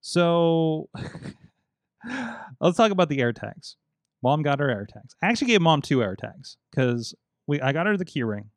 So 0.01 0.89
let's 2.61 2.77
talk 2.77 2.91
about 2.91 3.09
the 3.09 3.19
air 3.19 3.33
tags. 3.33 3.75
Mom 4.23 4.41
got 4.41 4.59
her 4.59 4.69
air 4.69 4.87
tags. 4.91 5.15
I 5.21 5.27
actually 5.27 5.47
gave 5.47 5.61
mom 5.61 5.81
two 5.81 6.01
air 6.01 6.15
tags 6.15 6.57
because 6.71 7.13
we 7.45 7.59
I 7.61 7.73
got 7.73 7.87
her 7.87 7.97
the 7.97 8.05
key 8.05 8.23
ring, 8.23 8.49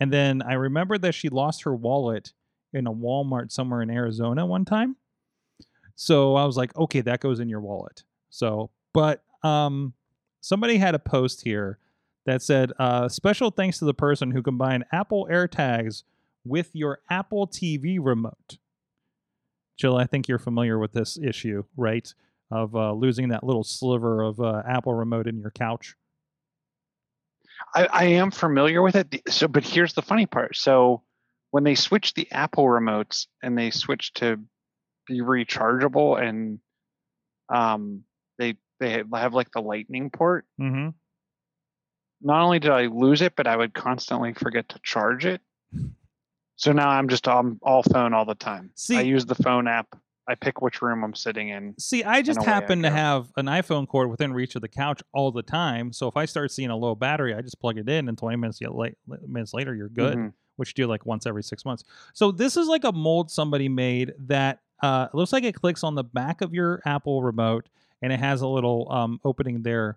and 0.00 0.12
then 0.12 0.42
I 0.42 0.54
remember 0.54 0.98
that 0.98 1.14
she 1.14 1.28
lost 1.28 1.62
her 1.62 1.74
wallet 1.74 2.32
in 2.72 2.86
a 2.86 2.92
Walmart 2.92 3.52
somewhere 3.52 3.82
in 3.82 3.90
Arizona 3.90 4.46
one 4.46 4.64
time. 4.64 4.96
So 5.94 6.36
I 6.36 6.44
was 6.44 6.56
like, 6.56 6.74
okay, 6.76 7.00
that 7.02 7.20
goes 7.20 7.38
in 7.38 7.48
your 7.48 7.60
wallet. 7.60 8.02
So, 8.30 8.70
but 8.92 9.22
um, 9.42 9.92
somebody 10.40 10.78
had 10.78 10.94
a 10.94 10.98
post 10.98 11.42
here 11.42 11.78
that 12.24 12.42
said, 12.42 12.72
uh, 12.78 13.08
special 13.08 13.50
thanks 13.50 13.78
to 13.78 13.84
the 13.84 13.94
person 13.94 14.30
who 14.30 14.42
combined 14.42 14.84
Apple 14.92 15.28
AirTags 15.30 16.04
with 16.44 16.70
your 16.72 17.00
Apple 17.10 17.46
TV 17.46 17.98
remote. 18.00 18.58
Jill, 19.76 19.96
I 19.96 20.06
think 20.06 20.28
you're 20.28 20.38
familiar 20.38 20.78
with 20.78 20.92
this 20.92 21.18
issue, 21.18 21.64
right? 21.76 22.12
Of 22.50 22.76
uh, 22.76 22.92
losing 22.92 23.28
that 23.30 23.44
little 23.44 23.64
sliver 23.64 24.22
of 24.22 24.40
uh, 24.40 24.62
Apple 24.68 24.94
remote 24.94 25.26
in 25.26 25.38
your 25.38 25.50
couch. 25.50 25.96
I, 27.74 27.86
I 27.86 28.04
am 28.04 28.30
familiar 28.30 28.82
with 28.82 28.96
it. 28.96 29.22
So, 29.28 29.48
but 29.48 29.64
here's 29.64 29.94
the 29.94 30.02
funny 30.02 30.26
part. 30.26 30.56
So, 30.56 31.02
when 31.50 31.64
they 31.64 31.74
switched 31.74 32.16
the 32.16 32.30
Apple 32.32 32.64
remotes 32.64 33.26
and 33.42 33.56
they 33.56 33.70
switched 33.70 34.16
to 34.18 34.40
be 35.06 35.20
rechargeable 35.20 36.20
and 36.20 36.58
um, 37.52 38.04
they 38.38 38.56
they 38.80 39.02
have 39.12 39.34
like 39.34 39.50
the 39.52 39.60
Lightning 39.60 40.10
port. 40.10 40.46
Mm-hmm. 40.60 40.90
Not 42.22 42.42
only 42.42 42.58
did 42.58 42.70
I 42.70 42.86
lose 42.86 43.20
it, 43.20 43.34
but 43.36 43.46
I 43.46 43.56
would 43.56 43.74
constantly 43.74 44.32
forget 44.32 44.68
to 44.70 44.80
charge 44.82 45.24
it. 45.26 45.40
So 46.56 46.70
now 46.70 46.90
I'm 46.90 47.08
just 47.08 47.26
on 47.26 47.58
all 47.60 47.82
phone 47.82 48.14
all 48.14 48.24
the 48.24 48.36
time. 48.36 48.70
See- 48.76 48.96
I 48.96 49.00
use 49.00 49.26
the 49.26 49.34
phone 49.34 49.66
app. 49.66 49.96
I 50.28 50.34
pick 50.36 50.62
which 50.62 50.80
room 50.82 51.02
I'm 51.02 51.14
sitting 51.14 51.48
in. 51.48 51.74
See, 51.78 52.04
I 52.04 52.22
just 52.22 52.40
happen 52.42 52.82
to 52.82 52.90
have 52.90 53.32
an 53.36 53.46
iPhone 53.46 53.88
cord 53.88 54.08
within 54.08 54.32
reach 54.32 54.54
of 54.54 54.62
the 54.62 54.68
couch 54.68 55.02
all 55.12 55.32
the 55.32 55.42
time. 55.42 55.92
So 55.92 56.06
if 56.06 56.16
I 56.16 56.26
start 56.26 56.52
seeing 56.52 56.70
a 56.70 56.76
low 56.76 56.94
battery, 56.94 57.34
I 57.34 57.40
just 57.40 57.60
plug 57.60 57.76
it 57.78 57.88
in, 57.88 58.08
and 58.08 58.16
20 58.16 58.36
minutes 58.36 58.60
late, 58.60 58.96
minutes 59.26 59.52
later, 59.52 59.74
you're 59.74 59.88
good. 59.88 60.16
Mhm. 60.16 60.32
Which 60.56 60.70
you 60.76 60.84
do 60.84 60.86
like 60.86 61.06
once 61.06 61.26
every 61.26 61.42
six 61.42 61.64
months. 61.64 61.82
So 62.12 62.30
this 62.30 62.56
is 62.58 62.68
like 62.68 62.84
a 62.84 62.92
mold 62.92 63.30
somebody 63.30 63.68
made 63.68 64.12
that 64.18 64.60
uh, 64.82 65.08
looks 65.12 65.32
like 65.32 65.44
it 65.44 65.54
clicks 65.54 65.82
on 65.82 65.94
the 65.94 66.04
back 66.04 66.40
of 66.42 66.52
your 66.52 66.82
Apple 66.84 67.22
remote, 67.22 67.68
and 68.02 68.12
it 68.12 68.20
has 68.20 68.42
a 68.42 68.46
little 68.46 68.90
um, 68.92 69.18
opening 69.24 69.62
there 69.62 69.96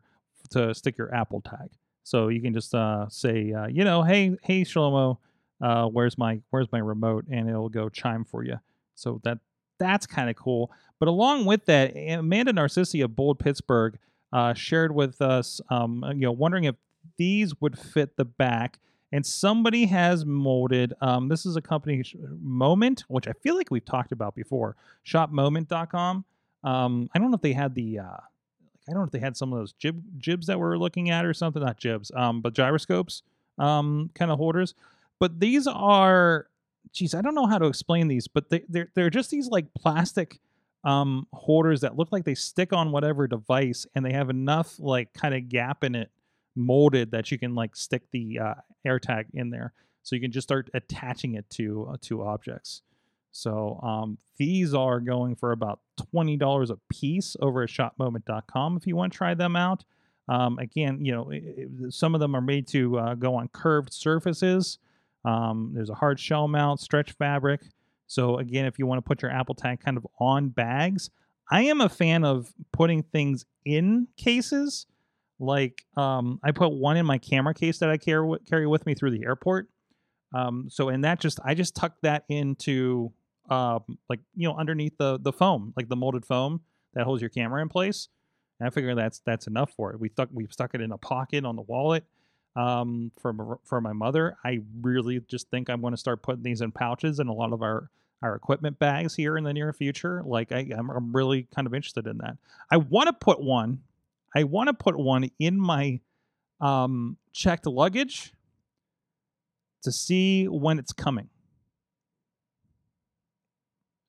to 0.51 0.73
stick 0.73 0.97
your 0.97 1.13
Apple 1.13 1.41
tag. 1.41 1.69
So 2.03 2.29
you 2.29 2.39
can 2.41 2.53
just 2.53 2.73
uh, 2.73 3.09
say, 3.09 3.51
uh, 3.51 3.67
you 3.67 3.83
know, 3.83 4.03
hey, 4.03 4.37
hey, 4.43 4.61
Shlomo, 4.61 5.17
uh, 5.61 5.87
where's 5.87 6.17
my 6.17 6.39
where's 6.51 6.71
my 6.71 6.79
remote, 6.79 7.25
and 7.29 7.49
it'll 7.49 7.69
go 7.69 7.89
chime 7.89 8.23
for 8.23 8.43
you. 8.43 8.59
So 8.93 9.19
that 9.23 9.39
that's 9.79 10.05
kind 10.05 10.29
of 10.29 10.35
cool. 10.35 10.71
But 10.99 11.09
along 11.09 11.45
with 11.45 11.65
that, 11.65 11.95
Amanda 11.95 12.53
Narcissi 12.53 13.01
of 13.01 13.15
Bold 13.15 13.39
Pittsburgh 13.39 13.97
uh, 14.31 14.53
shared 14.53 14.93
with 14.93 15.21
us, 15.21 15.61
um, 15.69 16.03
you 16.09 16.21
know, 16.21 16.31
wondering 16.31 16.65
if 16.65 16.75
these 17.17 17.59
would 17.61 17.77
fit 17.77 18.17
the 18.17 18.25
back. 18.25 18.79
And 19.11 19.25
somebody 19.25 19.85
has 19.85 20.25
molded. 20.25 20.93
Um, 20.99 21.29
this 21.29 21.45
is 21.45 21.55
a 21.55 21.61
company, 21.61 22.03
Moment, 22.41 23.05
which 23.07 23.27
I 23.27 23.33
feel 23.43 23.55
like 23.55 23.71
we've 23.71 23.85
talked 23.85 24.11
about 24.11 24.35
before. 24.35 24.75
Shopmoment.com. 25.05 26.25
Um, 26.63 27.09
I 27.13 27.19
don't 27.19 27.31
know 27.31 27.35
if 27.35 27.41
they 27.41 27.53
had 27.53 27.75
the. 27.75 27.99
Uh, 27.99 28.17
I 28.87 28.91
don't 28.91 28.97
know 29.01 29.05
if 29.05 29.11
they 29.11 29.19
had 29.19 29.37
some 29.37 29.53
of 29.53 29.59
those 29.59 29.73
jib 29.73 30.03
jibs 30.17 30.47
that 30.47 30.59
we're 30.59 30.77
looking 30.77 31.11
at 31.11 31.25
or 31.25 31.33
something. 31.33 31.61
Not 31.61 31.77
jibs, 31.77 32.11
um, 32.15 32.41
but 32.41 32.53
gyroscopes, 32.53 33.21
um, 33.57 34.09
kind 34.15 34.31
of 34.31 34.37
holders. 34.37 34.73
But 35.19 35.39
these 35.39 35.65
are, 35.65 36.47
geez, 36.95 37.13
I 37.13 37.21
don't 37.21 37.35
know 37.35 37.45
how 37.45 37.57
to 37.57 37.67
explain 37.67 38.07
these, 38.07 38.27
but 38.27 38.49
they, 38.49 38.63
they're 38.67 38.89
they're 38.95 39.09
just 39.09 39.29
these 39.29 39.47
like 39.47 39.73
plastic 39.73 40.39
um 40.83 41.27
holders 41.33 41.81
that 41.81 41.97
look 41.97 42.11
like 42.11 42.25
they 42.25 42.35
stick 42.35 42.73
on 42.73 42.91
whatever 42.91 43.27
device, 43.27 43.85
and 43.93 44.05
they 44.05 44.13
have 44.13 44.29
enough 44.29 44.79
like 44.79 45.13
kind 45.13 45.35
of 45.35 45.49
gap 45.49 45.83
in 45.83 45.93
it 45.93 46.09
molded 46.55 47.11
that 47.11 47.31
you 47.31 47.37
can 47.37 47.53
like 47.53 47.75
stick 47.75 48.03
the 48.11 48.39
uh, 48.39 48.53
AirTag 48.87 49.25
in 49.33 49.49
there, 49.49 49.73
so 50.03 50.15
you 50.15 50.21
can 50.21 50.31
just 50.31 50.47
start 50.47 50.69
attaching 50.73 51.35
it 51.35 51.47
to 51.51 51.89
uh, 51.91 51.97
to 52.01 52.23
objects. 52.23 52.81
So 53.31 53.81
um, 53.83 54.17
these 54.37 54.73
are 54.73 55.01
going 55.01 55.35
for 55.35 55.51
about 55.51 55.81
twenty 56.11 56.37
dollars 56.37 56.69
a 56.69 56.77
piece 56.89 57.35
over 57.41 57.63
at 57.63 57.69
ShopMoment.com 57.69 58.77
if 58.77 58.87
you 58.87 58.95
want 58.95 59.11
to 59.11 59.17
try 59.17 59.33
them 59.33 59.55
out. 59.55 59.83
Um, 60.27 60.57
again, 60.57 61.03
you 61.03 61.11
know, 61.11 61.31
i 61.31 61.35
i 61.35 61.89
some 61.89 62.15
of 62.15 62.21
them 62.21 62.35
are 62.35 62.41
made 62.41 62.67
to 62.69 62.97
uh, 62.97 63.15
go 63.15 63.35
on 63.35 63.49
curved 63.49 63.93
surfaces. 63.93 64.79
Um, 65.25 65.71
there's 65.73 65.89
a 65.89 65.95
hard 65.95 66.19
shell 66.19 66.47
mount, 66.47 66.79
stretch 66.79 67.11
fabric. 67.13 67.61
So 68.07 68.37
again, 68.37 68.65
if 68.65 68.77
you 68.77 68.85
want 68.85 68.99
to 69.03 69.07
put 69.07 69.21
your 69.21 69.31
Apple 69.31 69.55
Tag 69.55 69.79
kind 69.79 69.97
of 69.97 70.05
on 70.19 70.49
bags, 70.49 71.09
I 71.49 71.63
am 71.63 71.81
a 71.81 71.89
fan 71.89 72.23
of 72.23 72.53
putting 72.71 73.03
things 73.03 73.45
in 73.65 74.07
cases. 74.17 74.85
Like 75.39 75.83
um, 75.97 76.39
I 76.43 76.51
put 76.51 76.71
one 76.71 76.97
in 76.97 77.05
my 77.05 77.17
camera 77.17 77.53
case 77.53 77.79
that 77.79 77.89
I 77.89 77.97
carry 77.97 78.37
carry 78.47 78.67
with 78.67 78.85
me 78.85 78.93
through 78.93 79.11
the 79.11 79.25
airport. 79.25 79.67
Um, 80.33 80.67
so 80.69 80.89
and 80.89 81.03
that 81.03 81.19
just 81.19 81.39
I 81.43 81.55
just 81.55 81.75
tuck 81.75 81.95
that 82.03 82.23
into 82.29 83.11
um, 83.49 83.97
like 84.09 84.19
you 84.35 84.47
know 84.47 84.55
underneath 84.55 84.97
the 84.97 85.19
the 85.19 85.33
foam, 85.33 85.73
like 85.75 85.89
the 85.89 85.95
molded 85.95 86.25
foam 86.25 86.61
that 86.93 87.03
holds 87.03 87.21
your 87.21 87.29
camera 87.29 87.61
in 87.61 87.69
place. 87.69 88.07
And 88.59 88.67
I 88.67 88.69
figure 88.69 88.95
that's 88.95 89.21
that's 89.25 89.47
enough 89.47 89.71
for 89.75 89.91
it. 89.91 89.99
We 89.99 90.09
stuck 90.09 90.29
we 90.31 90.47
stuck 90.49 90.73
it 90.73 90.81
in 90.81 90.91
a 90.91 90.97
pocket 90.97 91.43
on 91.43 91.55
the 91.55 91.63
wallet 91.63 92.05
um, 92.55 93.11
for 93.19 93.59
for 93.63 93.81
my 93.81 93.93
mother. 93.93 94.37
I 94.43 94.61
really 94.81 95.21
just 95.27 95.49
think 95.49 95.69
I'm 95.69 95.81
going 95.81 95.93
to 95.93 95.97
start 95.97 96.21
putting 96.21 96.43
these 96.43 96.61
in 96.61 96.71
pouches 96.71 97.19
in 97.19 97.27
a 97.27 97.33
lot 97.33 97.53
of 97.53 97.61
our 97.61 97.89
our 98.21 98.35
equipment 98.35 98.79
bags 98.79 99.15
here 99.15 99.37
in 99.37 99.43
the 99.43 99.53
near 99.53 99.71
future. 99.73 100.23
Like 100.25 100.51
I, 100.51 100.71
I'm, 100.75 100.89
I'm 100.89 101.15
really 101.15 101.47
kind 101.53 101.67
of 101.67 101.73
interested 101.73 102.07
in 102.07 102.17
that. 102.19 102.37
I 102.71 102.77
want 102.77 103.07
to 103.07 103.13
put 103.13 103.41
one. 103.41 103.81
I 104.35 104.43
want 104.43 104.67
to 104.67 104.73
put 104.73 104.97
one 104.97 105.29
in 105.39 105.59
my 105.59 105.99
um, 106.59 107.17
checked 107.33 107.67
luggage 107.67 108.33
to 109.83 109.91
see 109.91 110.47
when 110.47 110.79
it's 110.79 110.91
coming. 110.91 111.29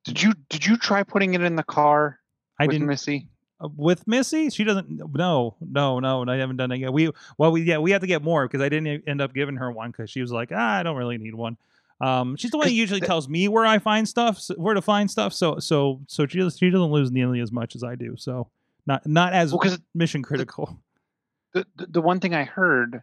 Did 0.05 0.23
you 0.23 0.35
did 0.49 0.65
you 0.65 0.77
try 0.77 1.03
putting 1.03 1.35
it 1.35 1.43
in 1.43 1.57
the 1.57 1.65
car 1.65 2.21
I 2.61 2.67
didn't 2.67 2.87
Missy? 2.87 3.29
Uh, 3.61 3.69
with 3.77 4.07
Missy. 4.07 4.51
She 4.51 4.65
doesn't. 4.65 4.89
No, 5.15 5.57
no, 5.61 6.01
no. 6.01 6.25
I 6.31 6.37
haven't 6.37 6.57
done 6.57 6.73
it 6.73 6.79
yet. 6.79 6.93
We 6.93 7.11
well, 7.39 7.53
we 7.53 7.63
yeah, 7.63 7.79
we 7.79 7.91
have 7.93 8.01
to 8.01 8.07
get 8.07 8.23
more 8.23 8.47
because 8.47 8.61
I 8.61 8.69
didn't 8.69 9.05
end 9.07 9.21
up 9.21 9.35
giving 9.35 9.57
her 9.57 9.71
one 9.71 9.91
because 9.91 10.11
she 10.11 10.21
was 10.21 10.33
like, 10.33 10.51
ah, 10.53 10.79
I 10.79 10.83
don't 10.83 10.97
really 10.97 11.19
need 11.19 11.35
one. 11.35 11.57
Um, 12.01 12.37
she's 12.37 12.51
the 12.51 12.59
one 12.59 12.69
who 12.69 12.75
usually 12.75 13.01
tells 13.01 13.29
me 13.29 13.49
where 13.49 13.65
I 13.65 13.79
find 13.79 14.07
stuff, 14.07 14.43
where 14.57 14.75
to 14.75 14.83
find 14.83 15.11
stuff. 15.11 15.33
So 15.33 15.59
so 15.59 16.01
so 16.07 16.27
she 16.27 16.39
she 16.51 16.71
doesn't 16.71 16.91
lose 16.91 17.11
nearly 17.11 17.41
as 17.41 17.51
much 17.51 17.75
as 17.75 17.83
I 17.83 17.95
do. 17.95 18.17
So 18.17 18.49
not 18.87 19.07
not 19.07 19.33
as 19.33 19.55
Well, 19.55 19.77
mission 19.95 20.23
critical. 20.23 20.79
the, 21.55 21.67
the 21.77 21.87
the 21.87 22.01
one 22.03 22.21
thing 22.21 22.35
I 22.35 22.45
heard 22.45 23.03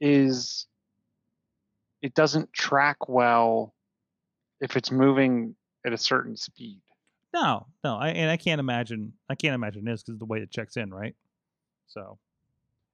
is 0.00 0.66
it 2.00 2.14
doesn't 2.14 2.52
track 2.52 3.08
well 3.08 3.74
if 4.60 4.76
it's 4.76 4.90
moving 4.90 5.54
at 5.84 5.92
a 5.92 5.98
certain 5.98 6.36
speed. 6.36 6.80
No, 7.34 7.66
no, 7.82 7.96
I 7.96 8.08
and 8.08 8.30
I 8.30 8.36
can't 8.36 8.60
imagine. 8.60 9.14
I 9.28 9.34
can't 9.34 9.54
imagine 9.54 9.84
this 9.84 10.02
because 10.02 10.18
the 10.18 10.26
way 10.26 10.38
it 10.38 10.50
checks 10.50 10.76
in, 10.76 10.92
right? 10.92 11.14
So 11.86 12.18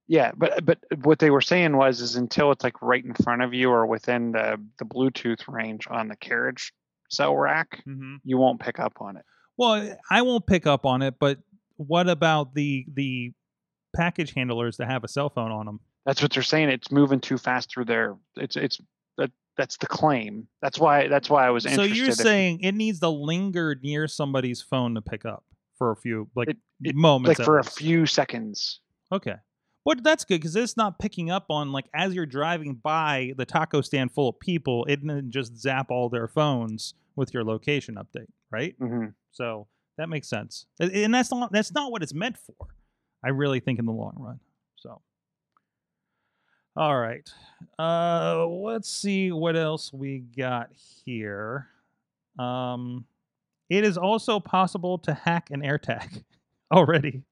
Yeah, 0.07 0.31
but 0.35 0.65
but 0.65 0.79
what 1.03 1.19
they 1.19 1.29
were 1.29 1.41
saying 1.41 1.75
was 1.75 1.99
is 2.01 2.15
until 2.15 2.51
it's 2.51 2.63
like 2.63 2.81
right 2.81 3.03
in 3.03 3.13
front 3.13 3.41
of 3.41 3.53
you 3.53 3.69
or 3.69 3.85
within 3.85 4.31
the 4.31 4.59
the 4.77 4.85
Bluetooth 4.85 5.47
range 5.47 5.87
on 5.89 6.07
the 6.07 6.15
carriage 6.15 6.73
cell 7.09 7.35
rack, 7.35 7.83
mm-hmm. 7.87 8.17
you 8.23 8.37
won't 8.37 8.59
pick 8.59 8.79
up 8.79 8.93
on 9.01 9.17
it. 9.17 9.25
Well, 9.57 9.97
I 10.09 10.21
won't 10.21 10.47
pick 10.47 10.65
up 10.65 10.85
on 10.85 11.01
it, 11.01 11.15
but 11.19 11.39
what 11.75 12.07
about 12.07 12.53
the 12.55 12.85
the 12.93 13.33
package 13.95 14.33
handlers 14.33 14.77
that 14.77 14.87
have 14.87 15.03
a 15.03 15.07
cell 15.07 15.29
phone 15.29 15.51
on 15.51 15.65
them? 15.65 15.79
That's 16.05 16.21
what 16.21 16.31
they're 16.31 16.43
saying. 16.43 16.69
It's 16.69 16.91
moving 16.91 17.19
too 17.19 17.37
fast 17.37 17.71
through 17.71 17.85
there. 17.85 18.15
It's 18.37 18.55
it's 18.55 18.79
that's 19.59 19.75
the 19.75 19.87
claim. 19.87 20.47
That's 20.61 20.79
why 20.79 21.09
that's 21.09 21.29
why 21.29 21.45
I 21.45 21.49
was 21.49 21.63
So 21.63 21.83
you're 21.83 22.11
saying 22.11 22.61
it 22.61 22.73
needs 22.73 23.01
to 23.01 23.09
linger 23.09 23.75
near 23.83 24.07
somebody's 24.07 24.61
phone 24.61 24.95
to 24.95 25.01
pick 25.01 25.25
up 25.25 25.43
for 25.77 25.91
a 25.91 25.97
few 25.97 26.29
like 26.33 26.47
It- 26.47 26.57
it- 26.81 26.95
moments, 26.95 27.39
like 27.39 27.45
for 27.45 27.59
a 27.59 27.63
few 27.63 28.05
seconds. 28.05 28.79
Okay, 29.11 29.35
but 29.83 30.01
that's 30.01 30.23
good 30.23 30.39
because 30.39 30.55
it's 30.55 30.77
not 30.77 30.97
picking 30.97 31.29
up 31.29 31.47
on 31.49 31.73
like 31.73 31.89
as 31.93 32.13
you're 32.13 32.25
driving 32.25 32.75
by 32.75 33.33
the 33.35 33.45
taco 33.45 33.81
stand 33.81 34.13
full 34.13 34.29
of 34.29 34.39
people, 34.39 34.85
it 34.85 35.01
didn't 35.01 35.29
just 35.29 35.57
zap 35.57 35.91
all 35.91 36.07
their 36.07 36.29
phones 36.29 36.93
with 37.17 37.33
your 37.33 37.43
location 37.43 37.95
update, 37.95 38.29
right? 38.49 38.75
hmm 38.79 39.07
So 39.31 39.67
that 39.97 40.07
makes 40.07 40.29
sense, 40.29 40.67
and 40.79 41.13
that's 41.13 41.29
not 41.31 41.51
that's 41.51 41.73
not 41.73 41.91
what 41.91 42.01
it's 42.01 42.13
meant 42.13 42.37
for. 42.37 42.55
I 43.25 43.29
really 43.31 43.59
think 43.59 43.77
in 43.79 43.85
the 43.85 43.91
long 43.91 44.15
run. 44.17 44.39
So, 44.77 45.01
all 46.75 46.97
right, 46.97 47.29
uh, 47.77 48.45
let's 48.47 48.89
see 48.89 49.31
what 49.31 49.55
else 49.55 49.91
we 49.91 50.19
got 50.19 50.69
here. 51.05 51.67
Um, 52.37 53.05
it 53.69 53.83
is 53.83 53.97
also 53.97 54.39
possible 54.39 54.97
to 54.99 55.13
hack 55.13 55.49
an 55.51 55.61
AirTag 55.61 56.23
already. 56.71 57.23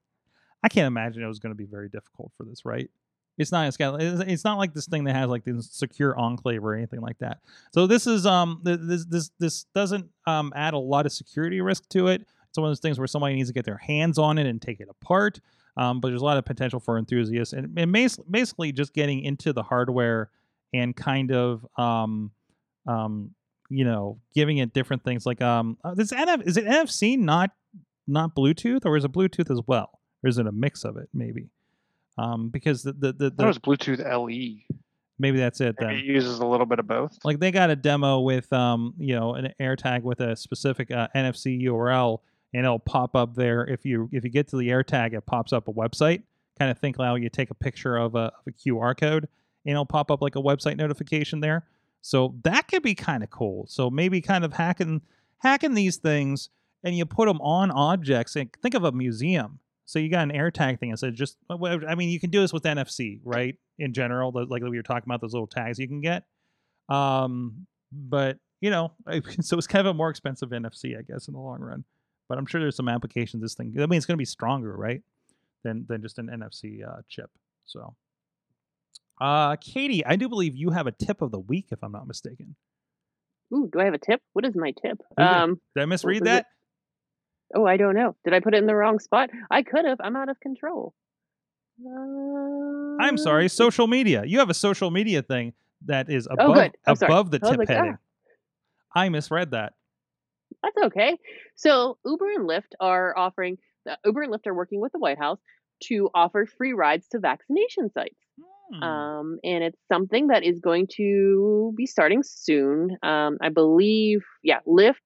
I 0.62 0.68
can't 0.68 0.86
imagine 0.86 1.22
it 1.22 1.26
was 1.26 1.38
going 1.38 1.52
to 1.52 1.56
be 1.56 1.64
very 1.64 1.88
difficult 1.88 2.32
for 2.36 2.44
this, 2.44 2.64
right? 2.64 2.90
It's 3.38 3.52
not. 3.52 3.72
It's, 4.00 4.44
not 4.44 4.58
like 4.58 4.74
this 4.74 4.86
thing 4.86 5.04
that 5.04 5.14
has 5.14 5.30
like 5.30 5.44
this 5.44 5.70
secure 5.70 6.18
enclave 6.18 6.64
or 6.64 6.74
anything 6.74 7.00
like 7.00 7.18
that. 7.18 7.38
So 7.72 7.86
this 7.86 8.08
is 8.08 8.26
um 8.26 8.60
this 8.64 9.06
this 9.06 9.30
this 9.38 9.64
doesn't 9.74 10.06
um 10.26 10.52
add 10.56 10.74
a 10.74 10.78
lot 10.78 11.06
of 11.06 11.12
security 11.12 11.60
risk 11.60 11.88
to 11.90 12.08
it. 12.08 12.26
It's 12.48 12.58
one 12.58 12.66
of 12.66 12.70
those 12.70 12.80
things 12.80 12.98
where 12.98 13.06
somebody 13.06 13.36
needs 13.36 13.48
to 13.48 13.54
get 13.54 13.64
their 13.64 13.76
hands 13.76 14.18
on 14.18 14.38
it 14.38 14.46
and 14.46 14.60
take 14.60 14.80
it 14.80 14.88
apart. 14.90 15.40
Um, 15.78 16.00
but 16.00 16.08
there's 16.08 16.20
a 16.20 16.24
lot 16.24 16.36
of 16.38 16.44
potential 16.44 16.80
for 16.80 16.98
enthusiasts 16.98 17.52
and, 17.54 17.78
and 17.78 17.92
basically 17.92 18.72
just 18.72 18.92
getting 18.92 19.22
into 19.22 19.52
the 19.52 19.62
hardware 19.62 20.28
and 20.74 20.94
kind 20.96 21.30
of 21.32 21.64
um 21.78 22.32
um 22.86 23.30
you 23.70 23.84
know 23.84 24.18
giving 24.34 24.58
it 24.58 24.74
different 24.74 25.04
things 25.04 25.24
like 25.24 25.40
um 25.40 25.78
uh, 25.84 25.94
this 25.94 26.12
NF 26.12 26.46
is 26.46 26.56
it 26.56 26.64
NFC 26.64 27.16
not 27.16 27.50
not 28.06 28.34
Bluetooth 28.34 28.84
or 28.84 28.96
is 28.96 29.04
it 29.04 29.12
Bluetooth 29.12 29.50
as 29.50 29.60
well 29.66 30.00
or 30.24 30.28
is 30.28 30.36
it 30.38 30.46
a 30.46 30.52
mix 30.52 30.84
of 30.84 30.96
it 30.96 31.08
maybe 31.14 31.48
um 32.18 32.48
because 32.50 32.82
the 32.82 32.92
the, 32.92 33.12
the, 33.12 33.30
the 33.30 33.46
was 33.46 33.58
Bluetooth 33.58 34.00
LE. 34.04 34.62
maybe 35.18 35.38
that's 35.38 35.60
it 35.60 35.76
then 35.78 35.88
Maybe 35.88 36.00
it 36.08 36.12
uses 36.12 36.40
a 36.40 36.46
little 36.46 36.66
bit 36.66 36.80
of 36.80 36.86
both. 36.88 37.16
like 37.24 37.38
they 37.38 37.50
got 37.52 37.70
a 37.70 37.76
demo 37.76 38.18
with 38.20 38.52
um 38.52 38.94
you 38.98 39.14
know 39.14 39.34
an 39.34 39.52
AirTag 39.60 40.02
with 40.02 40.20
a 40.20 40.34
specific 40.34 40.90
uh, 40.90 41.06
NFC 41.14 41.62
URL 41.62 42.18
and 42.54 42.64
it'll 42.64 42.78
pop 42.78 43.14
up 43.14 43.34
there. 43.34 43.64
If 43.66 43.84
you 43.84 44.08
if 44.12 44.24
you 44.24 44.30
get 44.30 44.48
to 44.48 44.56
the 44.56 44.68
AirTag 44.68 45.14
it 45.14 45.26
pops 45.26 45.52
up 45.52 45.68
a 45.68 45.72
website. 45.72 46.22
Kind 46.58 46.70
of 46.70 46.78
think 46.78 46.98
how 46.98 47.14
you 47.14 47.28
take 47.28 47.50
a 47.50 47.54
picture 47.54 47.96
of 47.96 48.14
a, 48.16 48.18
of 48.18 48.42
a 48.48 48.50
QR 48.50 48.98
code 48.98 49.28
and 49.64 49.72
it'll 49.72 49.86
pop 49.86 50.10
up 50.10 50.20
like 50.20 50.34
a 50.34 50.42
website 50.42 50.76
notification 50.76 51.40
there. 51.40 51.66
So 52.00 52.34
that 52.42 52.68
could 52.68 52.82
be 52.82 52.94
kind 52.94 53.22
of 53.22 53.30
cool. 53.30 53.66
So 53.68 53.90
maybe 53.90 54.20
kind 54.20 54.44
of 54.44 54.54
hacking 54.54 55.02
hacking 55.38 55.74
these 55.74 55.96
things 55.98 56.50
and 56.82 56.96
you 56.96 57.06
put 57.06 57.26
them 57.26 57.40
on 57.40 57.70
objects 57.70 58.34
and 58.34 58.50
think 58.62 58.74
of 58.74 58.84
a 58.84 58.92
museum. 58.92 59.60
So 59.84 59.98
you 59.98 60.10
got 60.10 60.28
an 60.28 60.32
AirTag 60.32 60.80
thing 60.80 60.90
instead 60.90 61.10
of 61.10 61.14
just 61.14 61.36
I 61.48 61.94
mean 61.94 62.08
you 62.08 62.20
can 62.20 62.30
do 62.30 62.40
this 62.40 62.52
with 62.52 62.64
NFC 62.64 63.20
right? 63.24 63.56
In 63.78 63.92
general 63.92 64.32
like 64.34 64.62
we 64.62 64.76
were 64.76 64.82
talking 64.82 65.08
about 65.08 65.20
those 65.20 65.32
little 65.32 65.46
tags 65.46 65.78
you 65.78 65.86
can 65.86 66.00
get. 66.00 66.24
Um, 66.88 67.66
but 67.92 68.38
you 68.60 68.70
know, 68.70 68.92
so 69.40 69.56
it's 69.56 69.66
kind 69.66 69.86
of 69.86 69.94
a 69.94 69.94
more 69.94 70.10
expensive 70.10 70.50
NFC, 70.50 70.98
I 70.98 71.02
guess, 71.02 71.28
in 71.28 71.34
the 71.34 71.40
long 71.40 71.60
run. 71.60 71.84
But 72.28 72.38
I'm 72.38 72.46
sure 72.46 72.60
there's 72.60 72.76
some 72.76 72.88
applications 72.88 73.42
this 73.42 73.54
thing. 73.54 73.74
I 73.78 73.86
mean, 73.86 73.96
it's 73.96 74.06
going 74.06 74.14
to 74.16 74.18
be 74.18 74.24
stronger, 74.26 74.76
right, 74.76 75.02
than 75.64 75.86
than 75.88 76.02
just 76.02 76.18
an 76.18 76.28
NFC 76.28 76.86
uh, 76.86 77.00
chip. 77.08 77.30
So, 77.64 77.94
uh, 79.20 79.56
Katie, 79.56 80.04
I 80.04 80.16
do 80.16 80.28
believe 80.28 80.54
you 80.56 80.70
have 80.70 80.86
a 80.86 80.92
tip 80.92 81.22
of 81.22 81.30
the 81.30 81.38
week, 81.38 81.68
if 81.70 81.82
I'm 81.82 81.92
not 81.92 82.06
mistaken. 82.06 82.54
Ooh, 83.54 83.68
do 83.72 83.80
I 83.80 83.84
have 83.84 83.94
a 83.94 83.98
tip? 83.98 84.20
What 84.34 84.44
is 84.44 84.54
my 84.54 84.72
tip? 84.72 84.98
Um, 85.16 85.58
Did 85.74 85.82
I 85.82 85.86
misread 85.86 86.16
is 86.16 86.20
it? 86.22 86.24
that? 86.26 86.46
oh, 87.54 87.64
I 87.64 87.78
don't 87.78 87.94
know. 87.94 88.14
Did 88.24 88.34
I 88.34 88.40
put 88.40 88.54
it 88.54 88.58
in 88.58 88.66
the 88.66 88.74
wrong 88.74 88.98
spot? 88.98 89.30
I 89.50 89.62
could 89.62 89.86
have. 89.86 89.98
I'm 90.02 90.16
out 90.16 90.28
of 90.28 90.38
control. 90.40 90.92
Uh, 91.82 93.02
I'm 93.02 93.16
sorry. 93.16 93.48
Social 93.48 93.86
media. 93.86 94.24
You 94.26 94.40
have 94.40 94.50
a 94.50 94.54
social 94.54 94.90
media 94.90 95.22
thing 95.22 95.54
that 95.86 96.10
is 96.10 96.26
above 96.30 96.50
Oh, 96.50 96.54
good. 96.54 96.76
Sorry. 96.98 97.10
above 97.10 97.30
the 97.30 97.38
tip 97.38 97.56
like, 97.56 97.68
heading. 97.68 97.96
ah. 97.96 99.00
I 99.00 99.08
misread 99.08 99.52
that. 99.52 99.74
That's 100.62 100.86
okay. 100.86 101.16
So 101.56 101.98
Uber 102.04 102.30
and 102.30 102.48
Lyft 102.48 102.72
are 102.80 103.16
offering 103.16 103.58
the 103.84 103.96
Uber 104.04 104.22
and 104.22 104.32
Lyft 104.32 104.46
are 104.46 104.54
working 104.54 104.80
with 104.80 104.92
the 104.92 104.98
White 104.98 105.18
House 105.18 105.40
to 105.84 106.10
offer 106.14 106.46
free 106.46 106.72
rides 106.72 107.06
to 107.12 107.18
vaccination 107.18 107.90
sites. 107.90 108.18
Hmm. 108.74 108.82
Um, 108.82 109.38
and 109.44 109.64
it's 109.64 109.78
something 109.90 110.28
that 110.28 110.44
is 110.44 110.60
going 110.60 110.88
to 110.96 111.72
be 111.76 111.86
starting 111.86 112.22
soon. 112.22 112.96
Um, 113.02 113.38
I 113.40 113.48
believe, 113.48 114.20
yeah, 114.42 114.60
Lyft 114.66 114.96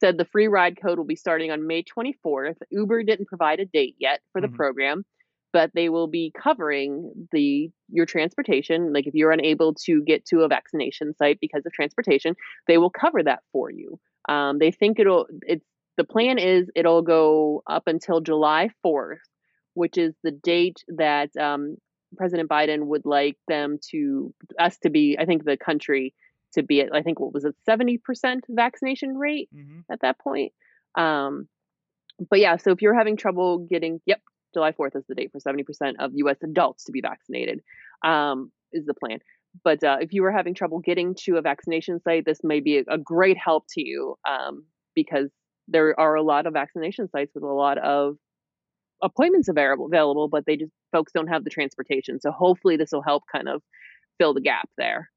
said 0.00 0.18
the 0.18 0.26
free 0.26 0.48
ride 0.48 0.76
code 0.82 0.98
will 0.98 1.06
be 1.06 1.16
starting 1.16 1.50
on 1.50 1.66
May 1.66 1.82
24th. 1.82 2.56
Uber 2.70 3.02
didn't 3.04 3.28
provide 3.28 3.60
a 3.60 3.64
date 3.64 3.94
yet 3.98 4.20
for 4.32 4.42
the 4.42 4.48
Mhm. 4.48 4.56
program, 4.56 5.04
but 5.52 5.70
they 5.74 5.88
will 5.88 6.08
be 6.08 6.32
covering 6.38 7.28
the 7.32 7.70
your 7.88 8.04
transportation. 8.04 8.92
Like 8.92 9.06
if 9.06 9.14
you're 9.14 9.30
unable 9.32 9.72
to 9.86 10.02
get 10.02 10.26
to 10.26 10.40
a 10.40 10.48
vaccination 10.48 11.14
site 11.14 11.38
because 11.40 11.64
of 11.64 11.72
transportation, 11.72 12.34
they 12.66 12.76
will 12.76 12.90
cover 12.90 13.22
that 13.22 13.42
for 13.52 13.70
you. 13.70 13.98
Um, 14.28 14.58
they 14.58 14.70
think 14.70 14.98
it'll. 14.98 15.26
It's 15.42 15.64
the 15.96 16.04
plan 16.04 16.38
is 16.38 16.68
it'll 16.74 17.02
go 17.02 17.62
up 17.66 17.84
until 17.86 18.20
July 18.20 18.70
4th, 18.84 19.18
which 19.74 19.96
is 19.96 20.14
the 20.22 20.30
date 20.30 20.84
that 20.88 21.34
um, 21.36 21.76
President 22.16 22.48
Biden 22.50 22.86
would 22.86 23.06
like 23.06 23.38
them 23.48 23.78
to 23.90 24.34
us 24.58 24.76
to 24.78 24.90
be. 24.90 25.16
I 25.18 25.24
think 25.24 25.44
the 25.44 25.56
country 25.56 26.12
to 26.52 26.62
be 26.62 26.80
at. 26.80 26.94
I 26.94 27.02
think 27.02 27.18
what 27.20 27.32
was 27.32 27.44
it, 27.44 27.54
seventy 27.64 27.98
percent 27.98 28.44
vaccination 28.48 29.16
rate 29.16 29.48
Mhm. 29.54 29.84
at 29.90 30.00
that 30.02 30.18
point. 30.18 30.52
Um, 30.96 31.48
but 32.30 32.40
yeah, 32.40 32.56
so 32.56 32.70
if 32.70 32.80
you're 32.82 32.94
having 32.96 33.16
trouble 33.16 33.58
getting, 33.58 34.00
yep, 34.06 34.22
July 34.54 34.72
4th 34.72 34.96
is 34.96 35.04
the 35.06 35.14
date 35.14 35.30
for 35.32 35.38
70% 35.38 35.96
of 35.98 36.12
US 36.14 36.38
adults 36.42 36.84
to 36.84 36.92
be 36.92 37.02
vaccinated, 37.02 37.62
um, 38.02 38.50
is 38.72 38.86
the 38.86 38.94
plan. 38.94 39.18
But 39.64 39.82
uh, 39.82 39.98
if 40.00 40.12
you 40.12 40.22
were 40.22 40.32
having 40.32 40.54
trouble 40.54 40.80
getting 40.80 41.14
to 41.24 41.36
a 41.36 41.42
vaccination 41.42 42.00
site, 42.00 42.24
this 42.24 42.40
may 42.42 42.60
be 42.60 42.78
a, 42.78 42.84
a 42.88 42.98
great 42.98 43.36
help 43.38 43.64
to 43.70 43.86
you 43.86 44.16
um, 44.28 44.64
because 44.94 45.30
there 45.68 45.98
are 45.98 46.14
a 46.14 46.22
lot 46.22 46.46
of 46.46 46.52
vaccination 46.52 47.08
sites 47.08 47.32
with 47.34 47.44
a 47.44 47.46
lot 47.46 47.78
of 47.78 48.16
appointments 49.02 49.48
available, 49.48 49.86
available, 49.86 50.28
but 50.28 50.44
they 50.46 50.56
just 50.56 50.72
folks 50.92 51.12
don't 51.12 51.28
have 51.28 51.44
the 51.44 51.50
transportation. 51.50 52.20
So 52.20 52.30
hopefully 52.30 52.76
this 52.76 52.90
will 52.92 53.02
help 53.02 53.24
kind 53.30 53.48
of 53.48 53.62
fill 54.18 54.34
the 54.34 54.40
gap 54.40 54.68
there. 54.78 55.10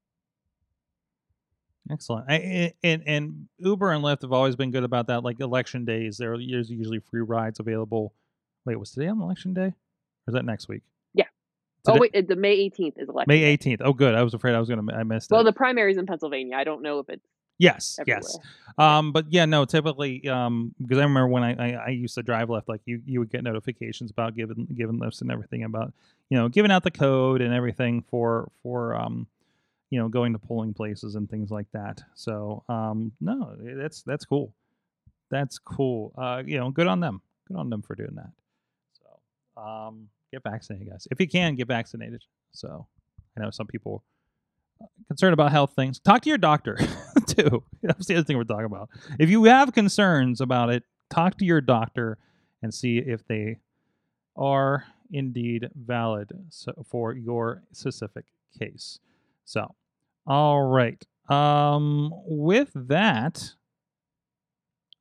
Excellent. 1.91 2.25
I, 2.29 2.73
and 2.83 3.03
and 3.07 3.47
Uber 3.57 3.91
and 3.91 4.03
Lyft 4.03 4.21
have 4.21 4.31
always 4.31 4.55
been 4.55 4.69
good 4.69 4.83
about 4.83 5.07
that. 5.07 5.23
Like 5.23 5.39
election 5.39 5.85
days, 5.85 6.17
there 6.17 6.37
there's 6.37 6.69
usually 6.69 6.99
free 6.99 7.21
rides 7.21 7.59
available. 7.59 8.13
Wait, 8.65 8.75
was 8.75 8.91
today 8.91 9.07
on 9.07 9.19
election 9.21 9.53
day? 9.53 9.61
Or 9.61 10.27
is 10.27 10.33
that 10.33 10.45
next 10.45 10.67
week? 10.67 10.83
Oh 11.93 11.99
wait, 11.99 12.15
uh, 12.15 12.21
the 12.27 12.35
May 12.35 12.57
18th 12.69 12.97
is 12.97 13.09
election. 13.09 13.27
May 13.27 13.57
18th. 13.57 13.81
Oh, 13.81 13.93
good. 13.93 14.15
I 14.15 14.23
was 14.23 14.33
afraid 14.33 14.55
I 14.55 14.59
was 14.59 14.69
gonna 14.69 14.93
I 14.93 15.03
missed 15.03 15.31
Well, 15.31 15.39
it. 15.39 15.43
Well, 15.43 15.51
the 15.51 15.55
primaries 15.55 15.97
in 15.97 16.05
Pennsylvania. 16.05 16.55
I 16.57 16.63
don't 16.63 16.81
know 16.81 16.99
if 16.99 17.09
it's 17.09 17.25
yes, 17.57 17.97
everywhere. 17.99 18.21
yes. 18.23 18.37
Um, 18.77 19.11
but 19.11 19.25
yeah, 19.29 19.45
no, 19.45 19.65
typically, 19.65 20.27
um, 20.29 20.73
because 20.81 20.97
I 20.97 21.03
remember 21.03 21.27
when 21.27 21.43
I, 21.43 21.53
I, 21.53 21.71
I 21.73 21.89
used 21.89 22.15
to 22.15 22.23
drive 22.23 22.49
left, 22.49 22.69
like 22.69 22.81
you, 22.85 23.01
you 23.05 23.19
would 23.19 23.29
get 23.29 23.43
notifications 23.43 24.09
about 24.11 24.35
giving 24.35 24.67
giving 24.75 24.97
lifts 24.99 25.21
and 25.21 25.31
everything 25.31 25.63
about, 25.65 25.93
you 26.29 26.37
know, 26.37 26.47
giving 26.47 26.71
out 26.71 26.83
the 26.83 26.91
code 26.91 27.41
and 27.41 27.53
everything 27.53 28.03
for 28.09 28.49
for 28.63 28.95
um, 28.95 29.27
you 29.89 29.99
know, 29.99 30.07
going 30.07 30.33
to 30.33 30.39
polling 30.39 30.73
places 30.73 31.15
and 31.15 31.29
things 31.29 31.51
like 31.51 31.67
that. 31.73 32.01
So 32.15 32.63
um, 32.69 33.11
no, 33.19 33.55
that's 33.59 34.03
that's 34.03 34.25
cool. 34.25 34.53
That's 35.29 35.59
cool. 35.59 36.13
Uh, 36.17 36.43
you 36.45 36.57
know, 36.57 36.69
good 36.71 36.87
on 36.87 36.99
them. 36.99 37.21
Good 37.47 37.57
on 37.57 37.69
them 37.69 37.81
for 37.81 37.95
doing 37.95 38.15
that. 38.15 38.29
So 38.93 39.61
um, 39.61 40.07
get 40.32 40.43
vaccinated, 40.43 40.89
guys. 40.89 41.07
If 41.11 41.19
you 41.19 41.27
can, 41.27 41.55
get 41.55 41.67
vaccinated. 41.67 42.23
So 42.51 42.88
I 43.38 43.41
know 43.41 43.51
some 43.51 43.67
people 43.67 44.03
concerned 45.07 45.34
about 45.34 45.51
health 45.51 45.73
things. 45.75 45.99
Talk 45.99 46.21
to 46.21 46.30
your 46.30 46.38
doctor 46.38 46.77
too. 47.27 47.63
That's 47.84 48.07
the 48.07 48.15
other 48.15 48.23
thing 48.23 48.38
we're 48.38 48.43
talking 48.43 48.65
about. 48.65 48.89
If 49.19 49.30
you 49.30 49.45
have 49.45 49.73
concerns 49.73 50.41
about 50.41 50.69
it, 50.69 50.84
talk 51.09 51.38
to 51.39 51.45
your 51.45 51.61
doctor 51.61 52.17
and 52.61 52.73
see 52.73 52.97
if 52.97 53.25
they 53.27 53.57
are 54.36 54.86
indeed 55.11 55.69
valid 55.75 56.32
for 56.86 57.13
your 57.13 57.63
specific 57.71 58.25
case. 58.57 58.99
So, 59.45 59.73
all 60.27 60.61
right. 60.61 61.03
Um, 61.30 62.11
with 62.25 62.71
that, 62.75 63.53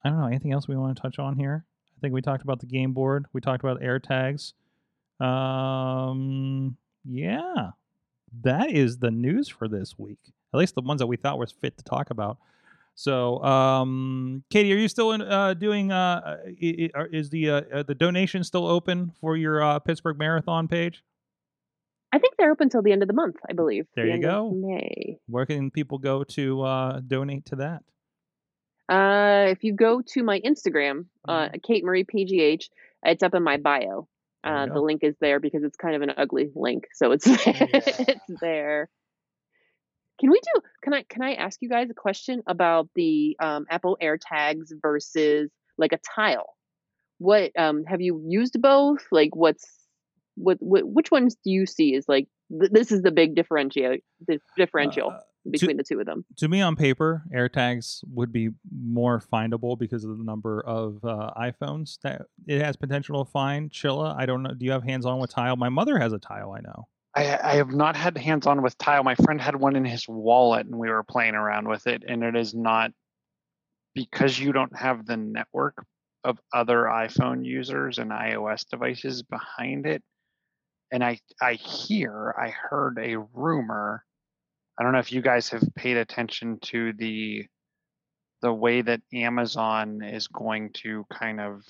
I 0.05 0.09
don't 0.09 0.21
know 0.21 0.27
anything 0.27 0.53
else 0.53 0.69
we 0.69 0.77
want 0.77 0.97
to 0.97 1.03
touch 1.03 1.19
on 1.19 1.37
here. 1.37 1.65
I 1.97 2.01
think 2.01 2.15
we 2.15 2.23
talked 2.23 2.43
about 2.43 2.61
the 2.61 2.67
game 2.67 2.93
board. 2.93 3.27
We 3.33 3.41
talked 3.41 3.63
about 3.63 3.83
air 3.83 3.99
tags. 3.99 4.55
Um, 5.21 6.77
yeah, 7.05 7.71
that 8.43 8.71
is 8.71 8.99
the 8.99 9.11
news 9.11 9.49
for 9.49 9.69
this 9.69 9.99
week. 9.99 10.19
At 10.55 10.59
least 10.59 10.75
the 10.75 10.83
ones 10.83 11.01
that 11.01 11.07
we 11.07 11.17
thought 11.17 11.39
was 11.39 11.53
fit 11.53 11.77
to 11.79 11.85
talk 11.85 12.11
about. 12.11 12.39
So, 12.95 13.43
um, 13.45 14.43
Katie, 14.51 14.73
are 14.73 14.77
you 14.77 14.89
still 14.89 15.13
in, 15.13 15.23
uh, 15.23 15.55
doing? 15.55 15.93
Uh, 15.93 16.39
i- 16.47 16.91
is 17.13 17.31
the 17.31 17.51
uh, 17.51 17.61
uh, 17.73 17.83
the 17.85 17.95
donation 17.95 18.43
still 18.43 18.67
open 18.67 19.13
for 19.21 19.37
your 19.37 19.63
uh, 19.63 19.79
Pittsburgh 19.79 20.19
Marathon 20.19 20.67
page? 20.67 21.05
I 22.13 22.19
think 22.19 22.35
they're 22.39 22.51
open 22.51 22.71
till 22.71 22.83
the 22.83 22.91
end 22.91 23.03
of 23.03 23.09
the 23.09 23.15
month, 23.15 23.37
I 23.49 23.53
believe. 23.53 23.87
There 23.95 24.07
the 24.07 24.13
you 24.15 24.21
go. 24.21 24.51
May. 24.51 25.19
Where 25.29 25.47
can 25.47 25.71
people 25.71 25.99
go 25.99 26.25
to 26.25 26.63
uh, 26.63 27.01
donate 27.07 27.45
to 27.47 27.57
that? 27.57 27.83
Uh, 28.89 29.51
if 29.51 29.63
you 29.63 29.75
go 29.75 30.01
to 30.01 30.23
my 30.23 30.41
Instagram, 30.41 31.05
uh, 31.29 31.51
Mhm. 31.51 31.63
Kate 31.63 31.85
Marie 31.85 32.05
PGH, 32.05 32.71
it's 33.05 33.23
up 33.23 33.35
in 33.35 33.43
my 33.43 33.59
bio. 33.59 34.09
Uh, 34.45 34.67
the 34.67 34.81
link 34.81 35.03
is 35.03 35.17
there 35.21 35.41
because 35.41 35.65
it's 35.65 35.77
kind 35.77 35.97
of 35.97 36.03
an 36.03 36.13
ugly 36.17 36.51
link, 36.55 36.85
so 36.95 37.11
it's 37.13 37.25
it's 37.27 38.41
there. 38.41 38.89
Can 40.21 40.31
we 40.31 40.41
do? 40.41 40.61
Can 40.83 40.95
I 40.95 41.03
can 41.03 41.23
I 41.23 41.35
ask 41.35 41.59
you 41.61 41.69
guys 41.69 41.91
a 41.91 41.95
question 41.95 42.43
about 42.47 42.89
the 42.95 43.37
um, 43.41 43.67
Apple 43.69 43.99
AirTags 44.03 44.73
versus 44.81 45.51
like 45.77 45.93
a 45.93 45.99
tile? 46.15 46.55
What 47.19 47.53
um 47.59 47.85
have 47.85 48.01
you 48.01 48.23
used 48.27 48.61
both? 48.61 49.05
Like, 49.11 49.35
what's 49.35 49.67
what, 50.37 50.59
what 50.61 50.85
which 50.89 51.11
ones 51.11 51.37
do 51.45 51.51
you 51.51 51.67
see 51.67 51.95
is 51.95 52.05
like 52.09 52.29
th- 52.51 52.71
this 52.71 52.93
is 52.93 53.03
the 53.03 53.11
big 53.11 53.35
differential 53.35 53.97
the 54.27 54.41
differential 54.57 55.11
Uh, 55.11 55.21
between 55.51 55.77
the 55.77 55.83
two 55.83 56.01
of 56.01 56.07
them? 56.07 56.25
to 56.37 56.49
me 56.49 56.61
on 56.61 56.77
paper 56.77 57.23
airtags 57.35 58.03
would 58.13 58.33
be 58.33 58.51
more 58.71 59.21
findable 59.33 59.79
because 59.79 60.05
of 60.05 60.17
the 60.19 60.25
number 60.25 60.61
of 60.61 61.05
uh, 61.05 61.31
iphones 61.39 61.99
that 62.03 62.23
it 62.47 62.63
has 62.63 62.77
potential 62.77 63.25
to 63.25 63.31
find 63.31 63.71
chilla 63.71 64.15
i 64.19 64.27
don't 64.27 64.43
know 64.43 64.53
do 64.55 64.65
you 64.65 64.73
have 64.73 64.85
hands 64.85 65.07
on 65.07 65.19
with 65.19 65.31
tile 65.31 65.57
my 65.57 65.69
mother 65.69 65.99
has 65.99 66.13
a 66.13 66.19
tile 66.19 66.53
i 66.53 66.61
know 66.61 66.87
I, 67.15 67.39
I 67.43 67.55
have 67.57 67.73
not 67.73 67.97
had 67.97 68.17
hands 68.17 68.47
on 68.47 68.63
with 68.63 68.79
tile. 68.79 69.03
My 69.03 69.17
friend 69.17 69.41
had 69.41 69.57
one 69.57 69.75
in 69.75 69.85
his 69.85 70.07
wallet 70.07 70.67
and 70.67 70.77
we 70.77 70.89
were 70.89 71.03
playing 71.03 71.35
around 71.35 71.67
with 71.67 71.87
it, 71.87 72.05
and 72.07 72.23
it 72.23 72.37
is 72.37 72.55
not 72.55 72.93
because 73.93 74.39
you 74.39 74.53
don't 74.53 74.77
have 74.77 75.05
the 75.05 75.17
network 75.17 75.85
of 76.23 76.39
other 76.53 76.85
iPhone 76.85 77.45
users 77.45 77.99
and 77.99 78.11
iOS 78.11 78.69
devices 78.69 79.23
behind 79.23 79.87
it. 79.87 80.03
And 80.93 81.03
I 81.03 81.19
I 81.41 81.55
hear 81.55 82.35
I 82.39 82.51
heard 82.51 82.99
a 83.01 83.19
rumor. 83.19 84.05
I 84.79 84.83
don't 84.83 84.93
know 84.93 84.99
if 84.99 85.13
you 85.13 85.23
guys 85.23 85.49
have 85.51 85.63
paid 85.75 85.97
attention 85.97 86.59
to 86.63 86.93
the 86.95 87.47
the 88.41 88.53
way 88.53 88.83
that 88.83 89.01
Amazon 89.13 90.01
is 90.03 90.29
going 90.29 90.71
to 90.73 91.05
kind 91.13 91.41
of 91.41 91.65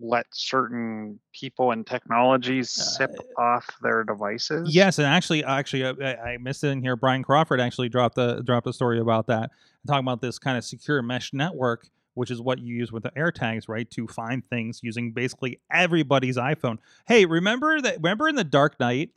let 0.00 0.26
certain 0.32 1.20
people 1.32 1.70
and 1.70 1.86
technologies 1.86 2.70
sip 2.70 3.12
off 3.38 3.66
their 3.80 4.04
devices. 4.04 4.74
yes 4.74 4.98
and 4.98 5.06
actually 5.06 5.42
actually 5.42 5.84
uh, 5.84 5.94
I, 6.02 6.32
I 6.32 6.36
missed 6.36 6.62
it 6.64 6.68
in 6.68 6.82
here 6.82 6.96
brian 6.96 7.22
crawford 7.22 7.62
actually 7.62 7.88
dropped 7.88 8.16
the 8.16 8.42
dropped 8.42 8.66
a 8.66 8.74
story 8.74 9.00
about 9.00 9.26
that 9.28 9.52
talking 9.86 10.04
about 10.04 10.20
this 10.20 10.38
kind 10.38 10.58
of 10.58 10.64
secure 10.64 11.00
mesh 11.00 11.32
network 11.32 11.88
which 12.16 12.30
is 12.30 12.40
what 12.40 12.58
you 12.58 12.74
use 12.74 12.90
with 12.90 13.02
the 13.02 13.10
AirTags, 13.10 13.68
right? 13.68 13.88
To 13.90 14.08
find 14.08 14.42
things 14.48 14.80
using 14.82 15.12
basically 15.12 15.60
everybody's 15.70 16.38
iPhone. 16.38 16.78
Hey, 17.06 17.26
remember 17.26 17.78
that? 17.82 17.96
Remember 17.96 18.26
in 18.26 18.36
the 18.36 18.42
Dark 18.42 18.80
Knight 18.80 19.10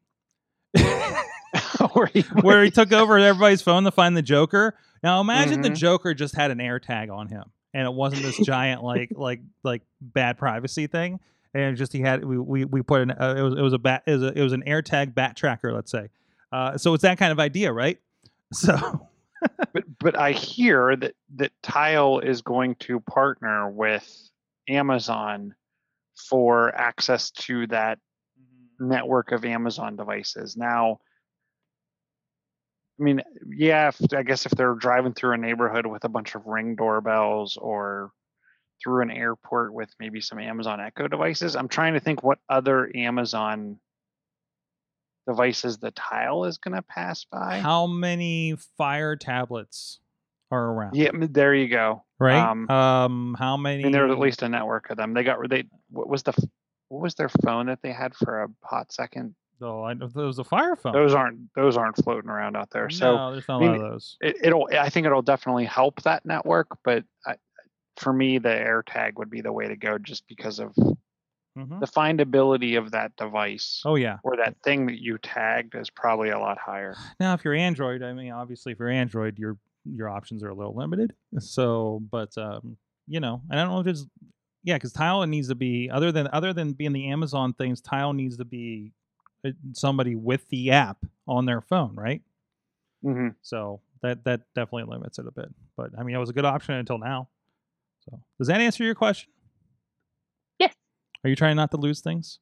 where 1.94 2.08
he, 2.08 2.22
where 2.42 2.64
he 2.64 2.72
took 2.72 2.92
over 2.92 3.18
everybody's 3.18 3.62
phone 3.62 3.84
to 3.84 3.92
find 3.92 4.16
the 4.16 4.22
Joker. 4.22 4.76
Now 5.04 5.22
imagine 5.22 5.62
the 5.62 5.70
Mhm. 5.70 5.78
Joker 5.78 6.14
just 6.14 6.36
had 6.36 6.52
an 6.52 6.60
air 6.60 6.80
tag 6.80 7.10
on 7.10 7.28
him, 7.28 7.44
and 7.74 7.86
it 7.86 7.94
wasn't 7.94 8.24
this 8.24 8.38
giant 8.46 8.84
like 8.84 9.12
like 9.16 9.42
like 9.64 9.82
bad 10.02 10.38
privacy 10.38 10.88
thing, 10.88 11.20
and 11.54 11.78
just 11.78 11.94
he 11.94 12.02
had 12.02 12.26
we 12.26 12.38
we, 12.38 12.66
we 12.66 12.82
put 12.82 13.02
an 13.02 13.12
uh, 13.12 13.36
it 13.38 13.42
was 13.42 13.54
it 13.56 13.62
was 13.62 13.74
a 13.74 13.78
bat 13.80 14.04
it 14.06 14.14
was, 14.14 14.24
a, 14.24 14.38
it 14.38 14.42
was 14.44 14.54
an 14.54 14.64
air 14.66 14.82
tag 14.82 15.16
bat 15.16 15.36
tracker, 15.36 15.74
let's 15.74 15.92
say. 15.92 16.10
Uh, 16.52 16.78
so 16.78 16.94
it's 16.94 17.04
that 17.04 17.18
kind 17.18 17.32
of 17.32 17.40
idea, 17.40 17.72
right? 17.72 18.00
So 18.52 19.08
but 19.74 19.84
but 20.00 20.18
I 20.20 20.32
hear 20.32 20.96
that 20.96 21.14
that 21.36 21.52
Tile 21.62 22.20
is 22.20 22.42
going 22.42 22.76
to 22.76 23.00
partner 23.00 23.70
with 23.70 24.30
Amazon 24.68 25.54
for 26.30 26.76
access 26.76 27.32
to 27.32 27.68
that 27.68 28.00
network 28.80 29.32
of 29.32 29.46
Amazon 29.46 29.96
devices. 29.96 30.58
Now, 30.58 31.00
I 33.00 33.04
mean, 33.04 33.22
yeah, 33.56 33.88
if, 33.90 33.98
I 34.14 34.24
guess 34.24 34.46
if 34.46 34.52
they're 34.54 34.76
driving 34.76 35.14
through 35.14 35.34
a 35.34 35.38
neighborhood 35.38 35.86
with 35.86 36.04
a 36.04 36.10
bunch 36.10 36.36
of 36.36 36.46
ring 36.46 36.76
doorbells 36.76 37.58
or 37.58 38.12
through 38.84 39.04
an 39.04 39.12
airport 39.12 39.74
with 39.74 39.90
maybe 40.00 40.20
some 40.22 40.40
Amazon 40.40 40.80
Echo 40.82 41.08
devices, 41.08 41.56
I'm 41.56 41.68
trying 41.70 41.94
to 41.94 42.00
think 42.00 42.24
what 42.24 42.40
other 42.50 42.92
Amazon 42.96 43.80
devices 45.28 45.78
the 45.78 45.92
Tile 45.92 46.46
is 46.46 46.58
going 46.58 46.76
to 46.76 46.82
pass 46.82 47.26
by. 47.32 47.60
how 47.60 47.88
many 47.88 48.56
Fire 48.78 49.16
tablets 49.16 50.00
are 50.52 50.72
around. 50.72 50.96
Yeah, 50.96 51.12
there 51.14 51.54
you 51.54 51.68
go. 51.68 52.04
Right. 52.20 52.38
um, 52.40 52.70
Um, 52.70 53.36
how 53.38 53.54
I 53.54 53.58
many? 53.58 53.84
mean, 53.84 53.92
there's 53.92 54.12
at 54.12 54.20
least 54.20 54.42
a 54.42 54.50
network 54.50 54.90
of 54.90 54.98
them. 54.98 55.14
They 55.14 55.24
got 55.24 55.38
they 55.50 55.66
what 55.92 56.10
was 56.10 56.24
the 56.24 56.34
what 56.90 57.02
was 57.02 57.16
their 57.16 57.30
phone 57.30 57.68
that 57.68 57.80
they 57.84 57.92
had 57.92 58.16
for 58.16 58.44
a 58.44 58.48
hot 58.64 58.92
second? 58.92 59.36
Oh, 59.62 59.84
I 59.84 59.94
know 59.94 60.08
was 60.14 60.40
a 60.40 60.44
fire 60.44 60.76
phone. 60.76 60.94
Those 60.94 61.14
aren't 61.14 61.54
those 61.56 61.78
aren't 61.78 61.98
floating 62.04 62.30
around 62.30 62.56
out 62.56 62.70
there. 62.72 62.90
So 62.90 63.16
no, 63.18 63.32
there's 63.34 63.48
not 63.48 63.62
a 63.62 63.66
I 63.66 63.70
mean, 63.70 63.80
lot 63.80 63.86
of 63.86 63.92
those. 63.94 64.18
it, 64.22 64.38
it'll 64.44 64.70
I 64.72 64.90
think 64.90 65.06
it'll 65.06 65.22
definitely 65.22 65.66
help 65.66 66.02
that 66.04 66.26
network, 66.26 66.68
but 66.84 67.04
I, 67.26 67.36
for 67.98 68.14
me, 68.14 68.38
the 68.38 68.50
AirTag 68.50 69.16
would 69.16 69.30
be 69.30 69.42
the 69.42 69.52
way 69.52 69.68
to 69.68 69.76
go, 69.76 69.98
just 69.98 70.28
because 70.28 70.60
of 70.60 70.74
Mhm. 71.58 71.80
the 71.80 71.88
findability 71.88 72.78
of 72.78 72.92
that 72.92 73.16
device 73.18 73.82
Oh 73.86 73.96
yeah. 73.96 74.18
or 74.24 74.38
that 74.38 74.56
thing 74.64 74.86
that 74.86 75.02
you 75.02 75.18
tagged 75.18 75.76
is 75.76 75.90
probably 75.90 76.30
a 76.30 76.40
lot 76.40 76.58
higher. 76.58 76.96
Now, 77.20 77.34
if 77.34 77.44
you're 77.44 77.56
Android, 77.56 78.04
I 78.04 78.14
mean, 78.14 78.32
obviously, 78.32 78.72
if 78.72 78.80
you're 78.80 78.90
Android, 78.90 79.38
your 79.38 79.58
your 79.86 80.10
options 80.10 80.44
are 80.44 80.50
a 80.50 80.54
little 80.54 80.76
limited. 80.76 81.14
So, 81.40 82.02
but 82.12 82.38
um, 82.38 82.78
you 83.08 83.20
know, 83.20 83.42
and 83.50 83.60
I 83.60 83.64
don't 83.64 83.74
know 83.74 83.80
if 83.82 83.88
it's 83.88 84.06
yeah, 84.64 84.76
because 84.76 84.94
Tile 84.94 85.26
needs 85.26 85.48
to 85.50 85.56
be 85.56 85.90
other 85.90 86.12
than 86.12 86.28
other 86.32 86.54
than 86.54 86.74
being 86.74 86.94
the 86.94 87.10
Amazon 87.10 87.54
things. 87.54 87.82
Tile 87.82 88.14
needs 88.14 88.38
to 88.38 88.46
be 88.46 88.92
somebody 89.74 90.16
with 90.16 90.48
the 90.50 90.72
app 90.72 90.98
on 91.28 91.46
their 91.46 91.62
phone, 91.62 91.96
right? 91.96 92.22
hmm 93.04 93.30
So 93.42 93.82
that 94.02 94.24
that 94.26 94.42
definitely 94.56 94.92
limits 94.92 95.20
it 95.20 95.28
a 95.28 95.32
bit. 95.32 95.50
But 95.78 95.92
I 95.98 96.04
mean, 96.04 96.16
it 96.16 96.20
was 96.20 96.30
a 96.30 96.34
good 96.34 96.46
option 96.46 96.76
until 96.76 96.98
now. 96.98 97.30
So 98.02 98.20
does 98.38 98.48
that 98.48 98.62
answer 98.62 98.84
your 98.84 98.96
question? 98.96 99.32
Yes. 100.60 100.74
Are 101.24 101.30
you 101.30 101.36
trying 101.36 101.56
not 101.56 101.72
to 101.72 101.78
lose 101.78 102.02
things? 102.02 102.40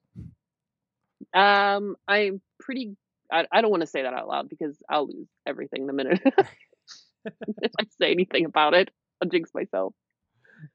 Um, 1.34 1.96
I'm 2.08 2.42
pretty. 2.60 2.96
I, 3.32 3.46
I 3.52 3.62
don't 3.62 3.72
want 3.72 3.82
to 3.82 3.88
say 3.88 4.04
that 4.04 4.14
out 4.14 4.28
loud 4.28 4.50
because 4.50 4.78
I'll 4.90 5.08
lose 5.08 5.28
everything 5.46 5.86
the 5.86 5.94
minute 5.94 6.22
if 7.26 7.72
I 7.80 7.84
say 8.00 8.12
anything 8.12 8.46
about 8.46 8.74
it. 8.74 8.90
I'll 9.22 9.30
jinx 9.30 9.52
myself. 9.54 9.94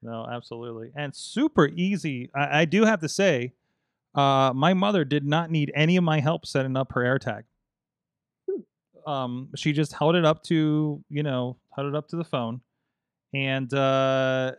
No, 0.02 0.26
absolutely. 0.30 0.90
And 0.94 1.14
super 1.14 1.68
easy. 1.68 2.30
I, 2.34 2.60
I 2.60 2.64
do 2.66 2.84
have 2.84 3.00
to 3.00 3.08
say, 3.08 3.52
uh, 4.14 4.52
my 4.54 4.74
mother 4.74 5.04
did 5.04 5.24
not 5.24 5.50
need 5.50 5.72
any 5.74 5.96
of 5.96 6.04
my 6.04 6.20
help 6.20 6.46
setting 6.46 6.76
up 6.76 6.92
her 6.92 7.00
AirTag. 7.00 7.42
Um, 9.06 9.48
she 9.56 9.72
just 9.72 9.92
held 9.92 10.14
it 10.14 10.24
up 10.24 10.44
to, 10.44 11.02
you 11.08 11.22
know, 11.22 11.56
held 11.74 11.88
it 11.88 11.96
up 11.96 12.08
to 12.08 12.16
the 12.16 12.24
phone, 12.24 12.60
and 13.34 13.72
uh, 13.74 14.52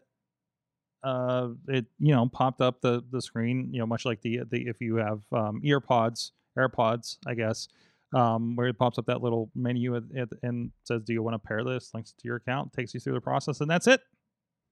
uh, 1.04 1.50
it, 1.68 1.86
you 2.00 2.14
know, 2.14 2.28
popped 2.28 2.60
up 2.60 2.82
the 2.82 3.04
the 3.12 3.22
screen, 3.22 3.70
you 3.72 3.80
know, 3.80 3.86
much 3.86 4.06
like 4.06 4.22
the 4.22 4.42
the 4.50 4.68
if 4.68 4.82
you 4.82 4.98
have 4.98 5.22
um, 5.32 5.62
earpods, 5.64 6.32
AirPods, 6.58 7.18
I 7.26 7.36
guess, 7.36 7.70
um, 8.14 8.56
where 8.56 8.68
it 8.68 8.78
pops 8.78 8.98
up 8.98 9.06
that 9.06 9.22
little 9.22 9.50
menu 9.56 9.96
at, 9.96 10.04
at, 10.18 10.30
and 10.42 10.72
says, 10.84 11.04
"Do 11.04 11.14
you 11.14 11.24
want 11.24 11.36
to 11.36 11.48
pair 11.48 11.64
this?" 11.64 11.92
Links 11.94 12.12
to 12.12 12.28
your 12.28 12.38
account, 12.38 12.74
takes 12.74 12.94
you 12.94 13.00
through 13.00 13.14
the 13.14 13.22
process, 13.22 13.62
and 13.62 13.70
that's 13.70 13.88
it. 13.88 14.02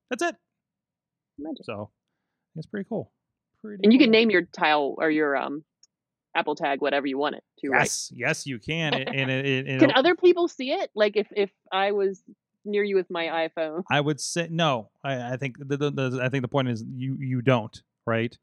That's 0.09 0.23
it. 0.23 0.35
Magic. 1.37 1.63
So 1.63 1.91
it's 2.55 2.65
pretty 2.65 2.87
cool. 2.89 3.11
Pretty 3.63 3.83
And 3.83 3.93
you 3.93 3.99
can 3.99 4.11
name 4.11 4.29
your 4.29 4.43
tile 4.43 4.95
or 4.97 5.09
your 5.09 5.35
um 5.35 5.63
Apple 6.35 6.55
tag 6.55 6.81
whatever 6.81 7.07
you 7.07 7.17
want 7.17 7.35
it 7.35 7.43
to, 7.59 7.69
right? 7.69 7.81
Yes, 7.81 8.11
yes, 8.15 8.47
you 8.47 8.57
can. 8.57 8.93
And, 8.93 9.09
and 9.09 9.31
it, 9.45 9.67
it, 9.67 9.79
Can 9.79 9.91
other 9.93 10.15
people 10.15 10.47
see 10.47 10.71
it? 10.71 10.89
Like 10.95 11.17
if 11.17 11.27
if 11.35 11.51
I 11.71 11.91
was 11.91 12.21
near 12.65 12.83
you 12.83 12.95
with 12.95 13.09
my 13.09 13.25
iPhone. 13.25 13.83
I 13.89 13.99
would 13.99 14.19
say 14.19 14.47
no. 14.49 14.89
I, 15.03 15.33
I 15.33 15.37
think 15.37 15.57
the, 15.59 15.77
the, 15.77 15.91
the 15.91 16.19
I 16.21 16.29
think 16.29 16.43
the 16.43 16.47
point 16.47 16.69
is 16.69 16.83
you 16.83 17.17
you 17.19 17.41
don't 17.41 17.81
right. 18.05 18.35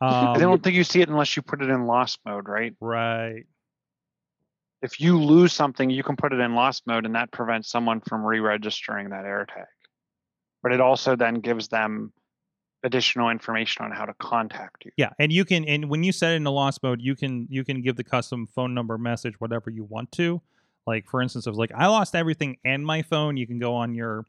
Um, 0.00 0.10
I 0.12 0.38
don't 0.38 0.62
think 0.62 0.76
you 0.76 0.84
see 0.84 1.00
it 1.00 1.08
unless 1.08 1.36
you 1.36 1.42
put 1.42 1.62
it 1.62 1.70
in 1.70 1.86
lost 1.86 2.18
mode, 2.24 2.48
right? 2.48 2.74
right. 2.80 3.44
If 4.82 5.00
you 5.00 5.20
lose 5.20 5.52
something, 5.52 5.90
you 5.90 6.02
can 6.02 6.16
put 6.16 6.32
it 6.32 6.40
in 6.40 6.54
lost 6.54 6.86
mode, 6.86 7.06
and 7.06 7.14
that 7.14 7.30
prevents 7.30 7.70
someone 7.70 8.00
from 8.00 8.24
re-registering 8.24 9.10
that 9.10 9.24
AirTag. 9.24 9.66
But 10.60 10.72
it 10.72 10.80
also 10.80 11.14
then 11.14 11.34
gives 11.34 11.68
them 11.68 12.12
additional 12.84 13.30
information 13.30 13.84
on 13.84 13.90
how 13.92 14.04
to 14.04 14.14
contact 14.14 14.84
you. 14.84 14.92
Yeah, 14.96 15.10
and 15.18 15.32
you 15.32 15.44
can 15.44 15.64
and 15.66 15.88
when 15.88 16.02
you 16.02 16.12
set 16.12 16.32
it 16.32 16.36
into 16.36 16.50
lost 16.50 16.82
mode, 16.82 17.00
you 17.00 17.14
can 17.14 17.46
you 17.50 17.64
can 17.64 17.82
give 17.82 17.96
the 17.96 18.04
custom 18.04 18.48
phone 18.54 18.74
number 18.74 18.98
message 18.98 19.40
whatever 19.40 19.70
you 19.70 19.84
want 19.84 20.12
to. 20.12 20.40
Like 20.86 21.08
for 21.08 21.22
instance, 21.22 21.46
of 21.46 21.56
like 21.56 21.72
I 21.74 21.86
lost 21.86 22.14
everything 22.14 22.56
and 22.64 22.84
my 22.84 23.02
phone. 23.02 23.36
You 23.36 23.46
can 23.46 23.58
go 23.58 23.74
on 23.74 23.94
your 23.94 24.24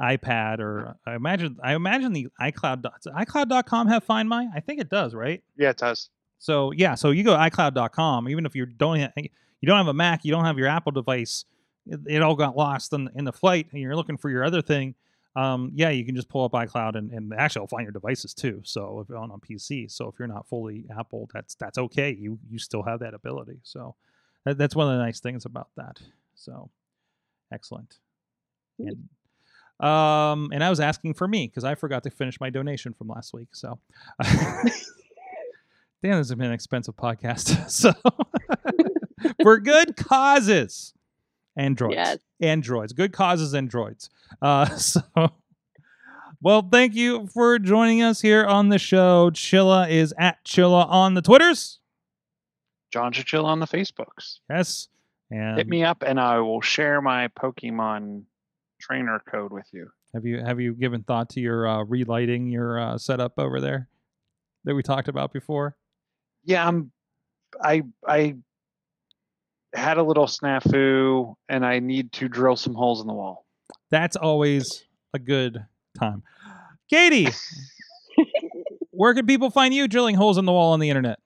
iPad 0.00 0.60
or 0.60 0.96
I 1.06 1.14
imagine 1.14 1.56
I 1.62 1.74
imagine 1.74 2.12
the 2.12 2.28
iCloud 2.40 2.82
does 2.82 3.12
iCloud.com 3.12 3.88
have 3.88 4.04
Find 4.04 4.28
My. 4.28 4.46
I 4.54 4.60
think 4.60 4.80
it 4.80 4.88
does, 4.88 5.14
right? 5.14 5.42
Yeah, 5.56 5.70
it 5.70 5.78
does. 5.78 6.10
So 6.38 6.72
yeah, 6.72 6.94
so 6.94 7.10
you 7.10 7.24
go 7.24 7.34
to 7.36 7.50
iCloud.com. 7.50 8.28
Even 8.28 8.46
if 8.46 8.54
you 8.54 8.66
don't 8.66 9.00
ha- 9.00 9.12
you 9.16 9.66
don't 9.66 9.78
have 9.78 9.88
a 9.88 9.94
Mac, 9.94 10.24
you 10.24 10.30
don't 10.30 10.44
have 10.44 10.58
your 10.58 10.68
Apple 10.68 10.92
device, 10.92 11.44
it, 11.86 12.00
it 12.06 12.22
all 12.22 12.36
got 12.36 12.56
lost 12.56 12.92
in, 12.92 13.08
in 13.14 13.24
the 13.24 13.32
flight, 13.32 13.66
and 13.72 13.80
you're 13.80 13.96
looking 13.96 14.16
for 14.16 14.30
your 14.30 14.44
other 14.44 14.62
thing. 14.62 14.94
Um, 15.36 15.70
yeah, 15.74 15.90
you 15.90 16.04
can 16.04 16.16
just 16.16 16.28
pull 16.28 16.44
up 16.44 16.52
iCloud, 16.52 16.96
and, 16.96 17.12
and 17.12 17.32
actually, 17.34 17.60
it'll 17.60 17.68
find 17.68 17.84
your 17.84 17.92
devices 17.92 18.32
too. 18.34 18.60
So 18.64 19.00
if 19.00 19.08
you're 19.08 19.18
on 19.18 19.30
a 19.30 19.38
PC, 19.38 19.90
so 19.90 20.08
if 20.08 20.14
you're 20.18 20.28
not 20.28 20.48
fully 20.48 20.86
Apple, 20.98 21.28
that's 21.32 21.54
that's 21.54 21.78
okay. 21.78 22.16
You 22.18 22.38
you 22.48 22.58
still 22.58 22.82
have 22.82 23.00
that 23.00 23.12
ability. 23.14 23.60
So 23.62 23.94
that, 24.44 24.56
that's 24.56 24.74
one 24.74 24.88
of 24.88 24.98
the 24.98 25.04
nice 25.04 25.20
things 25.20 25.44
about 25.44 25.68
that. 25.76 26.00
So 26.34 26.70
excellent. 27.52 27.98
And 28.78 29.08
um, 29.86 30.50
and 30.52 30.64
I 30.64 30.70
was 30.70 30.80
asking 30.80 31.14
for 31.14 31.28
me 31.28 31.46
because 31.46 31.64
I 31.64 31.74
forgot 31.74 32.02
to 32.04 32.10
finish 32.10 32.40
my 32.40 32.48
donation 32.50 32.94
from 32.94 33.08
last 33.08 33.34
week. 33.34 33.48
So. 33.52 33.78
Damn, 36.02 36.18
this 36.18 36.28
has 36.28 36.34
been 36.34 36.46
an 36.46 36.52
expensive 36.52 36.96
podcast. 36.96 37.68
So, 37.70 37.92
for 39.42 39.58
good 39.58 39.96
causes, 39.96 40.94
androids, 41.56 41.94
Yes. 41.96 42.18
Androids, 42.40 42.92
good 42.92 43.12
causes, 43.12 43.54
androids. 43.54 44.10
Uh, 44.40 44.66
so, 44.76 45.02
well, 46.42 46.66
thank 46.70 46.94
you 46.94 47.26
for 47.28 47.58
joining 47.58 48.02
us 48.02 48.20
here 48.20 48.44
on 48.44 48.68
the 48.68 48.78
show. 48.78 49.30
Chilla 49.30 49.90
is 49.90 50.14
at 50.18 50.44
Chilla 50.44 50.86
on 50.88 51.14
the 51.14 51.22
Twitters. 51.22 51.80
John 52.92 53.12
Chill 53.12 53.44
on 53.44 53.60
the 53.60 53.66
Facebooks. 53.66 54.38
Yes, 54.48 54.88
and 55.30 55.58
Hit 55.58 55.68
me 55.68 55.84
up, 55.84 56.02
and 56.06 56.20
I 56.20 56.38
will 56.38 56.60
share 56.60 57.00
my 57.02 57.28
Pokemon 57.28 58.22
trainer 58.80 59.20
code 59.28 59.52
with 59.52 59.66
you. 59.72 59.90
have 60.14 60.24
you 60.24 60.38
have 60.42 60.60
you 60.60 60.72
given 60.72 61.02
thought 61.02 61.30
to 61.30 61.40
your 61.40 61.66
uh, 61.66 61.82
relighting 61.82 62.48
your 62.48 62.78
uh, 62.78 62.98
setup 62.98 63.34
over 63.38 63.60
there 63.60 63.88
that 64.64 64.74
we 64.74 64.82
talked 64.82 65.08
about 65.08 65.32
before? 65.32 65.76
Yeah, 66.44 66.66
I'm. 66.66 66.92
I 67.60 67.82
I 68.06 68.36
had 69.76 69.98
a 69.98 70.02
little 70.02 70.26
snafu, 70.26 71.34
and 71.48 71.64
I 71.64 71.78
need 71.78 72.12
to 72.12 72.28
drill 72.28 72.56
some 72.56 72.74
holes 72.74 73.00
in 73.00 73.06
the 73.06 73.12
wall. 73.12 73.44
That's 73.90 74.16
always 74.16 74.84
a 75.14 75.18
good 75.18 75.64
time. 75.98 76.22
Katie, 76.90 77.28
where 78.90 79.14
can 79.14 79.26
people 79.26 79.50
find 79.50 79.74
you 79.74 79.86
drilling 79.88 80.14
holes 80.14 80.38
in 80.38 80.44
the 80.44 80.52
wall 80.52 80.72
on 80.72 80.80
the 80.80 80.90
internet? 80.90 81.18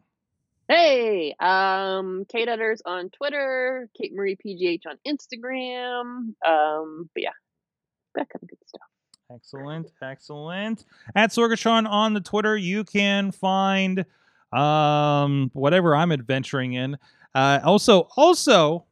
Hey, 0.69 1.35
um, 1.41 2.25
Kate 2.29 2.49
Utters 2.49 2.81
on 2.85 3.11
Twitter, 3.11 3.89
Kate 4.01 4.15
Marie 4.15 4.37
PGH 4.37 4.83
on 4.87 4.99
Instagram. 5.07 6.35
Um, 6.47 7.11
but 7.13 7.23
yeah, 7.23 7.31
that 8.15 8.29
kind 8.29 8.43
of 8.43 8.49
good 8.49 8.59
stuff. 8.67 8.81
Excellent, 9.33 9.91
excellent. 10.03 10.85
At 11.15 11.31
Sorgatron 11.31 11.89
on 11.89 12.15
the 12.15 12.21
Twitter, 12.21 12.57
you 12.57 12.85
can 12.85 13.31
find 13.33 14.05
um 14.53 15.51
whatever 15.53 15.95
I'm 15.95 16.11
adventuring 16.11 16.73
in. 16.73 16.99
Uh, 17.35 17.61
also, 17.65 18.09
also, 18.17 18.85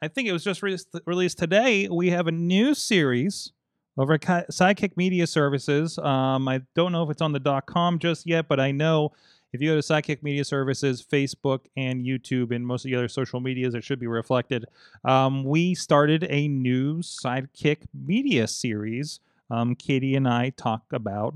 I 0.00 0.08
think 0.08 0.28
it 0.28 0.32
was 0.32 0.44
just 0.44 0.62
re- 0.62 0.78
released 1.06 1.38
today. 1.38 1.88
We 1.88 2.10
have 2.10 2.26
a 2.26 2.32
new 2.32 2.74
series 2.74 3.52
over 3.96 4.14
at 4.14 4.20
Sidekick 4.50 4.96
Media 4.96 5.26
Services. 5.26 5.98
Um, 5.98 6.48
I 6.48 6.62
don't 6.74 6.92
know 6.92 7.02
if 7.02 7.10
it's 7.10 7.22
on 7.22 7.32
the 7.32 7.62
.com 7.66 7.98
just 7.98 8.26
yet, 8.26 8.48
but 8.48 8.60
I 8.60 8.70
know 8.70 9.12
if 9.52 9.60
you 9.60 9.70
go 9.70 9.80
to 9.80 9.82
Sidekick 9.82 10.22
Media 10.22 10.44
Services, 10.44 11.04
Facebook 11.04 11.60
and 11.76 12.04
YouTube, 12.04 12.54
and 12.54 12.66
most 12.66 12.84
of 12.84 12.90
the 12.90 12.96
other 12.96 13.08
social 13.08 13.38
medias, 13.40 13.74
it 13.74 13.84
should 13.84 14.00
be 14.00 14.08
reflected. 14.08 14.66
Um, 15.04 15.44
we 15.44 15.74
started 15.76 16.26
a 16.28 16.48
new 16.48 16.98
Sidekick 16.98 17.82
Media 17.94 18.48
series. 18.48 19.20
Um, 19.50 19.76
Katie 19.76 20.16
and 20.16 20.26
I 20.26 20.50
talk 20.50 20.82
about 20.92 21.34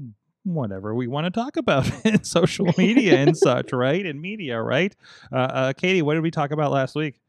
whatever 0.55 0.95
we 0.95 1.07
want 1.07 1.27
to 1.27 1.31
talk 1.31 1.57
about 1.57 1.91
in 2.05 2.25
social 2.25 2.73
media 2.77 3.17
and 3.17 3.37
such, 3.37 3.73
right? 3.73 4.05
In 4.05 4.21
media, 4.21 4.61
right? 4.61 4.95
Uh, 5.33 5.37
uh, 5.37 5.73
Katie, 5.73 6.03
what 6.03 6.15
did 6.15 6.23
we 6.23 6.31
talk 6.31 6.51
about 6.51 6.73
last 6.73 6.95
week? 6.95 7.21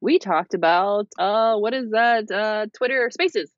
We 0.00 0.18
talked 0.18 0.54
about 0.54 1.06
uh, 1.18 1.56
what 1.56 1.74
is 1.74 1.90
that? 1.90 2.30
Uh, 2.30 2.66
Twitter 2.76 3.08
Spaces. 3.12 3.50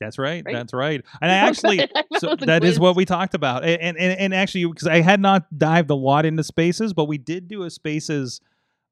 That's 0.00 0.18
right. 0.18 0.42
Right? 0.44 0.54
That's 0.54 0.72
right. 0.72 1.04
And 1.20 1.30
I 1.30 1.34
actually, 1.34 1.78
That 1.78 2.06
so 2.18 2.28
was 2.28 2.42
a 2.42 2.46
that 2.46 2.64
is 2.64 2.78
what 2.78 2.96
we 2.96 3.04
talked 3.04 3.34
about. 3.34 3.64
And 3.64 3.96
and, 3.96 4.18
and 4.18 4.34
actually, 4.34 4.66
because 4.66 4.86
I 4.86 5.00
had 5.00 5.20
not 5.20 5.46
dived 5.56 5.90
a 5.90 5.94
lot 5.94 6.24
into 6.26 6.44
spaces, 6.44 6.92
but 6.92 7.06
we 7.06 7.18
did 7.18 7.48
do 7.48 7.64
a 7.64 7.70
spaces, 7.70 8.40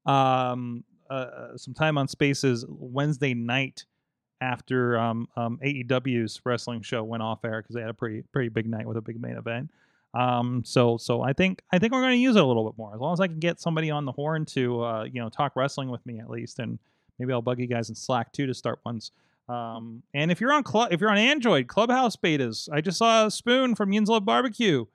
um, 0.05 0.83
uh, 1.09 1.55
some 1.55 1.73
time 1.73 1.97
on 1.97 2.07
spaces 2.07 2.65
Wednesday 2.67 3.33
night 3.33 3.85
after 4.41 4.97
um, 4.97 5.27
um 5.35 5.59
AEW's 5.63 6.41
wrestling 6.45 6.81
show 6.81 7.03
went 7.03 7.23
off 7.23 7.43
air 7.43 7.61
because 7.61 7.75
they 7.75 7.81
had 7.81 7.89
a 7.89 7.93
pretty 7.93 8.23
pretty 8.31 8.49
big 8.49 8.67
night 8.67 8.87
with 8.87 8.97
a 8.97 9.01
big 9.01 9.21
main 9.21 9.37
event. 9.37 9.71
Um, 10.13 10.63
so 10.65 10.97
so 10.97 11.21
I 11.21 11.33
think 11.33 11.61
I 11.71 11.79
think 11.79 11.93
we're 11.93 12.01
going 12.01 12.13
to 12.13 12.17
use 12.17 12.35
it 12.35 12.43
a 12.43 12.45
little 12.45 12.65
bit 12.69 12.77
more 12.77 12.93
as 12.93 12.99
long 12.99 13.13
as 13.13 13.19
I 13.19 13.27
can 13.27 13.39
get 13.39 13.59
somebody 13.59 13.91
on 13.91 14.05
the 14.05 14.11
horn 14.11 14.45
to 14.45 14.83
uh, 14.83 15.03
you 15.03 15.21
know 15.21 15.29
talk 15.29 15.55
wrestling 15.55 15.89
with 15.89 16.05
me 16.05 16.19
at 16.19 16.29
least, 16.29 16.59
and 16.59 16.79
maybe 17.19 17.33
I'll 17.33 17.41
bug 17.41 17.59
you 17.59 17.67
guys 17.67 17.89
in 17.89 17.95
Slack 17.95 18.31
too 18.33 18.45
to 18.47 18.53
start 18.53 18.79
ones. 18.85 19.11
Um, 19.49 20.03
and 20.13 20.31
if 20.31 20.41
you're 20.41 20.51
on 20.51 20.63
Clu- 20.63 20.87
if 20.91 20.99
you're 21.01 21.09
on 21.09 21.17
Android, 21.17 21.67
Clubhouse 21.67 22.15
betas. 22.15 22.67
I 22.71 22.81
just 22.81 22.97
saw 22.97 23.27
a 23.27 23.31
spoon 23.31 23.75
from 23.75 23.93
Yins 23.93 24.09
Love 24.09 24.25
Barbecue 24.25 24.85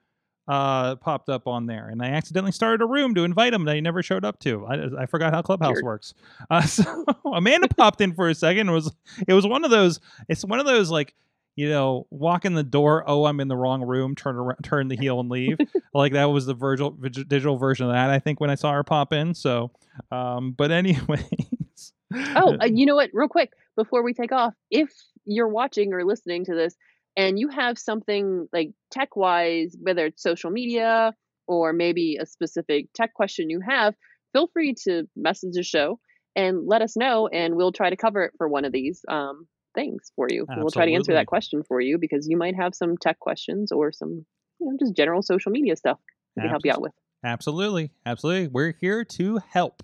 uh 0.49 0.97
popped 0.97 1.29
up 1.29 1.47
on 1.47 1.67
there 1.67 1.89
and 1.89 2.03
i 2.03 2.07
accidentally 2.07 2.53
started 2.53 2.83
a 2.83 2.87
room 2.87 3.15
to 3.15 3.23
invite 3.23 3.55
him 3.55 3.65
that 3.65 3.75
he 3.75 3.81
never 3.81 4.03
showed 4.03 4.25
up 4.25 4.39
to 4.41 4.67
i, 4.67 5.03
I 5.03 5.07
forgot 5.07 5.33
how 5.33 5.43
clubhouse 5.43 5.75
Weird. 5.75 5.85
works 5.85 6.15
uh 6.51 6.63
so 6.67 7.05
amanda 7.25 7.69
popped 7.69 8.01
in 8.01 8.13
for 8.15 8.29
a 8.29 8.35
second 8.35 8.69
it 8.69 8.73
was 8.73 8.93
it 9.27 9.35
was 9.35 9.47
one 9.47 9.65
of 9.65 9.71
those 9.71 10.01
it's 10.29 10.45
one 10.45 10.59
of 10.59 10.67
those 10.67 10.91
like 10.91 11.15
you 11.55 11.69
know 11.69 12.07
walk 12.11 12.45
in 12.45 12.55
the 12.55 12.65
door 12.65 13.05
oh 13.07 13.27
i'm 13.27 13.39
in 13.39 13.49
the 13.49 13.57
wrong 13.57 13.83
room 13.83 14.17
turn 14.17 14.37
around 14.37 14.57
turn 14.63 14.89
the 14.89 14.97
heel 14.97 15.21
and 15.21 15.31
leave 15.31 15.59
like 15.95 16.13
that 16.13 16.25
was 16.25 16.47
the 16.47 16.55
virtual 16.55 16.91
digital 16.91 17.57
version 17.57 17.87
of 17.87 17.93
that 17.93 18.11
i 18.11 18.19
think 18.19 18.41
when 18.41 18.51
i 18.51 18.55
saw 18.55 18.73
her 18.73 18.83
pop 18.83 19.13
in 19.13 19.35
so 19.35 19.71
um 20.11 20.53
but 20.53 20.71
anyways 20.73 21.93
Oh, 22.37 22.57
uh, 22.61 22.67
you 22.67 22.87
know 22.87 22.95
what? 22.95 23.11
Real 23.13 23.29
quick 23.29 23.53
before 23.77 24.03
we 24.03 24.13
take 24.13 24.33
off, 24.33 24.55
if 24.71 24.91
you're 25.25 25.49
watching 25.49 25.93
or 25.93 26.05
listening 26.05 26.45
to 26.47 26.55
this 26.55 26.77
and 27.17 27.39
you 27.39 27.49
have 27.49 27.79
something 27.79 28.49
like 28.53 28.71
tech 28.91 29.17
wise, 29.17 29.77
whether 29.81 30.07
it's 30.07 30.23
social 30.23 30.51
media 30.51 31.15
or 31.47 31.73
maybe 31.73 32.17
a 32.21 32.27
specific 32.27 32.87
tech 32.95 33.15
question 33.15 33.51
you 33.51 33.61
have, 33.67 33.95
feel 34.33 34.49
free 34.53 34.75
to 34.85 35.09
message 35.17 35.55
the 35.55 35.63
show 35.63 35.99
and 36.35 36.67
let 36.67 36.81
us 36.81 36.97
know, 36.97 37.29
and 37.29 37.57
we'll 37.57 37.73
try 37.73 37.91
to 37.91 37.97
cover 37.97 38.25
it 38.25 38.33
for 38.39 38.49
one 38.49 38.65
of 38.65 38.73
these 38.73 39.05
um, 39.09 39.47
things 39.75 40.13
for 40.17 40.29
you. 40.31 40.47
We'll 40.57 40.71
try 40.71 40.87
to 40.87 40.93
answer 40.93 41.13
that 41.13 41.27
question 41.27 41.63
for 41.63 41.81
you 41.81 41.99
because 41.99 42.27
you 42.29 42.39
might 42.39 42.57
have 42.57 42.75
some 42.75 42.97
tech 42.97 43.19
questions 43.19 43.71
or 43.71 43.93
some, 43.93 44.25
you 44.59 44.67
know, 44.67 44.77
just 44.81 44.97
general 44.97 45.23
social 45.23 45.53
media 45.53 45.77
stuff 45.77 45.99
we 46.37 46.43
can 46.43 46.51
help 46.51 46.65
you 46.65 46.73
out 46.73 46.81
with. 46.81 46.93
Absolutely. 47.25 47.91
Absolutely. 48.07 48.49
We're 48.49 48.75
here 48.81 49.05
to 49.05 49.41
help. 49.51 49.83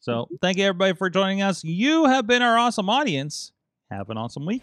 So 0.00 0.28
thank 0.40 0.58
you 0.58 0.64
everybody 0.64 0.94
for 0.94 1.08
joining 1.08 1.42
us. 1.42 1.64
You 1.64 2.06
have 2.06 2.26
been 2.26 2.42
our 2.42 2.58
awesome 2.58 2.88
audience. 2.90 3.52
Have 3.90 4.10
an 4.10 4.16
awesome 4.18 4.46
week. 4.46 4.62